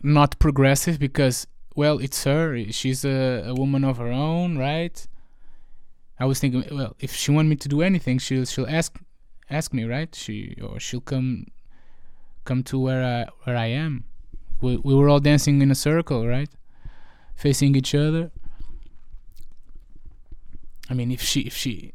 not 0.00 0.38
progressive 0.38 1.00
because 1.00 1.48
well 1.74 1.98
it's 1.98 2.22
her 2.22 2.46
she's 2.70 3.04
a, 3.04 3.42
a 3.48 3.54
woman 3.54 3.82
of 3.82 3.96
her 3.96 4.12
own 4.12 4.56
right? 4.56 5.04
I 6.20 6.26
was 6.26 6.38
thinking 6.38 6.62
well 6.70 6.94
if 7.00 7.12
she 7.12 7.32
want 7.32 7.48
me 7.48 7.56
to 7.56 7.68
do 7.68 7.82
anything 7.82 8.18
she'll 8.18 8.44
she'll 8.44 8.68
ask 8.68 9.00
ask 9.50 9.74
me 9.74 9.82
right? 9.82 10.14
She 10.14 10.56
or 10.62 10.78
she'll 10.78 11.00
come 11.00 11.46
come 12.44 12.62
to 12.70 12.78
where 12.78 13.02
I 13.02 13.18
where 13.42 13.56
I 13.56 13.66
am. 13.66 14.04
We, 14.60 14.76
we 14.76 14.94
were 14.94 15.08
all 15.08 15.18
dancing 15.18 15.60
in 15.60 15.72
a 15.72 15.80
circle 15.88 16.24
right? 16.24 16.50
Facing 17.34 17.74
each 17.74 17.96
other. 17.96 18.30
I 20.88 20.94
mean 20.94 21.10
if 21.10 21.20
she 21.20 21.40
if 21.40 21.56
she 21.56 21.94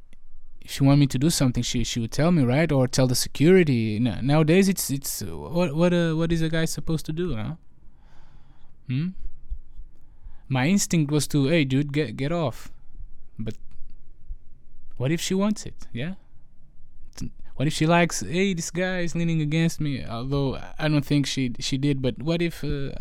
she 0.70 0.84
want 0.84 1.00
me 1.00 1.08
to 1.08 1.18
do 1.18 1.30
something, 1.30 1.64
she 1.64 1.84
she 1.84 2.00
would 2.00 2.12
tell 2.12 2.32
me, 2.32 2.44
right, 2.44 2.72
or 2.72 2.88
tell 2.88 3.08
the 3.08 3.16
security. 3.16 4.00
nowadays, 4.00 4.70
it's 4.70 4.90
it's 4.90 5.22
what 5.22 5.76
what 5.76 5.94
uh, 5.94 6.14
what 6.14 6.32
is 6.32 6.42
a 6.42 6.50
guy 6.50 6.66
supposed 6.66 7.06
to 7.08 7.14
do, 7.14 7.36
huh? 7.36 7.56
Hmm. 8.88 9.10
My 10.50 10.68
instinct 10.68 11.12
was 11.12 11.28
to, 11.28 11.48
hey, 11.48 11.66
dude, 11.66 11.92
get 11.92 12.16
get 12.16 12.32
off, 12.32 12.72
but 13.38 13.56
what 14.98 15.12
if 15.12 15.22
she 15.22 15.34
wants 15.34 15.66
it? 15.66 15.88
Yeah. 15.94 16.16
What 17.56 17.68
if 17.68 17.74
she 17.74 17.88
likes? 17.88 18.20
Hey, 18.22 18.54
this 18.54 18.70
guy 18.70 19.00
is 19.00 19.16
leaning 19.16 19.42
against 19.42 19.82
me. 19.82 20.06
Although 20.06 20.60
I 20.78 20.88
don't 20.88 21.06
think 21.06 21.26
she 21.26 21.54
she 21.60 21.78
did. 21.78 22.02
But 22.02 22.22
what 22.22 22.42
if 22.42 22.64
uh, 22.64 22.92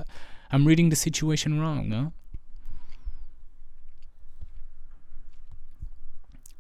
I'm 0.51 0.64
reading 0.67 0.89
the 0.89 0.97
situation 0.97 1.61
wrong? 1.61 1.89
No. 1.91 2.12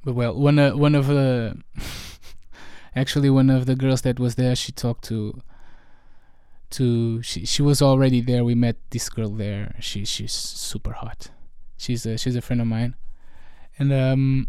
But 0.06 0.14
well, 0.14 0.34
one 0.38 0.56
uh, 0.60 0.76
one 0.76 0.94
of 0.94 1.08
the 1.08 1.58
actually 2.94 3.28
one 3.28 3.50
of 3.50 3.66
the 3.66 3.74
girls 3.74 4.02
that 4.02 4.20
was 4.20 4.36
there, 4.36 4.54
she 4.54 4.70
talked 4.70 5.02
to 5.06 5.42
to 6.70 7.20
she 7.24 7.44
she 7.44 7.60
was 7.60 7.82
already 7.82 8.20
there. 8.20 8.44
We 8.44 8.54
met 8.54 8.76
this 8.90 9.08
girl 9.08 9.30
there. 9.30 9.74
She 9.80 10.04
she's 10.04 10.30
super 10.32 10.92
hot. 10.92 11.30
She's 11.76 12.06
a 12.06 12.16
she's 12.18 12.36
a 12.36 12.40
friend 12.40 12.60
of 12.60 12.68
mine, 12.68 12.94
and 13.80 13.92
um, 13.92 14.46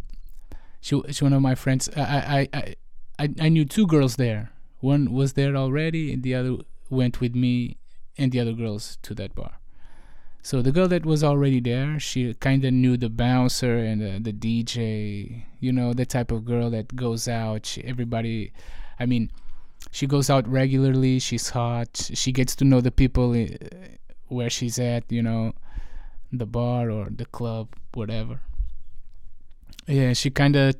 she 0.80 1.01
she's 1.08 1.24
one 1.24 1.34
of 1.34 1.41
my 1.41 1.55
friends. 1.55 1.89
I 1.97 2.47
I 2.53 2.76
I, 3.18 3.30
I 3.41 3.49
knew 3.49 3.66
two 3.66 3.88
girls 3.88 4.18
there. 4.18 4.51
One 4.80 5.12
was 5.12 5.34
there 5.34 5.55
already, 5.55 6.14
and 6.14 6.22
the 6.22 6.36
other 6.36 6.58
went 6.91 7.20
with 7.20 7.34
me 7.34 7.78
and 8.16 8.32
the 8.32 8.39
other 8.39 8.53
girls 8.53 8.99
to 9.01 9.16
that 9.16 9.34
bar. 9.34 9.58
So 10.41 10.61
the 10.61 10.71
girl 10.71 10.88
that 10.88 11.05
was 11.05 11.23
already 11.23 11.59
there, 11.59 11.99
she 11.99 12.33
kind 12.35 12.63
of 12.63 12.73
knew 12.73 12.95
the 12.95 13.09
bouncer 13.09 13.77
and 13.77 14.01
the, 14.01 14.31
the 14.31 14.31
DJ, 14.31 15.43
you 15.59 15.73
know, 15.73 15.93
the 15.93 16.05
type 16.05 16.31
of 16.31 16.45
girl 16.45 16.69
that 16.69 16.95
goes 16.95 17.27
out. 17.27 17.65
She, 17.65 17.83
everybody, 17.83 18.53
I 18.99 19.05
mean, 19.05 19.29
she 19.91 20.07
goes 20.07 20.29
out 20.29 20.47
regularly. 20.47 21.19
She's 21.19 21.49
hot. 21.49 22.09
She 22.13 22.31
gets 22.31 22.55
to 22.57 22.65
know 22.65 22.79
the 22.79 22.91
people 22.91 23.35
where 24.29 24.49
she's 24.49 24.79
at, 24.79 25.11
you 25.11 25.21
know, 25.21 25.53
the 26.31 26.45
bar 26.45 26.89
or 26.89 27.09
the 27.09 27.25
club, 27.25 27.69
whatever. 27.93 28.39
Yeah, 29.85 30.13
she 30.13 30.29
kind 30.29 30.55
of 30.55 30.75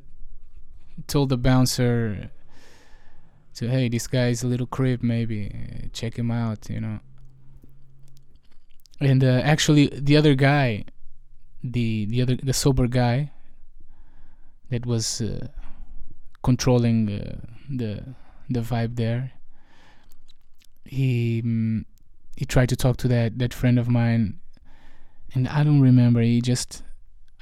told 1.06 1.28
the 1.28 1.36
bouncer 1.36 2.30
to, 3.56 3.68
hey, 3.68 3.88
this 3.88 4.06
guy's 4.06 4.42
a 4.42 4.46
little 4.46 4.66
creep, 4.66 5.02
maybe 5.02 5.90
check 5.92 6.18
him 6.18 6.30
out, 6.30 6.70
you 6.70 6.80
know 6.80 7.00
and 9.00 9.22
uh, 9.22 9.40
actually 9.44 9.88
the 9.88 10.16
other 10.16 10.34
guy 10.34 10.84
the 11.62 12.06
the 12.06 12.22
other 12.22 12.36
the 12.36 12.52
sober 12.52 12.86
guy 12.86 13.30
that 14.70 14.86
was 14.86 15.20
uh, 15.20 15.48
controlling 16.42 17.10
uh, 17.10 17.36
the 17.68 18.02
the 18.48 18.60
vibe 18.60 18.96
there 18.96 19.32
he 20.88 21.40
um, 21.44 21.84
he 22.36 22.44
tried 22.44 22.68
to 22.68 22.76
talk 22.76 22.96
to 22.98 23.08
that 23.08 23.38
that 23.38 23.52
friend 23.52 23.78
of 23.78 23.88
mine. 23.88 24.40
And 25.34 25.46
I 25.46 25.62
don't 25.62 25.80
remember 25.80 26.20
he 26.22 26.40
just 26.40 26.82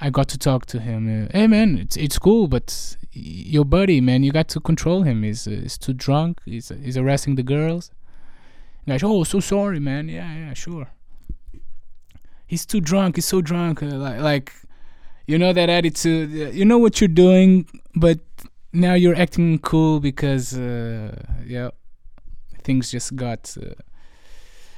I 0.01 0.09
got 0.09 0.27
to 0.29 0.37
talk 0.37 0.65
to 0.67 0.79
him 0.79 1.07
uh, 1.07 1.27
hey 1.31 1.47
man 1.47 1.77
it's 1.77 1.95
it's 1.95 2.19
cool 2.19 2.47
but 2.47 2.97
your 3.13 3.65
buddy 3.65 4.01
man 4.01 4.23
you 4.23 4.31
got 4.31 4.49
to 4.49 4.59
control 4.59 5.03
him. 5.03 5.23
He's 5.23 5.47
uh, 5.47 5.51
he's 5.51 5.77
too 5.77 5.93
drunk. 5.93 6.41
He's 6.45 6.69
he's 6.83 6.95
harassing 6.95 7.35
the 7.35 7.43
girls. 7.43 7.91
And 8.85 8.93
I 8.93 9.05
oh 9.05 9.23
so 9.23 9.39
sorry 9.39 9.79
man. 9.79 10.09
Yeah 10.09 10.33
yeah 10.35 10.53
sure 10.53 10.89
he's 12.47 12.65
too 12.65 12.81
drunk. 12.81 13.17
He's 13.17 13.25
so 13.25 13.41
drunk. 13.41 13.83
Uh, 13.83 13.97
like, 13.97 14.19
like, 14.19 14.53
you 15.27 15.37
know 15.37 15.53
that 15.53 15.69
attitude. 15.69 16.31
Uh, 16.31 16.49
you 16.51 16.65
know 16.65 16.77
what 16.77 16.99
you're 16.99 17.07
doing, 17.07 17.67
but 17.95 18.19
now 18.73 18.93
you're 18.93 19.15
acting 19.15 19.59
cool 19.59 19.99
because, 19.99 20.57
uh, 20.57 21.15
yeah, 21.45 21.69
things 22.63 22.89
just 22.89 23.15
got. 23.15 23.55
Uh, 23.61 23.75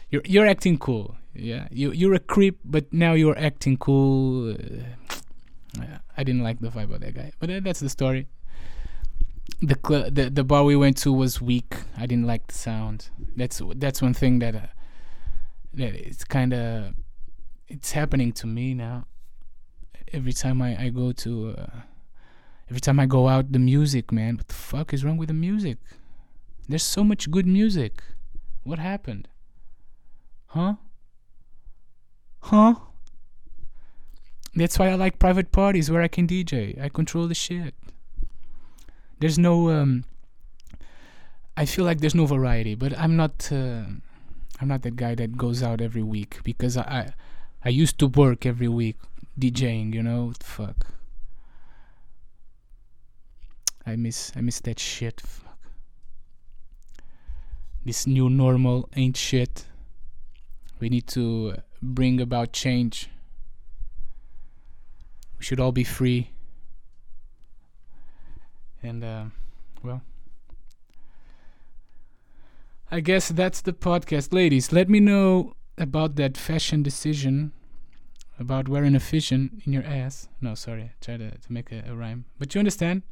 you're 0.09 0.23
you're 0.25 0.47
acting 0.47 0.77
cool. 0.77 1.15
Yeah, 1.33 1.67
you 1.71 1.91
you're 1.91 2.15
a 2.15 2.19
creep, 2.19 2.59
but 2.65 2.91
now 2.91 3.13
you're 3.13 3.37
acting 3.37 3.77
cool. 3.77 4.51
Uh, 4.51 5.85
I 6.17 6.23
didn't 6.23 6.43
like 6.43 6.59
the 6.59 6.69
vibe 6.69 6.93
of 6.93 7.01
that 7.01 7.13
guy, 7.13 7.31
but 7.39 7.63
that's 7.63 7.79
the 7.79 7.89
story. 7.89 8.27
The, 9.61 9.77
cl- 9.85 10.09
the 10.09 10.29
the 10.29 10.43
bar 10.43 10.63
we 10.63 10.75
went 10.75 10.97
to 10.97 11.13
was 11.13 11.41
weak. 11.41 11.75
I 11.97 12.05
didn't 12.07 12.25
like 12.25 12.47
the 12.47 12.55
sound. 12.55 13.09
That's 13.35 13.61
that's 13.75 14.01
one 14.01 14.13
thing 14.13 14.39
that 14.39 14.71
that 15.73 15.95
it's 15.95 16.23
kind 16.23 16.53
of 16.53 16.93
it's 17.69 17.91
happening 17.91 18.31
to 18.33 18.47
me 18.47 18.73
now. 18.73 19.05
Every 20.11 20.33
time 20.33 20.61
I, 20.61 20.85
I 20.85 20.89
go 20.89 21.11
to, 21.11 21.55
uh, 21.57 21.81
every 22.69 22.81
time 22.81 22.99
I 22.99 23.05
go 23.05 23.27
out, 23.27 23.51
the 23.51 23.59
music, 23.59 24.11
man. 24.11 24.37
What 24.37 24.47
the 24.47 24.55
fuck 24.55 24.93
is 24.93 25.05
wrong 25.05 25.17
with 25.17 25.27
the 25.27 25.35
music? 25.35 25.77
There's 26.67 26.83
so 26.83 27.03
much 27.03 27.29
good 27.29 27.45
music. 27.45 28.03
What 28.63 28.79
happened? 28.79 29.27
Huh? 30.47 30.75
Huh? 32.41 32.75
That's 34.55 34.79
why 34.79 34.89
I 34.89 34.95
like 34.95 35.19
private 35.19 35.51
parties 35.51 35.91
where 35.91 36.01
I 36.01 36.07
can 36.07 36.27
DJ. 36.27 36.81
I 36.81 36.89
control 36.89 37.27
the 37.27 37.35
shit. 37.35 37.75
There's 39.19 39.37
no 39.37 39.69
um 39.69 40.05
I 41.55 41.65
feel 41.65 41.85
like 41.85 41.99
there's 41.99 42.15
no 42.15 42.25
variety, 42.25 42.73
but 42.73 42.97
I'm 42.97 43.15
not 43.15 43.51
uh, 43.51 43.83
I'm 44.61 44.67
not 44.67 44.81
that 44.83 44.95
guy 44.95 45.13
that 45.15 45.37
goes 45.37 45.61
out 45.61 45.81
every 45.81 46.03
week 46.03 46.39
because 46.43 46.77
I, 46.77 46.81
I 46.81 47.13
I 47.63 47.69
used 47.69 47.97
to 47.99 48.07
work 48.07 48.45
every 48.45 48.67
week 48.67 48.97
DJing, 49.37 49.93
you 49.93 50.03
know. 50.03 50.33
Fuck. 50.39 50.87
I 53.85 53.95
miss 53.95 54.31
I 54.35 54.41
miss 54.41 54.59
that 54.61 54.79
shit. 54.79 55.19
Fuck. 55.21 55.57
This 57.85 58.05
new 58.05 58.29
normal 58.29 58.89
ain't 58.95 59.17
shit. 59.17 59.65
We 60.79 60.89
need 60.89 61.07
to 61.07 61.55
bring 61.81 62.21
about 62.21 62.53
change. 62.53 63.09
We 65.37 65.43
should 65.43 65.59
all 65.59 65.71
be 65.71 65.83
free. 65.83 66.31
And 68.81 69.03
uh, 69.03 69.25
well, 69.83 70.01
I 72.91 73.01
guess 73.01 73.29
that's 73.29 73.61
the 73.61 73.73
podcast, 73.73 74.33
ladies. 74.33 74.71
Let 74.71 74.89
me 74.89 74.99
know 74.99 75.53
about 75.79 76.15
that 76.17 76.37
fashion 76.37 76.83
decision 76.83 77.53
about 78.39 78.69
wearing 78.69 78.95
a 78.95 78.99
fission 78.99 79.61
in 79.65 79.73
your 79.73 79.83
ass. 79.83 80.29
No, 80.41 80.55
sorry, 80.55 80.83
I 80.83 80.91
tried 81.01 81.19
to, 81.19 81.31
to 81.31 81.53
make 81.53 81.71
a, 81.71 81.83
a, 81.87 81.95
rhyme. 81.95 82.25
But 82.37 82.55
you 82.55 82.59
understand 82.59 83.03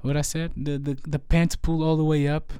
what 0.00 0.16
I 0.16 0.22
said? 0.22 0.52
The, 0.56 0.78
the 0.78 0.98
the 1.06 1.18
pants 1.18 1.56
pull 1.56 1.82
all 1.82 1.96
the 1.96 2.04
way 2.04 2.28
up 2.28 2.52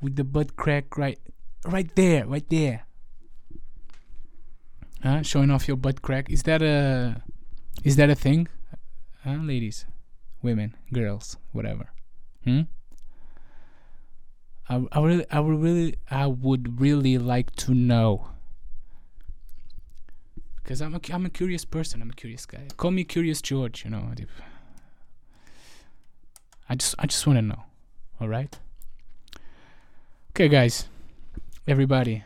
with 0.00 0.16
the 0.16 0.24
butt 0.24 0.56
crack 0.56 0.98
right 0.98 1.18
right 1.64 1.94
there, 1.94 2.26
right 2.26 2.48
there. 2.48 2.86
Huh? 5.02 5.22
Showing 5.22 5.50
off 5.50 5.68
your 5.68 5.76
butt 5.76 6.02
crack. 6.02 6.30
Is 6.30 6.42
that 6.44 6.62
a 6.62 7.22
is 7.84 7.96
that 7.96 8.10
a 8.10 8.14
thing? 8.14 8.48
Huh, 9.24 9.38
ladies, 9.42 9.86
women, 10.42 10.76
girls, 10.92 11.36
whatever. 11.52 11.90
Hmm? 12.44 12.62
I, 14.68 14.86
I 14.92 15.00
really 15.00 15.26
I 15.30 15.40
would 15.40 15.60
really 15.60 15.94
I 16.10 16.26
would 16.26 16.80
really 16.80 17.18
like 17.18 17.54
to 17.56 17.74
know 17.74 18.30
because 20.62 20.80
I'm 20.80 20.94
a, 20.94 21.00
I'm 21.12 21.26
a 21.26 21.30
curious 21.30 21.64
person. 21.64 22.02
I'm 22.02 22.10
a 22.10 22.14
curious 22.14 22.46
guy. 22.46 22.68
Call 22.76 22.90
me 22.90 23.04
Curious 23.04 23.42
George. 23.42 23.84
You 23.84 23.90
know. 23.90 24.12
I 26.68 26.74
just 26.76 26.94
I 26.98 27.06
just 27.06 27.26
want 27.26 27.38
to 27.38 27.42
know. 27.42 27.62
All 28.20 28.28
right. 28.28 28.56
Okay, 30.30 30.48
guys, 30.48 30.88
everybody. 31.66 32.24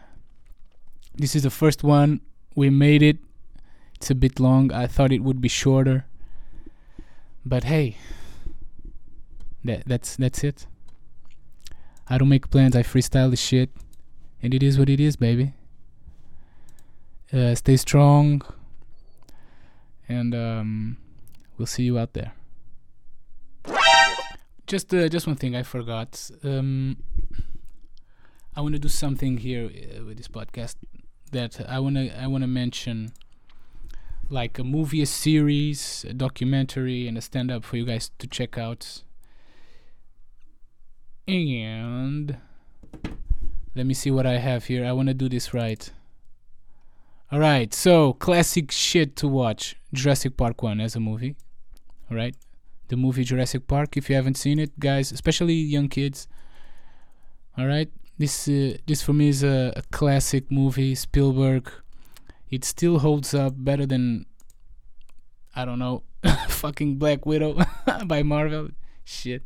This 1.15 1.35
is 1.35 1.45
the 1.45 1.51
first 1.51 1.83
one. 1.83 2.21
We 2.55 2.71
made 2.71 3.03
it. 3.03 3.19
It's 3.97 4.11
a 4.11 4.15
bit 4.15 4.39
long. 4.39 4.73
I 4.73 4.87
thought 4.87 5.13
it 5.13 5.23
would 5.23 5.41
be 5.41 5.49
shorter. 5.49 6.05
But 7.47 7.65
hey, 7.65 7.97
that 9.65 9.85
that's 9.87 10.17
that's 10.17 10.45
it. 10.45 10.67
I 12.09 12.19
don't 12.19 12.29
make 12.29 12.51
plans. 12.51 12.77
I 12.77 12.83
freestyle 12.83 13.31
the 13.31 13.37
shit, 13.37 13.71
and 14.43 14.53
it 14.53 14.63
is 14.63 14.79
what 14.79 14.91
it 14.91 15.01
is, 15.01 15.17
baby. 15.17 15.55
Uh, 17.35 17.53
stay 17.53 17.77
strong, 17.77 18.41
and 20.09 20.37
um, 20.37 20.97
we'll 21.59 21.67
see 21.67 21.83
you 21.83 21.99
out 21.99 22.13
there. 22.13 22.33
Just 24.69 24.95
uh, 24.95 25.09
just 25.09 25.27
one 25.27 25.35
thing 25.35 25.57
I 25.57 25.65
forgot. 25.65 26.31
Um, 26.45 26.99
I 28.55 28.61
want 28.61 28.75
to 28.75 28.79
do 28.79 28.89
something 28.89 29.39
here 29.39 29.65
uh, 29.65 30.05
with 30.05 30.17
this 30.17 30.29
podcast 30.29 30.77
that 31.33 31.61
I 31.69 31.81
wanna 31.81 32.15
I 32.17 32.29
wanna 32.29 32.47
mention, 32.47 33.13
like 34.31 34.57
a 34.61 34.65
movie, 34.65 35.03
a 35.03 35.07
series, 35.07 36.07
a 36.09 36.15
documentary, 36.15 37.09
and 37.09 37.19
a 37.19 37.21
stand 37.21 37.51
up 37.51 37.65
for 37.65 37.77
you 37.77 37.85
guys 37.85 38.13
to 38.21 38.29
check 38.29 38.57
out. 38.57 39.03
And 41.27 42.37
let 43.75 43.87
me 43.87 43.95
see 43.95 44.13
what 44.13 44.25
I 44.25 44.39
have 44.39 44.67
here. 44.67 44.87
I 44.87 44.93
wanna 44.93 45.15
do 45.15 45.29
this 45.29 45.53
right. 45.53 45.91
All 47.33 47.41
right, 47.41 47.73
so 47.75 48.13
classic 48.15 48.71
shit 48.71 49.17
to 49.17 49.29
watch: 49.29 49.77
Jurassic 49.93 50.37
Park 50.37 50.63
one 50.63 50.81
as 50.81 50.95
a 50.95 51.01
movie. 51.01 51.37
All 52.11 52.17
right, 52.17 52.37
the 52.89 52.97
movie 52.97 53.25
Jurassic 53.25 53.67
Park. 53.67 53.97
If 53.97 54.09
you 54.09 54.17
haven't 54.17 54.37
seen 54.37 54.59
it, 54.59 54.79
guys, 54.79 55.11
especially 55.11 55.55
young 55.55 55.89
kids. 55.89 56.29
All 57.57 57.67
right, 57.67 57.91
this 58.19 58.47
uh, 58.49 58.77
this 58.87 59.03
for 59.03 59.13
me 59.13 59.29
is 59.29 59.43
a, 59.43 59.73
a 59.77 59.83
classic 59.91 60.51
movie. 60.51 60.95
Spielberg. 60.95 61.71
It 62.51 62.65
still 62.65 63.01
holds 63.01 63.35
up 63.35 63.55
better 63.57 63.85
than 63.87 64.27
I 65.57 65.65
don't 65.65 65.79
know, 65.79 66.03
fucking 66.49 66.97
Black 66.97 67.27
Widow 67.27 67.59
by 68.07 68.23
Marvel. 68.23 68.69
Shit. 69.05 69.43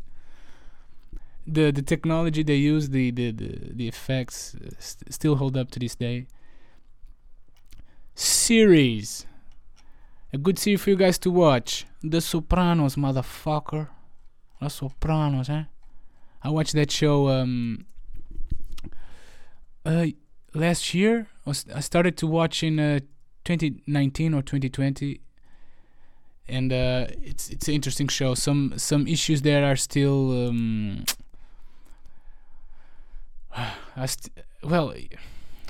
The 1.46 1.70
the 1.70 1.82
technology 1.82 2.42
they 2.42 2.56
use, 2.56 2.90
the 2.90 3.10
the 3.10 3.30
the, 3.32 3.72
the 3.72 3.88
effects, 3.88 4.54
uh, 4.54 4.70
st- 4.78 5.12
still 5.12 5.36
hold 5.36 5.56
up 5.56 5.70
to 5.72 5.78
this 5.78 5.94
day. 5.94 6.26
Series. 8.18 9.26
A 10.32 10.38
good 10.38 10.58
series 10.58 10.82
for 10.82 10.90
you 10.90 10.96
guys 10.96 11.18
to 11.20 11.30
watch. 11.30 11.86
The 12.02 12.20
Sopranos, 12.20 12.96
motherfucker. 12.96 13.90
The 14.60 14.68
Sopranos, 14.68 15.48
eh? 15.48 15.62
I 16.42 16.50
watched 16.50 16.72
that 16.74 16.90
show 16.90 17.28
um 17.28 17.86
uh 19.86 20.06
last 20.52 20.94
year. 20.94 21.28
I 21.46 21.78
started 21.78 22.16
to 22.16 22.26
watch 22.26 22.64
in 22.64 22.80
uh 22.80 22.98
2019 23.44 24.34
or 24.34 24.42
2020 24.42 25.20
and 26.48 26.72
uh 26.72 27.06
it's 27.22 27.50
it's 27.50 27.68
an 27.68 27.74
interesting 27.74 28.08
show. 28.08 28.34
Some 28.34 28.74
some 28.78 29.06
issues 29.06 29.42
there 29.42 29.64
are 29.64 29.76
still 29.76 30.48
um 30.48 31.04
st- 34.06 34.44
well 34.64 34.92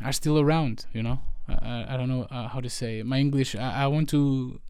are 0.02 0.12
still 0.12 0.40
around, 0.40 0.86
you 0.94 1.02
know. 1.02 1.20
I, 1.48 1.94
I- 1.94 1.96
don't 1.96 2.08
know 2.08 2.24
uh, 2.30 2.48
how 2.48 2.60
to 2.60 2.68
say 2.70 3.02
my 3.02 3.18
English. 3.18 3.54
I, 3.56 3.84
I 3.84 3.86
want 3.86 4.08
to 4.10 4.60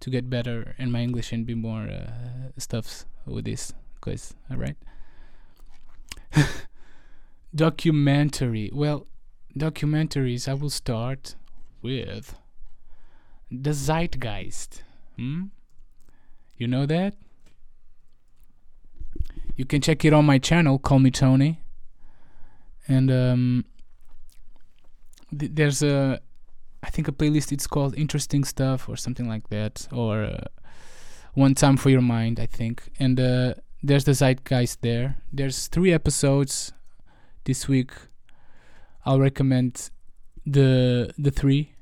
to 0.00 0.10
get 0.10 0.28
better 0.28 0.74
in 0.78 0.90
my 0.90 1.00
English 1.00 1.32
and 1.32 1.46
be 1.46 1.54
more 1.54 1.82
uh, 1.82 2.10
stuffs 2.58 3.04
with 3.26 3.44
this 3.44 3.72
quiz. 4.00 4.34
All 4.50 4.56
right. 4.56 4.76
Documentary. 7.54 8.70
Well, 8.72 9.06
documentaries. 9.56 10.48
I 10.48 10.54
will 10.54 10.70
start 10.70 11.36
with 11.82 12.34
the 13.50 13.70
Zeitgeist. 13.70 14.82
Hmm. 15.16 15.44
You 16.56 16.66
know 16.66 16.86
that? 16.86 17.14
You 19.56 19.64
can 19.66 19.80
check 19.82 20.04
it 20.04 20.12
on 20.12 20.24
my 20.24 20.38
channel. 20.38 20.78
Call 20.78 20.98
me 20.98 21.10
Tony. 21.10 21.60
And 22.88 23.10
um, 23.10 23.64
th- 25.38 25.52
there's 25.54 25.82
a 25.82 26.20
I 26.82 26.90
think 26.90 27.08
a 27.08 27.12
playlist 27.12 27.52
it's 27.52 27.66
called 27.66 27.94
interesting 27.96 28.44
stuff 28.44 28.88
or 28.88 28.96
something 28.96 29.28
like 29.28 29.48
that 29.50 29.86
or 29.92 30.24
uh, 30.24 30.44
one 31.34 31.54
time 31.54 31.76
for 31.76 31.90
your 31.90 32.02
mind 32.02 32.40
I 32.40 32.46
think. 32.46 32.90
And 32.98 33.18
uh, 33.20 33.54
there's 33.82 34.04
the 34.04 34.12
zeitgeist 34.12 34.82
there. 34.82 35.16
There's 35.32 35.68
three 35.68 35.92
episodes 35.92 36.72
this 37.44 37.68
week. 37.68 37.92
I'll 39.04 39.20
recommend 39.20 39.90
the 40.44 41.12
the 41.18 41.30
three 41.30 41.72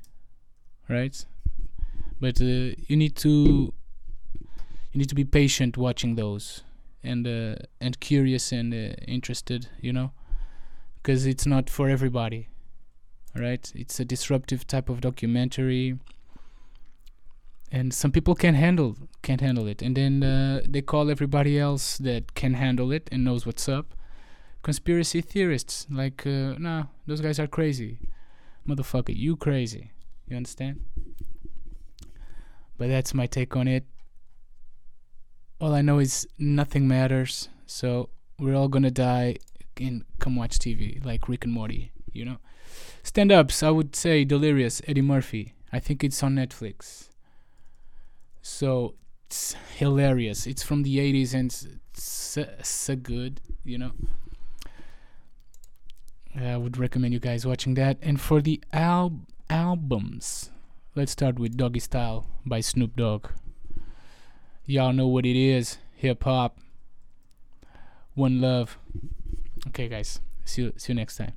right? 0.91 1.25
But 2.19 2.39
uh, 2.41 2.75
you 2.87 2.95
need 2.95 3.15
to 3.17 3.73
you 4.91 4.97
need 4.99 5.09
to 5.09 5.15
be 5.15 5.23
patient 5.23 5.77
watching 5.77 6.15
those 6.15 6.63
and 7.03 7.25
uh, 7.25 7.55
and 7.79 7.99
curious 7.99 8.51
and 8.51 8.73
uh, 8.73 8.93
interested 9.07 9.69
you 9.79 9.93
know? 9.93 10.11
Because 10.97 11.25
it's 11.25 11.47
not 11.47 11.69
for 11.69 11.89
everybody 11.89 12.49
right? 13.35 13.71
It's 13.75 13.99
a 13.99 14.05
disruptive 14.05 14.67
type 14.67 14.89
of 14.89 15.01
documentary. 15.01 15.97
And 17.71 17.93
some 17.93 18.11
people 18.11 18.35
can 18.35 18.55
handle 18.55 18.97
can't 19.21 19.41
handle 19.41 19.67
it. 19.67 19.81
And 19.81 19.95
then 19.95 20.23
uh, 20.23 20.61
they 20.67 20.81
call 20.81 21.09
everybody 21.09 21.59
else 21.59 21.97
that 21.99 22.33
can 22.35 22.55
handle 22.55 22.91
it 22.91 23.07
and 23.11 23.23
knows 23.23 23.45
what's 23.45 23.69
up. 23.69 23.95
Conspiracy 24.63 25.21
theorists 25.21 25.87
like 25.89 26.25
uh, 26.27 26.55
nah 26.59 26.85
those 27.07 27.21
guys 27.21 27.39
are 27.39 27.47
crazy. 27.47 27.99
Motherfucker 28.67 29.15
you 29.15 29.35
crazy. 29.37 29.91
You 30.27 30.37
understand? 30.37 30.81
But 32.77 32.89
that's 32.89 33.13
my 33.13 33.27
take 33.27 33.55
on 33.55 33.67
it. 33.67 33.85
All 35.59 35.75
i 35.75 35.81
know 35.81 35.99
is 35.99 36.27
nothing 36.39 36.87
matters 36.87 37.47
so 37.67 38.09
we're 38.39 38.55
all 38.55 38.67
gonna 38.67 38.89
die 38.89 39.35
and 39.79 40.03
come 40.17 40.35
watch 40.35 40.57
tv 40.57 41.03
like 41.05 41.29
rick 41.29 41.43
and 41.43 41.53
morty 41.53 41.91
you 42.11 42.25
know 42.25 42.37
Stand 43.03 43.31
ups, 43.31 43.63
I 43.63 43.69
would 43.69 43.95
say 43.95 44.23
Delirious, 44.23 44.81
Eddie 44.87 45.01
Murphy. 45.01 45.53
I 45.71 45.79
think 45.79 46.03
it's 46.03 46.21
on 46.21 46.35
Netflix. 46.35 47.09
So 48.41 48.95
it's 49.27 49.55
hilarious. 49.75 50.45
It's 50.45 50.63
from 50.63 50.83
the 50.83 50.97
80s 50.97 51.33
and 51.33 51.45
it's 51.93 52.37
so, 52.67 52.95
good, 52.95 53.41
you 53.63 53.77
know. 53.77 53.91
I 56.35 56.57
would 56.57 56.77
recommend 56.77 57.13
you 57.13 57.19
guys 57.19 57.45
watching 57.45 57.73
that. 57.75 57.97
And 58.01 58.19
for 58.19 58.41
the 58.41 58.61
al- 58.71 59.21
albums, 59.49 60.49
let's 60.95 61.11
start 61.11 61.39
with 61.39 61.57
Doggy 61.57 61.79
Style 61.79 62.27
by 62.45 62.61
Snoop 62.61 62.95
Dogg. 62.95 63.27
Y'all 64.65 64.93
know 64.93 65.07
what 65.07 65.25
it 65.25 65.35
is 65.35 65.77
hip 66.01 66.23
hop. 66.23 66.57
One 68.15 68.41
love. 68.41 68.77
Okay, 69.67 69.87
guys. 69.87 70.19
See 70.45 70.63
you, 70.63 70.73
see 70.75 70.93
you 70.93 70.95
next 70.95 71.17
time. 71.17 71.33